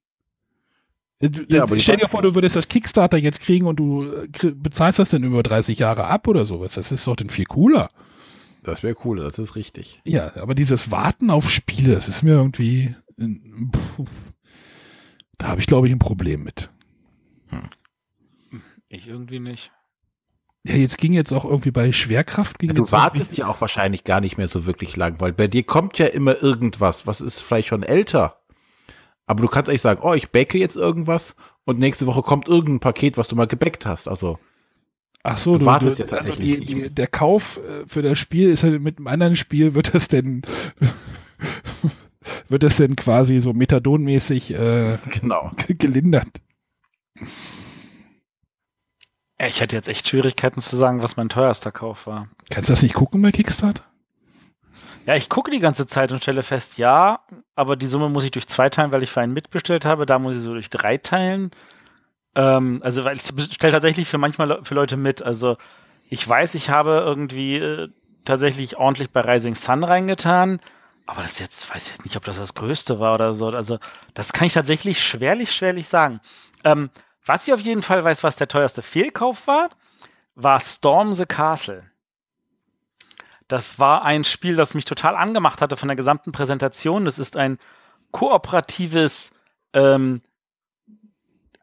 [1.18, 4.52] Äh, Ja, aber stell dir vor, du würdest das Kickstarter jetzt kriegen und du äh,
[4.54, 6.76] bezahlst das dann über 30 Jahre ab oder sowas.
[6.76, 7.90] Das ist doch dann viel cooler.
[8.66, 10.00] Das wäre cool, das ist richtig.
[10.04, 12.94] Ja, aber dieses Warten auf Spiele, das ist mir irgendwie.
[13.18, 13.28] äh,
[13.96, 14.06] puh,
[15.38, 16.70] Da habe ich, glaube ich, ein Problem mit.
[18.88, 19.72] Ich irgendwie nicht.
[20.64, 22.58] Ja, jetzt ging jetzt auch irgendwie bei Schwerkraft.
[22.58, 25.46] Ging Du jetzt wartest ja auch wahrscheinlich gar nicht mehr so wirklich lang, weil bei
[25.46, 28.40] dir kommt ja immer irgendwas, was ist vielleicht schon älter.
[29.26, 32.80] Aber du kannst eigentlich sagen, oh, ich backe jetzt irgendwas und nächste Woche kommt irgendein
[32.80, 34.08] Paket, was du mal gebackt hast.
[34.08, 34.38] Also,
[35.28, 38.16] Ach so, Du wartest ja tatsächlich also nicht die, die, Der Kauf äh, für das
[38.16, 40.42] Spiel ist ja mit einem anderen Spiel wird das denn
[42.48, 45.50] wird das denn quasi so methadonmäßig äh, genau.
[45.66, 46.28] gelindert?
[49.38, 52.28] Ich hätte jetzt echt Schwierigkeiten zu sagen, was mein teuerster Kauf war.
[52.48, 53.82] Kannst du das nicht gucken bei Kickstarter?
[55.06, 57.20] Ja, ich gucke die ganze Zeit und stelle fest, ja,
[57.56, 60.06] aber die Summe muss ich durch zwei teilen, weil ich für einen mitbestellt habe.
[60.06, 61.50] Da muss ich so durch drei teilen.
[62.36, 63.22] Ähm, also, weil ich
[63.54, 65.22] stelle tatsächlich für manchmal für Leute mit.
[65.22, 65.56] Also,
[66.08, 67.88] ich weiß, ich habe irgendwie äh,
[68.24, 70.60] tatsächlich ordentlich bei Rising Sun reingetan.
[71.06, 73.48] Aber das jetzt, weiß ich jetzt nicht, ob das das Größte war oder so.
[73.48, 73.78] Also,
[74.12, 76.20] das kann ich tatsächlich schwerlich, schwerlich sagen.
[76.62, 76.90] Ähm,
[77.24, 79.70] was ich auf jeden Fall weiß, was der teuerste Fehlkauf war,
[80.34, 81.84] war Storm the Castle.
[83.48, 87.06] Das war ein Spiel, das mich total angemacht hatte von der gesamten Präsentation.
[87.06, 87.58] Das ist ein
[88.10, 89.32] kooperatives
[89.72, 90.20] ähm,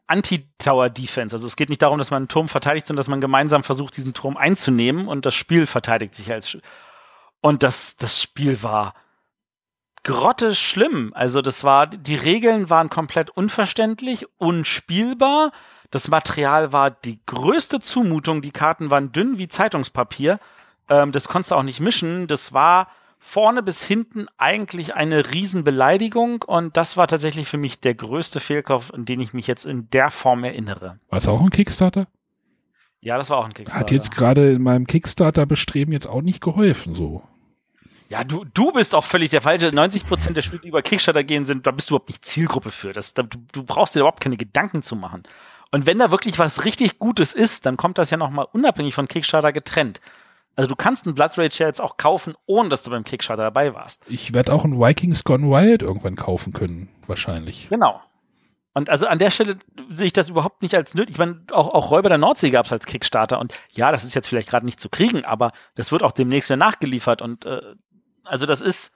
[0.06, 1.34] Anti-Tower-Defense.
[1.34, 3.96] Also es geht nicht darum, dass man einen Turm verteidigt, sondern dass man gemeinsam versucht,
[3.96, 6.58] diesen Turm einzunehmen und das Spiel verteidigt sich als.
[7.40, 8.94] Und das, das Spiel war
[10.04, 11.12] grotte schlimm.
[11.14, 15.50] Also das war, die Regeln waren komplett unverständlich, unspielbar.
[15.90, 18.42] Das Material war die größte Zumutung.
[18.42, 20.38] Die Karten waren dünn wie Zeitungspapier.
[20.88, 22.26] Ähm, das konntest du auch nicht mischen.
[22.26, 22.88] Das war
[23.26, 28.92] vorne bis hinten eigentlich eine Riesenbeleidigung und das war tatsächlich für mich der größte Fehlkauf,
[28.92, 31.00] an den ich mich jetzt in der Form erinnere.
[31.08, 32.06] War es auch ein Kickstarter?
[33.00, 33.80] Ja, das war auch ein Kickstarter.
[33.80, 37.22] Hat jetzt gerade in meinem Kickstarter-Bestreben jetzt auch nicht geholfen, so.
[38.10, 39.68] Ja, du, du bist auch völlig der falsche.
[39.68, 42.92] 90% der Spiele, die über Kickstarter gehen, sind, da bist du überhaupt nicht Zielgruppe für.
[42.92, 45.22] Das, da, du, du brauchst dir überhaupt keine Gedanken zu machen.
[45.72, 49.08] Und wenn da wirklich was richtig Gutes ist, dann kommt das ja nochmal unabhängig von
[49.08, 50.00] Kickstarter getrennt.
[50.56, 53.42] Also du kannst einen Blood Rage ja jetzt auch kaufen, ohne dass du beim Kickstarter
[53.42, 54.04] dabei warst.
[54.08, 57.68] Ich werde auch ein Vikings Gone Wild irgendwann kaufen können, wahrscheinlich.
[57.70, 58.00] Genau.
[58.74, 59.58] Und also an der Stelle
[59.88, 61.14] sehe ich das überhaupt nicht als nötig.
[61.14, 63.38] Ich meine, auch, auch Räuber der Nordsee gab es als Kickstarter.
[63.38, 66.50] Und ja, das ist jetzt vielleicht gerade nicht zu kriegen, aber das wird auch demnächst
[66.50, 67.22] wieder nachgeliefert.
[67.22, 67.60] Und äh,
[68.24, 68.92] Also das ist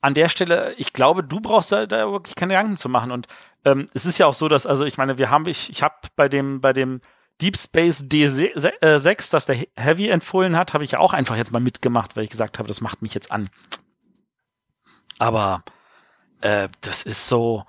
[0.00, 3.10] an der Stelle, ich glaube, du brauchst da, da wirklich keine Gedanken zu machen.
[3.10, 3.26] Und
[3.64, 5.94] ähm, es ist ja auch so, dass, also ich meine, wir haben, ich, ich habe
[6.16, 7.00] bei dem, bei dem
[7.40, 11.52] Deep Space D6, äh, das der Heavy empfohlen hat, habe ich ja auch einfach jetzt
[11.52, 13.48] mal mitgemacht, weil ich gesagt habe, das macht mich jetzt an.
[15.18, 15.64] Aber
[16.40, 17.64] äh, das ist so,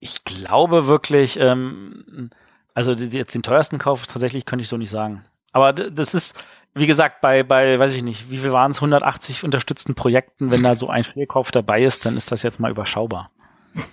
[0.00, 2.30] ich glaube wirklich, ähm,
[2.74, 5.24] also jetzt den teuersten Kauf tatsächlich könnte ich so nicht sagen.
[5.52, 6.44] Aber das ist,
[6.74, 10.62] wie gesagt, bei, bei, weiß ich nicht, wie viel waren es, 180 unterstützten Projekten, wenn
[10.62, 13.30] da so ein Fehlkauf dabei ist, dann ist das jetzt mal überschaubar.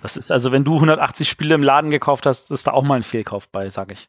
[0.02, 2.96] Das ist also, wenn du 180 Spiele im Laden gekauft hast, ist da auch mal
[2.96, 4.08] ein Fehlkauf bei, sag ich.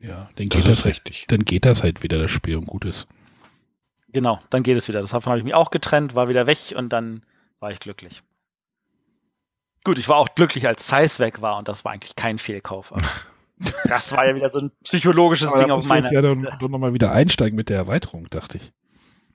[0.00, 1.26] Ja, dann geht das, das halt, richtig.
[1.28, 3.06] Dann geht das halt wieder, das Spiel und gut ist.
[4.08, 5.00] Genau, dann geht es wieder.
[5.00, 7.22] Davon habe ich mich auch getrennt, war wieder weg und dann
[7.60, 8.22] war ich glücklich.
[9.84, 12.92] Gut, ich war auch glücklich, als Size weg war und das war eigentlich kein Fehlkauf.
[13.84, 16.12] das war ja wieder so ein psychologisches Aber Ding auf meiner.
[16.12, 18.72] Ja, dann, dann nochmal wieder einsteigen mit der Erweiterung, dachte ich.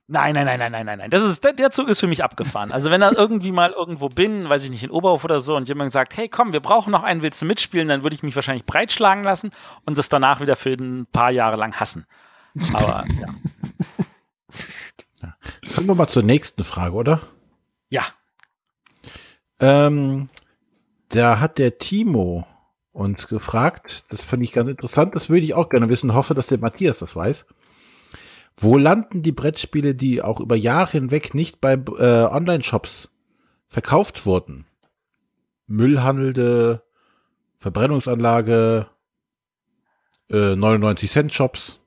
[0.07, 1.09] Nein, nein, nein, nein, nein, nein, nein.
[1.09, 2.71] Das ist, der, der Zug ist für mich abgefahren.
[2.71, 5.67] Also wenn da irgendwie mal irgendwo bin, weiß ich nicht, in Oberhof oder so, und
[5.67, 8.35] jemand sagt, hey komm, wir brauchen noch einen, willst du mitspielen, dann würde ich mich
[8.35, 9.51] wahrscheinlich breitschlagen lassen
[9.85, 12.05] und das danach wieder für ein paar Jahre lang hassen.
[12.73, 13.03] Aber
[15.21, 15.35] ja.
[15.73, 17.21] Kommen wir mal zur nächsten Frage, oder?
[17.89, 18.03] Ja.
[19.59, 20.29] Ähm,
[21.09, 22.45] da hat der Timo
[22.91, 26.47] uns gefragt, das fand ich ganz interessant, das würde ich auch gerne wissen, hoffe, dass
[26.47, 27.45] der Matthias das weiß.
[28.57, 33.09] Wo landen die Brettspiele, die auch über Jahre hinweg nicht bei äh, Online-Shops
[33.67, 34.65] verkauft wurden?
[35.67, 36.83] Müllhandelte,
[37.57, 38.87] Verbrennungsanlage,
[40.29, 41.79] äh, 99 Cent Shops.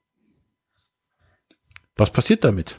[1.97, 2.79] Was passiert damit?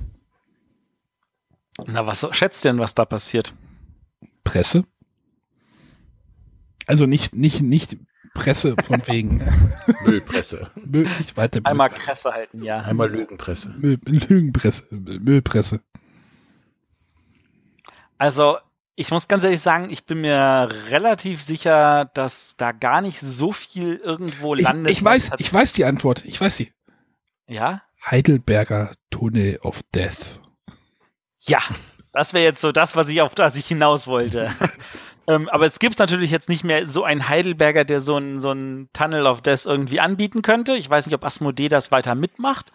[1.87, 3.53] Na, was schätzt denn, was da passiert?
[4.43, 4.85] Presse?
[6.85, 7.97] Also nicht, nicht, nicht
[8.33, 9.41] Presse von wegen.
[10.03, 10.69] Müllpresse.
[10.85, 11.61] Müll, nicht weiter.
[11.63, 12.79] Einmal Kresse halten, ja.
[12.79, 13.69] Einmal Lügenpresse.
[13.77, 14.83] Müll, Lügenpresse.
[14.91, 15.81] Müllpresse.
[18.17, 18.57] Also,
[18.95, 23.51] ich muss ganz ehrlich sagen, ich bin mir relativ sicher, dass da gar nicht so
[23.51, 24.91] viel irgendwo landet.
[24.91, 26.25] Ich, ich weiß, ich weiß die Antwort.
[26.25, 26.73] Ich weiß sie.
[27.47, 27.81] Ja?
[28.05, 30.39] Heidelberger Tunnel of Death.
[31.39, 31.59] Ja,
[32.11, 34.53] das wäre jetzt so das, was ich auf das ich hinaus wollte.
[35.29, 38.51] ähm, aber es gibt natürlich jetzt nicht mehr so einen Heidelberger, der so ein, so
[38.93, 40.73] Tunnel of Death irgendwie anbieten könnte.
[40.73, 42.71] Ich weiß nicht, ob Asmodee das weiter mitmacht.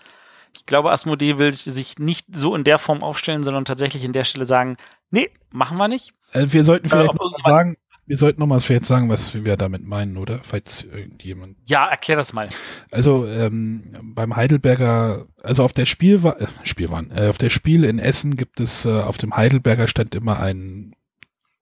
[0.55, 4.23] Ich glaube, Asmodee will sich nicht so in der Form aufstellen, sondern tatsächlich in der
[4.23, 4.77] Stelle sagen,
[5.11, 6.15] nee, machen wir nicht.
[6.33, 7.77] Also wir sollten vielleicht äh, noch sagen,
[8.07, 10.41] wir sollten noch mal vielleicht sagen, was wir damit meinen, oder?
[10.45, 11.57] Falls irgendjemand.
[11.65, 12.49] Ja, erklär das mal.
[12.93, 17.99] Also ähm, beim Heidelberger, also auf der Spielwa äh, Spielwahn, äh, auf der Spiel in
[17.99, 20.95] Essen gibt es äh, auf dem Heidelberger Stand immer ein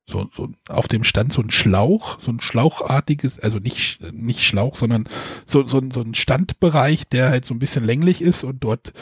[0.06, 4.76] so, so auf dem Stand so ein Schlauch, so ein schlauchartiges, also nicht nicht Schlauch,
[4.76, 5.04] sondern
[5.46, 8.92] so so, so ein Standbereich, der halt so ein bisschen länglich ist und dort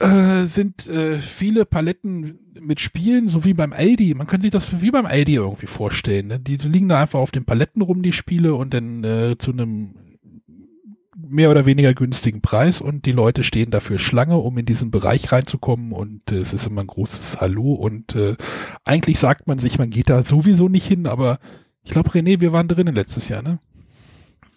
[0.00, 4.14] äh, sind äh, viele Paletten mit Spielen, so wie beim Aldi.
[4.14, 6.26] Man könnte sich das wie beim Aldi irgendwie vorstellen.
[6.28, 6.40] Ne?
[6.40, 9.94] Die liegen da einfach auf den Paletten rum, die Spiele, und dann äh, zu einem
[11.28, 15.32] mehr oder weniger günstigen Preis und die Leute stehen dafür Schlange, um in diesen Bereich
[15.32, 18.36] reinzukommen und äh, es ist immer ein großes Hallo und äh,
[18.84, 21.38] eigentlich sagt man sich, man geht da sowieso nicht hin, aber
[21.82, 23.58] ich glaube, René, wir waren drinnen letztes Jahr, ne?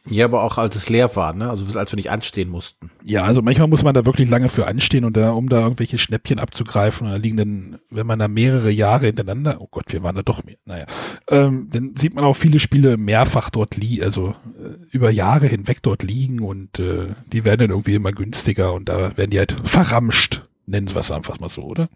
[0.09, 1.49] Ja, aber auch als es leer war, ne?
[1.49, 2.89] Also als wir nicht anstehen mussten.
[3.03, 5.97] Ja, also manchmal muss man da wirklich lange für anstehen und da, um da irgendwelche
[5.97, 7.07] Schnäppchen abzugreifen.
[7.07, 10.23] Und da liegen dann, wenn man da mehrere Jahre hintereinander, oh Gott, wir waren da
[10.23, 10.85] doch mehr, naja,
[11.29, 15.81] ähm, dann sieht man auch viele Spiele mehrfach dort liegen, also äh, über Jahre hinweg
[15.83, 19.55] dort liegen und äh, die werden dann irgendwie immer günstiger und da werden die halt
[19.63, 21.89] verramscht, nennen sie was einfach mal so, oder?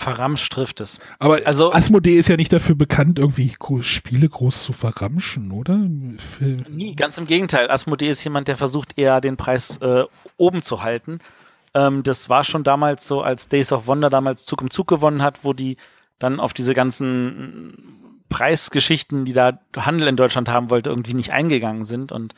[0.00, 1.00] Verramscht trifft es.
[1.18, 5.76] Aber also, Asmodee ist ja nicht dafür bekannt, irgendwie Spiele groß zu verramschen, oder?
[5.76, 7.68] Nie, ganz im Gegenteil.
[7.68, 10.04] Asmodee ist jemand, der versucht eher den Preis äh,
[10.36, 11.18] oben zu halten.
[11.74, 15.20] Ähm, das war schon damals so, als Days of Wonder damals Zug um Zug gewonnen
[15.20, 15.76] hat, wo die
[16.20, 21.84] dann auf diese ganzen Preisgeschichten, die da Handel in Deutschland haben wollte, irgendwie nicht eingegangen
[21.84, 22.36] sind und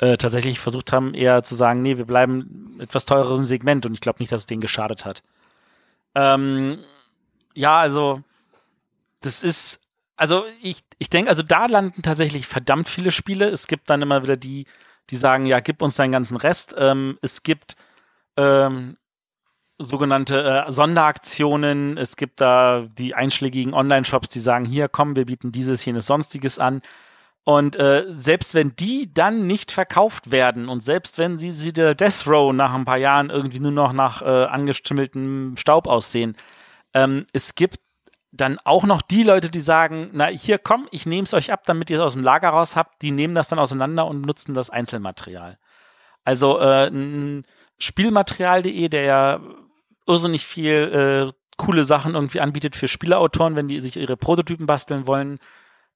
[0.00, 3.94] äh, tatsächlich versucht haben, eher zu sagen, nee, wir bleiben etwas teureres im Segment und
[3.94, 5.22] ich glaube nicht, dass es denen geschadet hat.
[6.14, 6.78] Ähm,
[7.58, 8.22] ja, also
[9.20, 9.80] das ist,
[10.16, 13.48] also ich, ich denke, also da landen tatsächlich verdammt viele Spiele.
[13.48, 14.66] Es gibt dann immer wieder die,
[15.10, 16.76] die sagen, ja, gib uns deinen ganzen Rest.
[16.78, 17.74] Ähm, es gibt
[18.36, 18.96] ähm,
[19.76, 21.98] sogenannte äh, Sonderaktionen.
[21.98, 26.60] Es gibt da die einschlägigen Online-Shops, die sagen, hier, komm, wir bieten dieses, jenes, sonstiges
[26.60, 26.80] an.
[27.42, 31.96] Und äh, selbst wenn die dann nicht verkauft werden und selbst wenn sie, sie der
[31.96, 36.36] Death Row nach ein paar Jahren irgendwie nur noch nach äh, angestimmeltem Staub aussehen,
[36.94, 37.80] ähm, es gibt
[38.30, 41.62] dann auch noch die Leute, die sagen, na hier komm, ich nehme es euch ab,
[41.64, 44.54] damit ihr es aus dem Lager raus habt, die nehmen das dann auseinander und nutzen
[44.54, 45.58] das Einzelmaterial.
[46.24, 46.90] Also äh,
[47.78, 49.40] Spielmaterial.de, der ja
[50.06, 55.06] irrsinnig viel äh, coole Sachen irgendwie anbietet für Spieleautoren, wenn die sich ihre Prototypen basteln
[55.06, 55.38] wollen.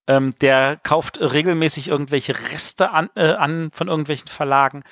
[0.07, 4.83] Ähm, der kauft regelmäßig irgendwelche Reste an, äh, an von irgendwelchen Verlagen.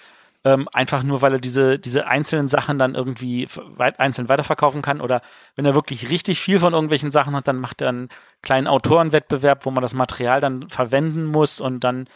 [0.42, 3.46] Ähm, einfach nur, weil er diese, diese einzelnen Sachen dann irgendwie
[3.76, 5.02] weit, einzeln weiterverkaufen kann.
[5.02, 5.20] Oder
[5.54, 8.08] wenn er wirklich richtig viel von irgendwelchen Sachen hat, dann macht er einen
[8.40, 12.08] kleinen Autorenwettbewerb, wo man das Material dann verwenden muss und dann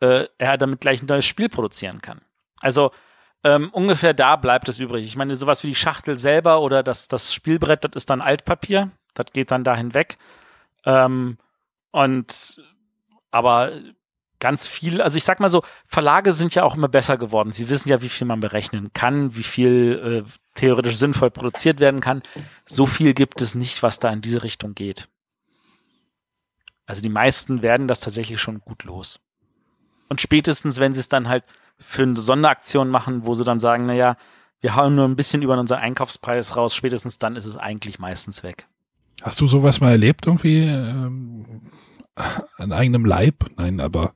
[0.00, 2.20] äh, er damit gleich ein neues Spiel produzieren kann.
[2.60, 2.90] Also
[3.44, 5.06] ähm, ungefähr da bleibt es übrig.
[5.06, 8.90] Ich meine, sowas wie die Schachtel selber oder das, das Spielbrett, das ist dann Altpapier.
[9.14, 10.18] Das geht dann dahin weg.
[10.84, 11.38] Ähm,
[11.90, 12.62] und
[13.30, 13.72] aber
[14.40, 17.52] ganz viel, also ich sag mal so, Verlage sind ja auch immer besser geworden.
[17.52, 22.00] Sie wissen ja, wie viel man berechnen kann, wie viel äh, theoretisch sinnvoll produziert werden
[22.00, 22.22] kann.
[22.66, 25.08] So viel gibt es nicht, was da in diese Richtung geht.
[26.86, 29.20] Also die meisten werden das tatsächlich schon gut los.
[30.08, 31.44] Und spätestens, wenn sie es dann halt
[31.78, 34.16] für eine Sonderaktion machen, wo sie dann sagen, naja,
[34.60, 38.42] wir hauen nur ein bisschen über unseren Einkaufspreis raus, spätestens dann ist es eigentlich meistens
[38.42, 38.66] weg.
[39.22, 41.62] Hast du sowas mal erlebt irgendwie ähm,
[42.56, 43.44] an eigenem Leib?
[43.56, 44.14] Nein, aber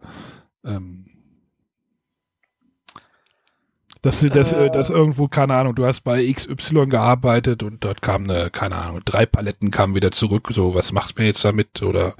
[0.64, 1.06] ähm,
[4.04, 8.24] dass, dass, äh, dass irgendwo, keine Ahnung, du hast bei XY gearbeitet und dort kam
[8.24, 11.82] eine, keine Ahnung, drei Paletten kamen wieder zurück, so, was machst du mir jetzt damit?
[11.82, 12.14] Oder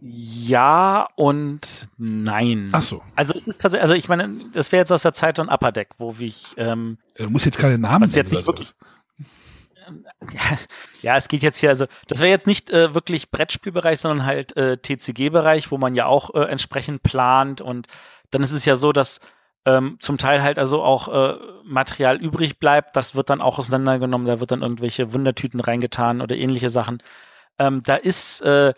[0.00, 2.68] ja und nein.
[2.72, 3.02] Ach so.
[3.14, 5.72] Also es ist tatsächlich, also ich meine, das wäre jetzt aus der Zeit von Upper
[5.72, 8.74] Deck, wo ich ähm, du musst jetzt keine Namen was jetzt nicht wirklich,
[9.86, 10.58] ja,
[11.02, 14.56] ja, es geht jetzt hier, also das wäre jetzt nicht äh, wirklich Brettspielbereich, sondern halt
[14.56, 17.60] äh, TCG-Bereich, wo man ja auch äh, entsprechend plant.
[17.60, 17.86] Und
[18.30, 19.20] dann ist es ja so, dass
[19.64, 24.26] ähm, zum Teil halt also auch äh, Material übrig bleibt, das wird dann auch auseinandergenommen,
[24.26, 27.02] da wird dann irgendwelche Wundertüten reingetan oder ähnliche Sachen.
[27.58, 28.74] Ähm, da ist äh,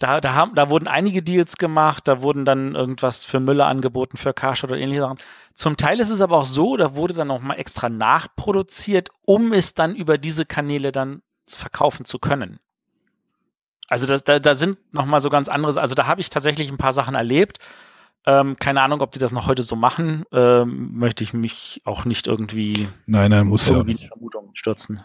[0.00, 4.16] da, da, haben, da wurden einige Deals gemacht, da wurden dann irgendwas für Müller angeboten,
[4.16, 5.18] für Karstadt oder ähnliche Sachen.
[5.52, 9.52] Zum Teil ist es aber auch so, da wurde dann noch mal extra nachproduziert, um
[9.52, 12.60] es dann über diese Kanäle dann verkaufen zu können.
[13.88, 16.70] Also das, da, da sind noch mal so ganz andere, also da habe ich tatsächlich
[16.70, 17.58] ein paar Sachen erlebt.
[18.24, 20.24] Ähm, keine Ahnung, ob die das noch heute so machen.
[20.32, 24.08] Ähm, möchte ich mich auch nicht irgendwie nein, nein, muss irgendwie ja nicht.
[24.08, 25.02] Vermutung stürzen.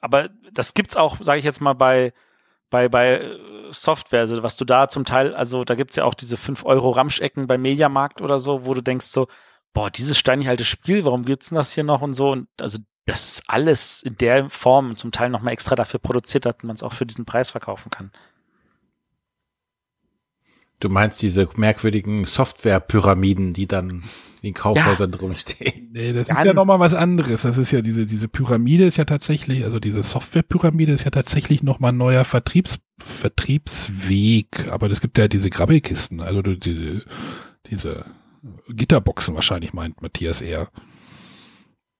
[0.00, 2.14] Aber das gibt's auch, sage ich jetzt mal, bei
[2.70, 3.38] bei, bei äh,
[3.70, 6.64] Software, also was du da zum Teil, also da gibt es ja auch diese 5
[6.64, 9.28] Euro Ramschecken beim Mediamarkt oder so, wo du denkst so,
[9.72, 12.30] boah, dieses steinig alte Spiel, warum gibt's denn das hier noch und so?
[12.30, 16.56] Und also das ist alles in der Form zum Teil nochmal extra dafür produziert, dass
[16.62, 18.10] man es auch für diesen Preis verkaufen kann.
[20.80, 24.04] Du meinst diese merkwürdigen Software-Pyramiden, die dann
[24.42, 25.16] in Kaufhäusern ja.
[25.18, 25.90] drumstehen.
[25.92, 27.42] Nee, das Ganz ist ja nochmal was anderes.
[27.42, 31.62] Das ist ja diese, diese Pyramide ist ja tatsächlich, also diese Software-Pyramide ist ja tatsächlich
[31.62, 34.70] nochmal ein neuer Vertriebs, Vertriebsweg.
[34.70, 37.02] Aber es gibt ja diese Grabbelkisten, also diese,
[37.70, 38.04] diese
[38.68, 40.68] Gitterboxen wahrscheinlich meint Matthias eher.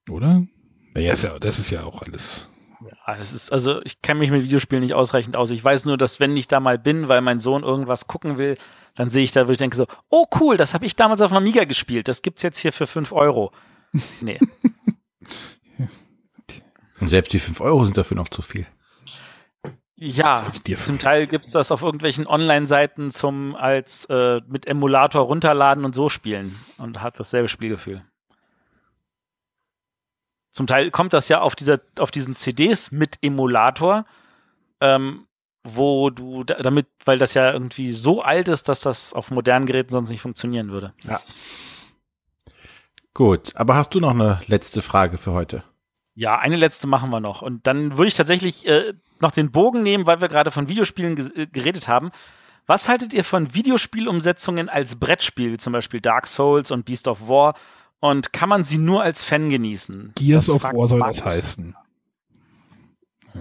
[0.09, 0.45] Oder?
[0.93, 2.47] Naja, ist ja, das ist ja auch alles
[2.81, 5.51] ja, es ist, also ich kenne mich mit Videospielen nicht ausreichend aus.
[5.51, 8.57] Ich weiß nur, dass wenn ich da mal bin, weil mein Sohn irgendwas gucken will,
[8.95, 11.33] dann sehe ich da, wo ich denke so, oh cool, das habe ich damals auf
[11.33, 12.07] Amiga gespielt.
[12.07, 13.51] Das gibt's jetzt hier für 5 Euro.
[14.21, 14.39] Nee.
[16.99, 18.65] Und selbst die 5 Euro sind dafür noch zu viel.
[19.95, 25.95] Ja, zum Teil gibt's das auf irgendwelchen Online-Seiten zum als äh, mit Emulator runterladen und
[25.95, 28.03] so spielen und hat dasselbe Spielgefühl.
[30.57, 34.05] Zum Teil kommt das ja auf, dieser, auf diesen CDs mit Emulator,
[34.81, 35.27] ähm,
[35.63, 39.91] wo du damit, weil das ja irgendwie so alt ist, dass das auf modernen Geräten
[39.91, 40.93] sonst nicht funktionieren würde.
[41.03, 41.21] Ja.
[43.13, 45.63] Gut, aber hast du noch eine letzte Frage für heute?
[46.15, 47.43] Ja, eine letzte machen wir noch.
[47.43, 51.15] Und dann würde ich tatsächlich äh, noch den Bogen nehmen, weil wir gerade von Videospielen
[51.17, 52.09] ge äh, geredet haben.
[52.65, 57.27] Was haltet ihr von Videospielumsetzungen als Brettspiel, wie zum Beispiel Dark Souls und Beast of
[57.27, 57.53] War
[57.99, 60.13] und kann man sie nur als Fan genießen.
[60.15, 61.17] Gears das of War soll Markus.
[61.17, 61.75] das heißen.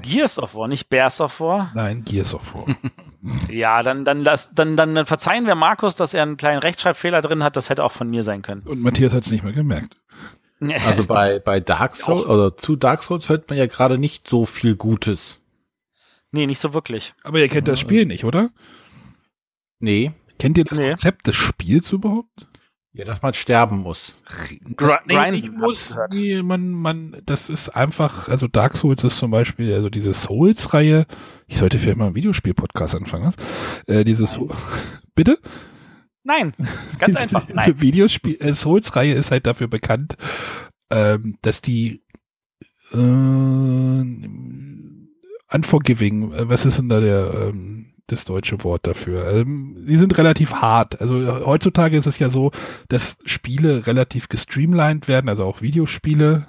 [0.03, 1.71] Gears of War, nicht Bears of War?
[1.75, 2.67] Nein, Gears of War.
[3.51, 7.23] ja, dann, dann, lass, dann, dann, dann verzeihen wir Markus, dass er einen kleinen Rechtschreibfehler
[7.23, 7.57] drin hat.
[7.57, 8.63] Das hätte auch von mir sein können.
[8.63, 9.97] Und Matthias hat es nicht mehr gemerkt.
[10.59, 14.47] Also bei, bei Dark Souls oder zu Dark Souls hört man ja gerade nicht so
[14.47, 15.43] viel Gutes.
[16.33, 17.13] Nee, nicht so wirklich.
[17.25, 18.49] Aber ihr kennt das Spiel nicht, oder?
[19.81, 20.13] Nee.
[20.39, 20.89] Kennt ihr das nee.
[20.89, 22.47] Konzept des Spiels überhaupt?
[22.97, 24.17] Ja, dass man sterben muss.
[24.25, 25.95] Grinden muss.
[26.15, 31.07] Nee, man, man, das ist einfach, also Dark Souls ist zum Beispiel, also diese Souls-Reihe,
[31.47, 33.35] ich sollte vielleicht mal einen Videospiel-Podcast anfangen,
[33.87, 34.41] äh, dieses,
[35.15, 35.39] bitte?
[36.25, 36.55] Nein,
[36.99, 37.47] ganz einfach.
[37.51, 37.67] Nein.
[37.67, 40.17] Diese Videospiel, äh, Souls-Reihe ist halt dafür bekannt,
[40.89, 42.03] ähm, dass die,
[42.93, 42.97] äh,
[45.53, 49.29] Unforgiving, äh, was ist denn da der, ähm, das deutsche Wort dafür.
[49.33, 51.01] Ähm, die sind relativ hart.
[51.01, 52.53] Also heutzutage ist es ja so,
[52.89, 56.47] dass Spiele relativ gestreamlined werden, also auch Videospiele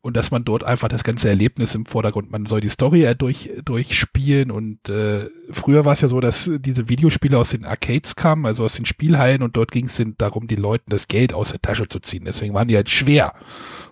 [0.00, 3.50] und dass man dort einfach das ganze Erlebnis im Vordergrund, man soll die Story durch,
[3.64, 8.46] durchspielen und äh, früher war es ja so, dass diese Videospiele aus den Arcades kamen,
[8.46, 11.60] also aus den Spielhallen und dort ging es darum, die Leuten das Geld aus der
[11.60, 12.24] Tasche zu ziehen.
[12.24, 13.34] Deswegen waren die halt schwer.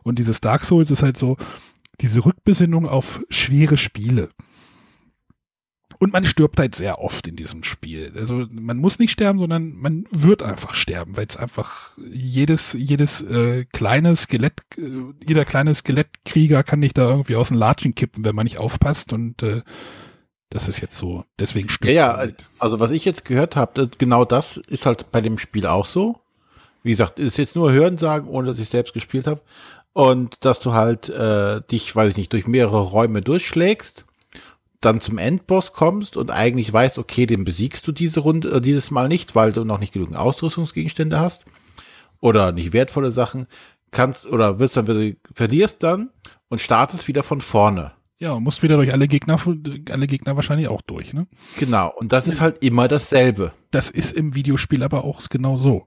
[0.02, 1.36] Und dieses Dark Souls ist halt so
[2.00, 4.30] diese Rückbesinnung auf schwere Spiele.
[5.98, 8.12] Und man stirbt halt sehr oft in diesem Spiel.
[8.16, 13.22] Also man muss nicht sterben, sondern man wird einfach sterben, weil es einfach jedes, jedes
[13.22, 14.90] äh, kleine Skelett, äh,
[15.26, 19.12] jeder kleine Skelettkrieger kann nicht da irgendwie aus den Latschen kippen, wenn man nicht aufpasst.
[19.14, 19.62] Und äh,
[20.50, 22.50] das ist jetzt so, deswegen stirbt Ja, ja, halt.
[22.58, 26.20] also was ich jetzt gehört habe, genau das ist halt bei dem Spiel auch so.
[26.82, 29.40] Wie gesagt, ist jetzt nur Hören sagen, ohne dass ich selbst gespielt habe.
[29.92, 34.04] Und dass du halt äh, dich, weiß ich nicht, durch mehrere Räume durchschlägst
[34.86, 38.92] dann zum Endboss kommst und eigentlich weißt, okay, den besiegst du diese Runde, äh, dieses
[38.92, 41.44] Mal nicht, weil du noch nicht genügend Ausrüstungsgegenstände hast
[42.20, 43.48] oder nicht wertvolle Sachen,
[43.90, 46.10] kannst oder wirst dann verlierst dann
[46.48, 47.92] und startest wieder von vorne.
[48.18, 49.38] Ja, musst wieder durch alle Gegner,
[49.90, 51.26] alle Gegner wahrscheinlich auch durch, ne?
[51.58, 53.52] Genau, und das ist halt immer dasselbe.
[53.72, 55.86] Das ist im Videospiel aber auch genau so.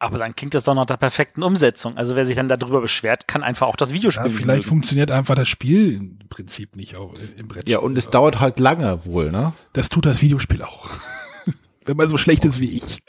[0.00, 1.96] Aber dann klingt das doch nach der perfekten Umsetzung.
[1.96, 4.30] Also wer sich dann darüber beschwert, kann einfach auch das Videospiel.
[4.30, 4.68] Ja, vielleicht mögen.
[4.68, 7.68] funktioniert einfach das Spiel im Prinzip nicht auch im Brett.
[7.68, 9.54] Ja, und es dauert halt lange wohl, ne?
[9.72, 10.88] Das tut das Videospiel auch.
[11.84, 13.02] Wenn man so schlecht ist wie ich.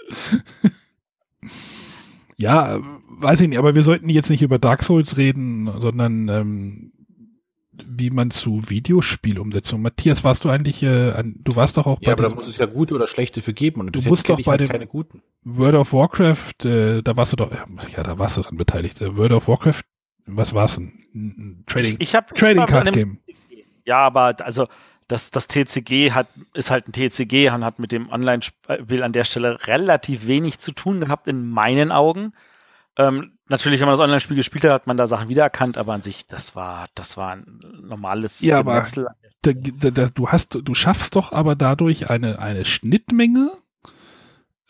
[2.37, 6.91] ja, weiß ich nicht, aber wir sollten jetzt nicht über Dark Souls reden, sondern ähm,
[7.87, 9.81] wie man zu Videospielumsetzung.
[9.81, 12.07] Matthias, warst du eigentlich, äh, an, du warst doch auch bei.
[12.07, 14.41] Ja, aber da muss es ja gute oder schlechte für geben und du musst doch
[14.41, 15.21] bei halt keine guten.
[15.43, 19.01] World of Warcraft, äh, da warst du doch, ja, da warst du dran beteiligt.
[19.01, 19.81] Äh, World of Warcraft,
[20.25, 20.93] was war's denn?
[21.13, 23.19] Ein Trading, ich, ich hab, Trading ich Card Game.
[23.85, 24.67] Ja, aber also
[25.09, 29.23] das, das TCG hat, ist halt ein TCG und hat mit dem Online-Spiel an der
[29.23, 32.33] Stelle relativ wenig zu tun gehabt, in meinen Augen.
[32.99, 36.01] Ähm, natürlich, wenn man das Online-Spiel gespielt hat, hat man da Sachen wiedererkannt, aber an
[36.01, 39.07] sich, das war, das war ein normales ja, Gemetzel.
[39.07, 43.51] Aber da, da, da, du hast, du schaffst doch aber dadurch eine, eine Schnittmenge,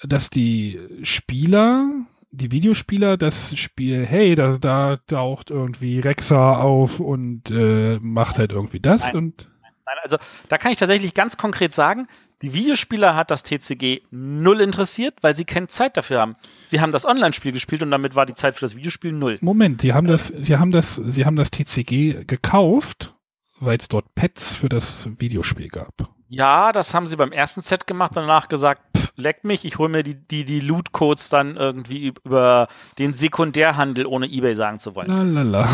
[0.04, 1.90] dass die Spieler,
[2.30, 8.52] die Videospieler das Spiel, hey, da, da taucht irgendwie Rexa auf und äh, macht halt
[8.52, 9.16] irgendwie das Nein.
[9.16, 9.50] und.
[9.88, 10.18] Nein, also
[10.50, 12.06] da kann ich tatsächlich ganz konkret sagen,
[12.42, 16.36] die Videospieler hat das TCG null interessiert, weil sie keine Zeit dafür haben.
[16.64, 19.38] Sie haben das Online-Spiel gespielt und damit war die Zeit für das Videospiel null.
[19.42, 23.14] Moment, sie haben das, sie haben das, sie haben das TCG gekauft,
[23.60, 26.10] weil es dort Pets für das Videospiel gab.
[26.30, 29.78] Ja, das haben sie beim ersten Set gemacht und danach gesagt, pff, leck mich, ich
[29.78, 32.68] hole mir die, die, die Loot-Codes dann irgendwie über
[33.00, 35.10] den Sekundärhandel, ohne Ebay sagen zu wollen.
[35.10, 35.68] Lalala.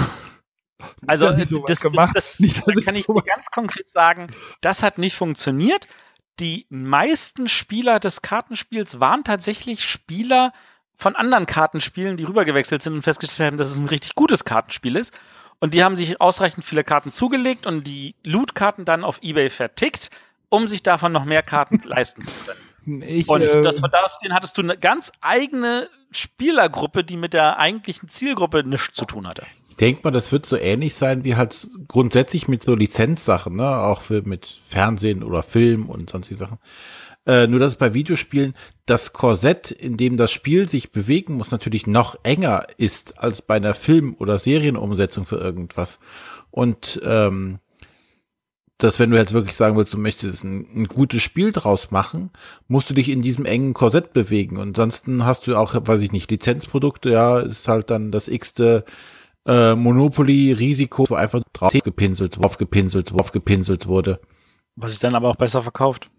[1.08, 1.80] Also, das, das,
[2.14, 4.28] das, das, kann ich ganz konkret sagen,
[4.62, 5.88] das hat nicht funktioniert
[6.40, 10.54] die meisten Spieler des Kartenspiels waren tatsächlich Spieler
[10.98, 14.96] von anderen Kartenspielen, die rübergewechselt sind und festgestellt haben, dass es ein richtig gutes Kartenspiel
[14.96, 15.14] ist.
[15.60, 20.10] Und die haben sich ausreichend viele Karten zugelegt und die Loot-Karten dann auf Ebay vertickt,
[20.50, 23.02] um sich davon noch mehr Karten leisten zu können.
[23.02, 27.58] Ich, und äh, das, das, den hattest du eine ganz eigene Spielergruppe, die mit der
[27.58, 29.46] eigentlichen Zielgruppe nichts zu tun hatte.
[29.76, 33.82] Ich denke mal, das wird so ähnlich sein wie halt grundsätzlich mit so Lizenzsachen, ne?
[33.82, 36.60] Auch für mit Fernsehen oder Film und sonstige Sachen.
[37.26, 38.54] Äh, nur dass bei Videospielen
[38.86, 43.56] das Korsett, in dem das Spiel sich bewegen muss, natürlich noch enger ist als bei
[43.56, 46.00] einer Film- oder Serienumsetzung für irgendwas.
[46.52, 47.60] Und ähm,
[48.78, 52.30] dass wenn du jetzt wirklich sagen willst, du möchtest ein, ein, gutes Spiel draus machen,
[52.70, 54.56] musst du dich in diesem engen Korsett bewegen.
[54.56, 58.86] Und ansonsten hast du auch, weiß ich nicht, Lizenzprodukte, ja, ist halt dann das x-te
[59.46, 64.20] äh, Monopoly Risiko einfach drauf gepinselt, drauf gepinselt, drauf gepinselt wurde.
[64.76, 66.10] Was sich dann aber auch besser verkauft.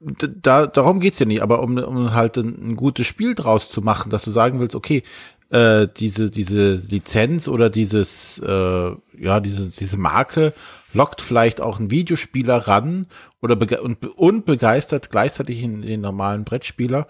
[0.00, 3.82] Da, darum geht's ja nicht, aber um, um halt ein, ein gutes Spiel draus zu
[3.82, 5.02] machen, dass du sagen willst, okay,
[5.50, 10.54] äh, diese, diese Lizenz oder dieses, äh, ja, diese, diese Marke
[10.92, 13.06] lockt vielleicht auch einen Videospieler ran
[13.42, 17.08] oder bege und, und begeistert gleichzeitig den, den normalen Brettspieler,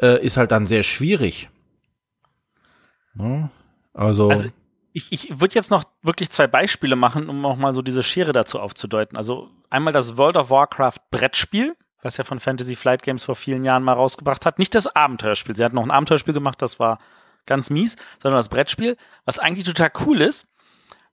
[0.00, 1.48] äh, ist halt dann sehr schwierig.
[3.18, 3.50] Ja,
[3.94, 4.44] also, also
[4.92, 8.32] ich, ich würde jetzt noch wirklich zwei Beispiele machen, um auch mal so diese Schere
[8.32, 9.16] dazu aufzudeuten.
[9.16, 13.64] Also einmal das World of Warcraft Brettspiel, was ja von Fantasy Flight Games vor vielen
[13.64, 14.58] Jahren mal rausgebracht hat.
[14.58, 15.56] Nicht das Abenteuerspiel.
[15.56, 16.98] Sie hat noch ein Abenteuerspiel gemacht, das war
[17.46, 20.46] ganz mies, sondern das Brettspiel, was eigentlich total cool ist.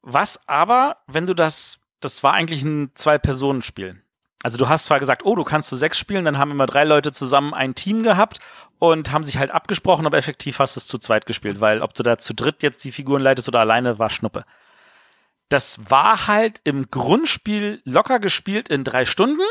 [0.01, 4.01] Was aber, wenn du das, das war eigentlich ein Zwei-Personen-Spiel.
[4.43, 6.83] Also du hast zwar gesagt, oh, du kannst zu sechs spielen, dann haben immer drei
[6.83, 8.37] Leute zusammen ein Team gehabt
[8.79, 11.93] und haben sich halt abgesprochen, aber effektiv hast du es zu zweit gespielt, weil ob
[11.93, 14.45] du da zu dritt jetzt die Figuren leitest oder alleine, war Schnuppe.
[15.49, 19.43] Das war halt im Grundspiel locker gespielt in drei Stunden,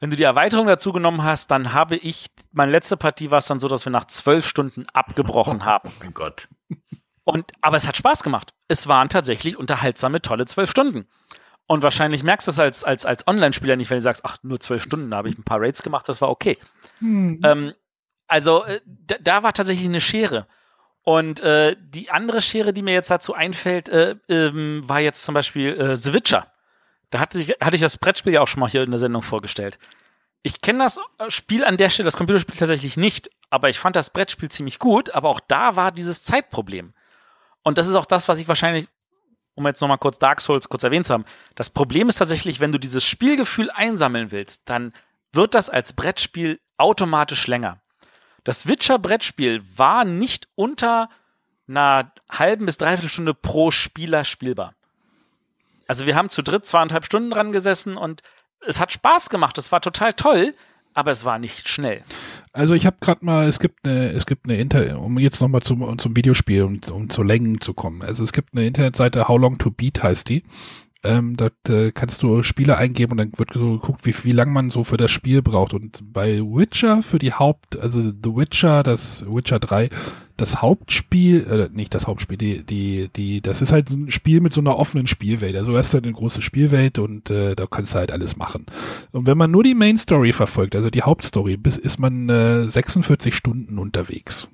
[0.00, 3.46] Wenn du die Erweiterung dazu genommen hast, dann habe ich, meine letzte Partie war es
[3.46, 5.88] dann so, dass wir nach zwölf Stunden abgebrochen haben.
[5.88, 6.48] Oh mein Gott.
[7.24, 8.52] Und, aber es hat Spaß gemacht.
[8.68, 11.06] Es waren tatsächlich unterhaltsame, tolle zwölf Stunden.
[11.66, 14.60] Und wahrscheinlich merkst du es als, als, als Online-Spieler nicht, wenn du sagst, ach, nur
[14.60, 16.58] zwölf Stunden, da habe ich ein paar Raids gemacht, das war okay.
[16.98, 17.40] Hm.
[17.42, 17.72] Ähm,
[18.28, 20.46] also, äh, da, da war tatsächlich eine Schere.
[21.02, 25.34] Und äh, die andere Schere, die mir jetzt dazu einfällt, äh, ähm, war jetzt zum
[25.34, 26.46] Beispiel äh, The Witcher.
[27.10, 29.22] Da hatte ich, hatte ich das Brettspiel ja auch schon mal hier in der Sendung
[29.22, 29.78] vorgestellt.
[30.42, 33.96] Ich kenne das äh, Spiel an der Stelle, das Computerspiel tatsächlich nicht, aber ich fand
[33.96, 36.94] das Brettspiel ziemlich gut, aber auch da war dieses Zeitproblem.
[37.62, 38.88] Und das ist auch das, was ich wahrscheinlich,
[39.54, 42.72] um jetzt nochmal kurz Dark Souls kurz erwähnt zu haben, das Problem ist tatsächlich, wenn
[42.72, 44.94] du dieses Spielgefühl einsammeln willst, dann
[45.32, 47.80] wird das als Brettspiel automatisch länger.
[48.44, 51.08] Das Witcher-Brettspiel war nicht unter
[51.66, 54.74] einer halben bis dreiviertel Stunde pro Spieler spielbar.
[55.86, 58.22] Also wir haben zu dritt zweieinhalb Stunden dran gesessen und
[58.66, 59.56] es hat Spaß gemacht.
[59.58, 60.54] Es war total toll,
[60.94, 62.02] aber es war nicht schnell.
[62.52, 65.62] Also ich habe gerade mal, es gibt eine, es gibt eine Inter, um jetzt nochmal
[65.62, 68.02] zum, zum Videospiel, um, um zu Längen zu kommen.
[68.02, 70.44] Also es gibt eine Internetseite, How Long to Beat heißt die.
[71.04, 74.52] Ähm, dort äh, kannst du Spiele eingeben und dann wird so geguckt, wie, wie lang
[74.52, 75.74] man so für das Spiel braucht.
[75.74, 79.90] Und bei Witcher für die Haupt, also The Witcher, das Witcher 3,
[80.36, 84.52] das Hauptspiel, äh, nicht das Hauptspiel, die, die, die, das ist halt ein Spiel mit
[84.52, 85.56] so einer offenen Spielwelt.
[85.56, 88.66] Also du hast halt eine große Spielwelt und äh, da kannst du halt alles machen.
[89.12, 92.68] Und wenn man nur die Main Story verfolgt, also die Hauptstory, bis ist man äh,
[92.68, 94.48] 46 Stunden unterwegs.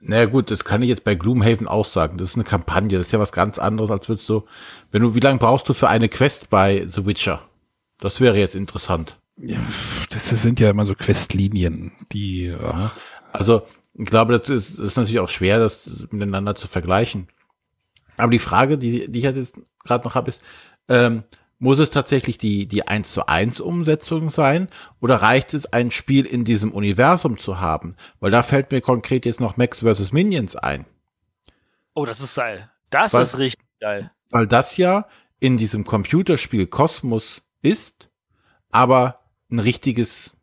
[0.00, 2.18] Naja gut, das kann ich jetzt bei Gloomhaven auch sagen.
[2.18, 4.44] Das ist eine Kampagne, das ist ja was ganz anderes, als würdest du,
[4.92, 7.42] wenn du, wie lange brauchst du für eine Quest bei The Witcher?
[7.98, 9.18] Das wäre jetzt interessant.
[9.38, 9.58] Ja,
[10.10, 12.46] das sind ja immer so Questlinien, die.
[12.46, 12.92] Ja.
[13.32, 13.62] Also,
[13.94, 17.28] ich glaube, das ist, das ist natürlich auch schwer, das miteinander zu vergleichen.
[18.16, 20.42] Aber die Frage, die, die ich jetzt gerade noch habe, ist,
[20.88, 21.22] ähm,
[21.58, 24.68] muss es tatsächlich die, die 1 zu 1 Umsetzung sein
[25.00, 27.96] oder reicht es, ein Spiel in diesem Universum zu haben?
[28.20, 30.12] Weil da fällt mir konkret jetzt noch Max vs.
[30.12, 30.86] Minions ein.
[31.94, 32.70] Oh, das ist geil.
[32.90, 34.10] Das weil, ist richtig geil.
[34.30, 35.06] Weil das ja
[35.40, 38.10] in diesem Computerspiel Kosmos ist,
[38.70, 39.20] aber
[39.50, 40.36] ein richtiges,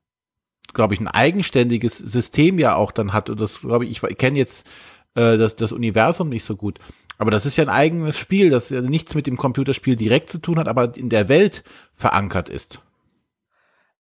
[0.74, 3.30] glaube ich, ein eigenständiges System ja auch dann hat.
[3.30, 4.68] Und das, glaube ich, ich kenne jetzt
[5.16, 6.80] äh, das, das Universum nicht so gut.
[7.18, 10.40] Aber das ist ja ein eigenes Spiel, das ja nichts mit dem Computerspiel direkt zu
[10.40, 11.64] tun hat, aber in der Welt
[11.94, 12.82] verankert ist.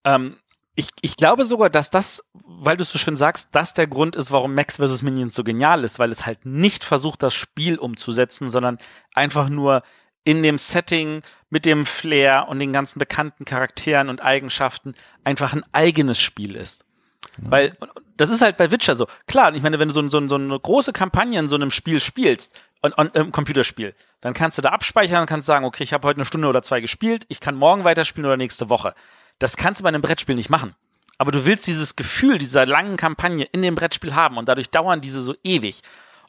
[0.03, 0.37] Ähm,
[0.75, 4.15] ich, ich glaube sogar, dass das, weil du es so schön sagst, das der Grund
[4.15, 5.03] ist, warum Max vs.
[5.03, 8.79] Minions so genial ist, weil es halt nicht versucht, das Spiel umzusetzen, sondern
[9.13, 9.83] einfach nur
[10.23, 15.63] in dem Setting mit dem Flair und den ganzen bekannten Charakteren und Eigenschaften einfach ein
[15.73, 16.85] eigenes Spiel ist.
[17.41, 17.51] Ja.
[17.51, 17.77] Weil
[18.17, 19.07] das ist halt bei Witcher so.
[19.27, 21.99] Klar, ich meine, wenn du so, so, so eine große Kampagne in so einem Spiel
[21.99, 25.93] spielst, und, und im Computerspiel, dann kannst du da abspeichern und kannst sagen, okay, ich
[25.93, 28.93] habe heute eine Stunde oder zwei gespielt, ich kann morgen weiterspielen oder nächste Woche.
[29.39, 30.75] Das kannst du bei einem Brettspiel nicht machen.
[31.17, 34.99] Aber du willst dieses Gefühl dieser langen Kampagne in dem Brettspiel haben und dadurch dauern
[34.99, 35.81] diese so ewig.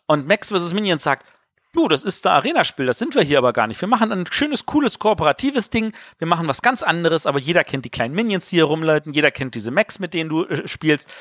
[0.06, 0.74] Und Max vs.
[0.74, 1.26] Minions sagt,
[1.74, 3.80] du, das ist der Arena-Spiel, das sind wir hier aber gar nicht.
[3.80, 5.92] Wir machen ein schönes, cooles, kooperatives Ding.
[6.18, 9.12] Wir machen was ganz anderes, aber jeder kennt die kleinen Minions, die hier rumleiten.
[9.12, 11.12] Jeder kennt diese Max, mit denen du äh, spielst.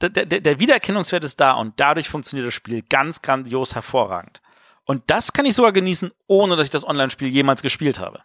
[0.00, 4.40] Der, der, der Wiedererkennungswert ist da und dadurch funktioniert das Spiel ganz grandios hervorragend.
[4.84, 8.22] Und das kann ich sogar genießen, ohne dass ich das Online-Spiel jemals gespielt habe.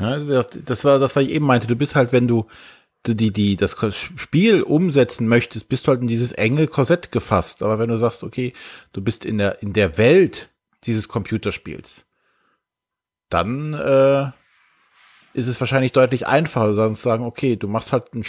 [0.00, 1.66] Ja, das war das, was ich eben meinte.
[1.66, 2.46] Du bist halt, wenn du
[3.06, 3.76] die, die, das
[4.16, 7.62] Spiel umsetzen möchtest, bist du halt in dieses enge Korsett gefasst.
[7.62, 8.52] Aber wenn du sagst, okay,
[8.92, 10.50] du bist in der, in der Welt
[10.84, 12.04] dieses Computerspiels,
[13.28, 14.30] dann äh,
[15.34, 18.24] ist es wahrscheinlich deutlich einfacher, zu sagen, okay, du machst halt ein,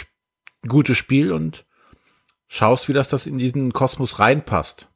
[0.62, 1.66] ein gutes Spiel und
[2.48, 4.88] schaust, wie das, das in diesen Kosmos reinpasst.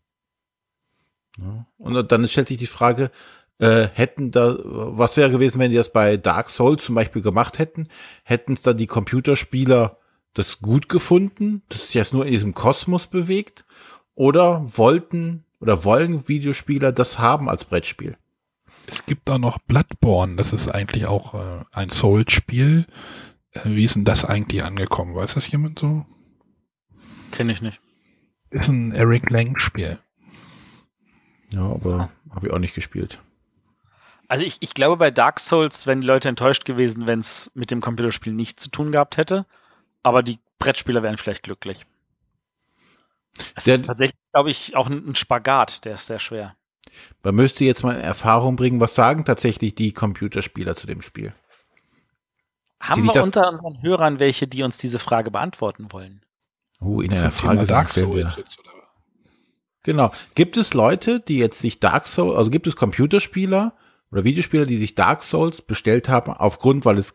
[1.77, 3.13] Und dann stellt sich die Frage,
[3.59, 7.59] äh, hätten da, was wäre gewesen, wenn die das bei Dark Souls zum Beispiel gemacht
[7.59, 7.89] hätten?
[8.23, 9.99] Hätten es dann die Computerspieler
[10.35, 13.65] das gut gefunden, dass sich jetzt nur in diesem Kosmos bewegt?
[14.15, 18.17] Oder wollten oder wollen Videospieler das haben als Brettspiel?
[18.87, 22.87] Es gibt da noch Bloodborne, das ist eigentlich auch äh, ein Souls-Spiel.
[23.53, 25.15] Äh, wie ist denn das eigentlich angekommen?
[25.15, 26.07] Weiß das jemand so?
[27.33, 27.81] Kenne ich nicht.
[28.51, 29.99] Ist ein Eric Lang-Spiel.
[31.51, 33.21] Ja, aber habe ich auch nicht gespielt.
[34.29, 37.71] Also ich, ich glaube, bei Dark Souls wären die Leute enttäuscht gewesen, wenn es mit
[37.71, 39.47] dem Computerspiel nichts zu tun gehabt hätte.
[40.03, 41.87] Aber die Brettspieler wären vielleicht glücklich.
[43.55, 46.55] Es ist tatsächlich, glaube ich, auch ein, ein Spagat, der ist sehr schwer.
[47.23, 51.33] Man müsste jetzt mal in Erfahrung bringen, was sagen tatsächlich die Computerspieler zu dem Spiel?
[52.81, 56.23] Haben wir unter unseren Hörern welche, die uns diese Frage beantworten wollen?
[56.81, 58.73] Oh, in einer Frage Dark Souls jetzt, oder?
[59.83, 60.13] Genau.
[60.35, 63.75] Gibt es Leute, die jetzt sich Dark Souls, also gibt es Computerspieler
[64.11, 67.15] oder Videospieler, die sich Dark Souls bestellt haben, aufgrund, weil es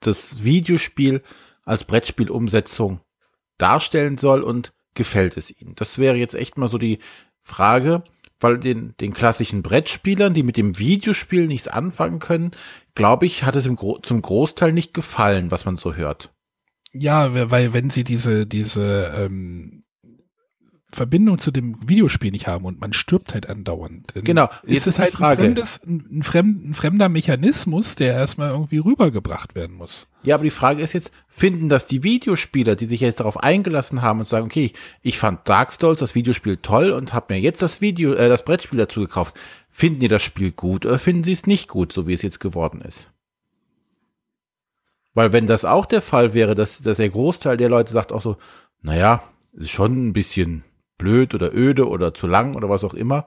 [0.00, 1.22] das Videospiel
[1.64, 3.00] als Brettspielumsetzung
[3.58, 5.74] darstellen soll und gefällt es ihnen?
[5.74, 6.98] Das wäre jetzt echt mal so die
[7.42, 8.02] Frage,
[8.38, 12.52] weil den, den klassischen Brettspielern, die mit dem Videospiel nichts anfangen können,
[12.94, 16.32] glaube ich, hat es im Gro zum Großteil nicht gefallen, was man so hört.
[16.92, 19.84] Ja, weil wenn sie diese, diese ähm,
[20.92, 24.12] Verbindung zu dem Videospiel nicht haben und man stirbt halt andauernd.
[24.14, 25.42] Genau, jetzt ist, ist halt Frage.
[25.42, 30.08] Ein, fremdes, ein, fremd, ein fremder Mechanismus, der erstmal irgendwie rübergebracht werden muss.
[30.22, 34.02] Ja, aber die Frage ist jetzt, finden das die Videospieler, die sich jetzt darauf eingelassen
[34.02, 34.72] haben und sagen, okay,
[35.02, 38.44] ich fand Dark Souls, das Videospiel toll und habe mir jetzt das Video, äh, das
[38.44, 39.34] Brettspiel dazu gekauft.
[39.70, 42.40] Finden die das Spiel gut oder finden sie es nicht gut, so wie es jetzt
[42.40, 43.10] geworden ist?
[45.14, 48.22] Weil wenn das auch der Fall wäre, dass, dass der Großteil der Leute sagt auch
[48.22, 48.36] so,
[48.82, 49.22] naja,
[49.52, 50.64] ist schon ein bisschen
[51.00, 53.26] blöd oder öde oder zu lang oder was auch immer,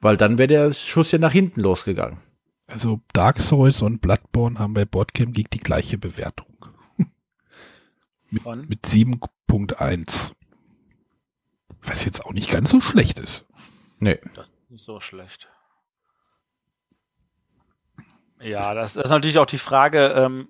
[0.00, 2.18] weil dann wäre der Schuss ja nach hinten losgegangen.
[2.66, 6.54] Also Dark Souls und Bloodborne haben bei Boardgame Geek die gleiche Bewertung.
[8.30, 10.32] mit, mit 7.1.
[11.82, 13.46] Was jetzt auch nicht ganz so schlecht ist.
[14.00, 14.18] Nee.
[14.34, 15.48] Das ist nicht so schlecht.
[18.40, 20.48] Ja, das, das ist natürlich auch die Frage, ähm,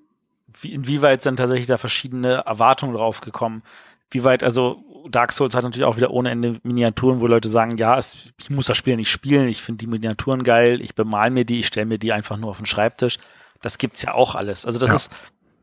[0.61, 3.62] wie, inwieweit sind tatsächlich da verschiedene Erwartungen drauf gekommen.
[4.11, 7.77] Wie weit, also Dark Souls hat natürlich auch wieder ohne Ende Miniaturen, wo Leute sagen,
[7.77, 11.31] ja, es, ich muss das Spiel nicht spielen, ich finde die Miniaturen geil, ich bemal
[11.31, 13.19] mir die, ich stelle mir die einfach nur auf den Schreibtisch.
[13.63, 14.67] Das gibt's ja auch alles.
[14.67, 14.95] Also das ja.
[14.97, 15.13] ist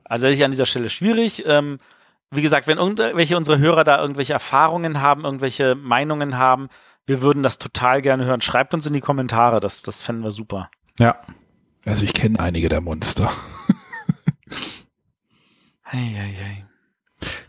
[0.04, 1.44] also an dieser Stelle schwierig.
[1.46, 1.80] Ähm,
[2.32, 6.70] wie gesagt, wenn irgendwelche unserer Hörer da irgendwelche Erfahrungen haben, irgendwelche Meinungen haben,
[7.06, 8.42] wir würden das total gerne hören.
[8.42, 10.70] Schreibt uns in die Kommentare, das, das fänden wir super.
[11.00, 11.18] Ja.
[11.86, 13.32] Also ich kenne einige der Monster.
[15.88, 16.66] Hey, hey, hey.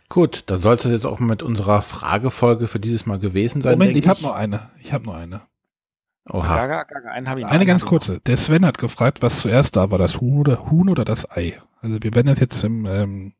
[0.09, 3.79] Gut, dann soll es jetzt auch mit unserer Fragefolge für dieses Mal gewesen sein.
[3.79, 4.71] Moment, ich habe noch eine.
[4.81, 5.43] Ich habe noch eine.
[6.29, 6.57] Oha.
[6.57, 8.21] Gaga, Gaga, einen eine einen ganz kurze.
[8.21, 11.61] Der Sven hat gefragt, was zuerst da war, das Huhn oder Huhn oder das Ei.
[11.81, 13.33] Also wir werden das jetzt im ähm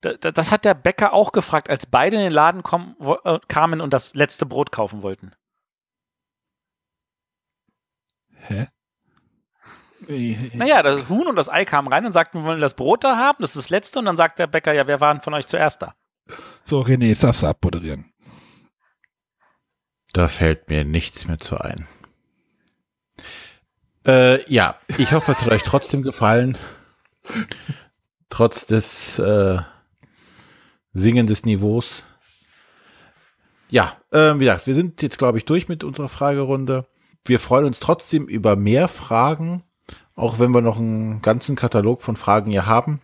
[0.00, 2.94] das hat der Bäcker auch gefragt, als beide in den Laden kommen,
[3.24, 5.32] äh, kamen und das letzte Brot kaufen wollten.
[8.34, 8.68] Hä?
[10.08, 13.16] Naja, das Huhn und das Ei kamen rein und sagten, wir wollen das Brot da
[13.16, 13.98] haben, das ist das letzte.
[13.98, 15.94] Und dann sagt der Bäcker, ja, wer war von euch zuerst da?
[16.64, 18.06] So, René, jetzt darfst du abmoderieren.
[20.14, 21.86] Da fällt mir nichts mehr zu ein.
[24.06, 26.56] Äh, ja, ich hoffe, es hat euch trotzdem gefallen.
[28.30, 29.58] Trotz des äh,
[30.94, 32.04] Singen des Niveaus.
[33.70, 36.86] Ja, äh, wie gesagt, wir sind jetzt, glaube ich, durch mit unserer Fragerunde.
[37.26, 39.62] Wir freuen uns trotzdem über mehr Fragen
[40.18, 43.00] auch wenn wir noch einen ganzen Katalog von Fragen hier haben,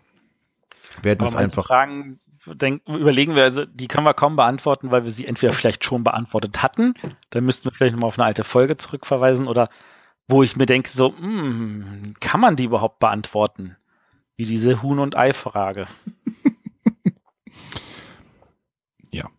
[1.01, 1.66] werden es einfach.
[1.66, 5.85] Fragen denken, überlegen wir, also die können wir kaum beantworten, weil wir sie entweder vielleicht
[5.85, 6.95] schon beantwortet hatten,
[7.31, 9.69] dann müssten wir vielleicht nochmal auf eine alte Folge zurückverweisen oder
[10.27, 13.77] wo ich mir denke, so, mh, hm, kann man die überhaupt beantworten?
[14.36, 15.86] Wie diese Huhn- und Ei-Frage.
[19.12, 19.31] ja.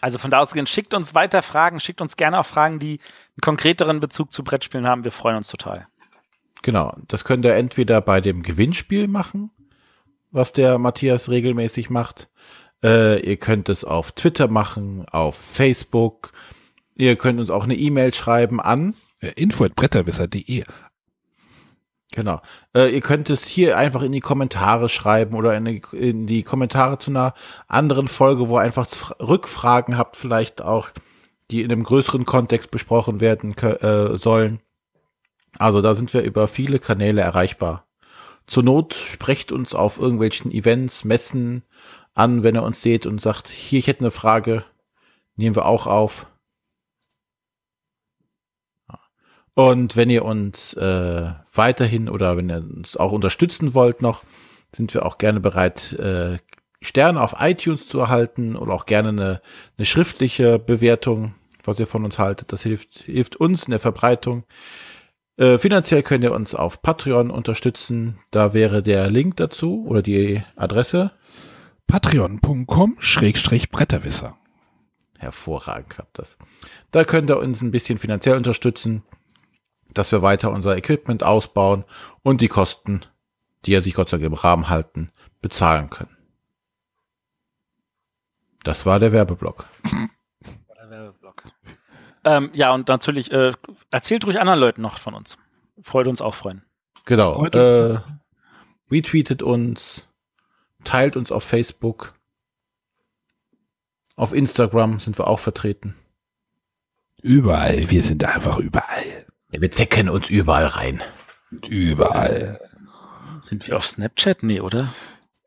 [0.00, 2.98] Also von da aus gehen, schickt uns weiter Fragen, schickt uns gerne auch Fragen, die
[2.98, 5.04] einen konkreteren Bezug zu Brettspielen haben.
[5.04, 5.86] Wir freuen uns total.
[6.62, 9.50] Genau, das könnt ihr entweder bei dem Gewinnspiel machen,
[10.30, 12.28] was der Matthias regelmäßig macht.
[12.82, 16.32] Äh, ihr könnt es auf Twitter machen, auf Facebook.
[16.94, 20.64] Ihr könnt uns auch eine E-Mail schreiben an info@bretterwisser.de.
[22.12, 22.40] Genau.
[22.74, 26.42] Äh, ihr könnt es hier einfach in die Kommentare schreiben oder in die, in die
[26.42, 27.34] Kommentare zu einer
[27.68, 28.88] anderen Folge, wo ihr einfach
[29.20, 30.90] Rückfragen habt, vielleicht auch,
[31.50, 34.60] die in einem größeren Kontext besprochen werden äh, sollen.
[35.58, 37.86] Also da sind wir über viele Kanäle erreichbar.
[38.46, 41.62] Zur Not sprecht uns auf irgendwelchen Events, Messen
[42.14, 44.64] an, wenn ihr uns seht und sagt, hier, ich hätte eine Frage,
[45.36, 46.26] nehmen wir auch auf.
[49.54, 54.22] Und wenn ihr uns äh, weiterhin oder wenn ihr uns auch unterstützen wollt noch,
[54.74, 56.38] sind wir auch gerne bereit, äh,
[56.82, 59.42] Sterne auf iTunes zu erhalten oder auch gerne eine,
[59.76, 62.52] eine schriftliche Bewertung, was ihr von uns haltet.
[62.52, 64.44] Das hilft, hilft uns in der Verbreitung.
[65.40, 68.18] Äh, finanziell könnt ihr uns auf Patreon unterstützen.
[68.30, 71.12] Da wäre der Link dazu oder die Adresse.
[71.86, 74.36] Patreon.com-Bretterwisser.
[75.18, 76.36] Hervorragend klappt das.
[76.90, 79.02] Da könnt ihr uns ein bisschen finanziell unterstützen,
[79.94, 81.86] dass wir weiter unser Equipment ausbauen
[82.22, 83.00] und die Kosten,
[83.64, 85.10] die ja sich Gott sei Dank im Rahmen halten,
[85.40, 86.14] bezahlen können.
[88.62, 89.64] Das war der Werbeblock.
[92.24, 93.52] Ähm, ja, und natürlich äh,
[93.90, 95.38] erzählt ruhig anderen Leuten noch von uns.
[95.80, 96.62] Freut uns auch freuen.
[97.06, 97.44] Genau.
[97.46, 97.98] Äh,
[98.90, 100.08] retweetet uns,
[100.84, 102.14] teilt uns auf Facebook.
[104.16, 105.94] Auf Instagram sind wir auch vertreten.
[107.22, 107.90] Überall.
[107.90, 109.26] Wir sind einfach überall.
[109.50, 111.02] Ja, wir zecken uns überall rein.
[111.68, 112.60] Überall.
[113.40, 114.42] Sind wir auf Snapchat?
[114.42, 114.92] Nee, oder?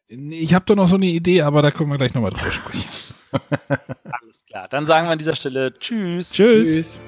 [0.08, 2.84] Ich habe doch noch so eine Idee, aber da können wir gleich nochmal drüber sprechen.
[4.04, 4.68] Alles klar.
[4.70, 6.32] Dann sagen wir an dieser Stelle Tschüss.
[6.32, 6.68] Tschüss.
[6.68, 7.02] Tschüss.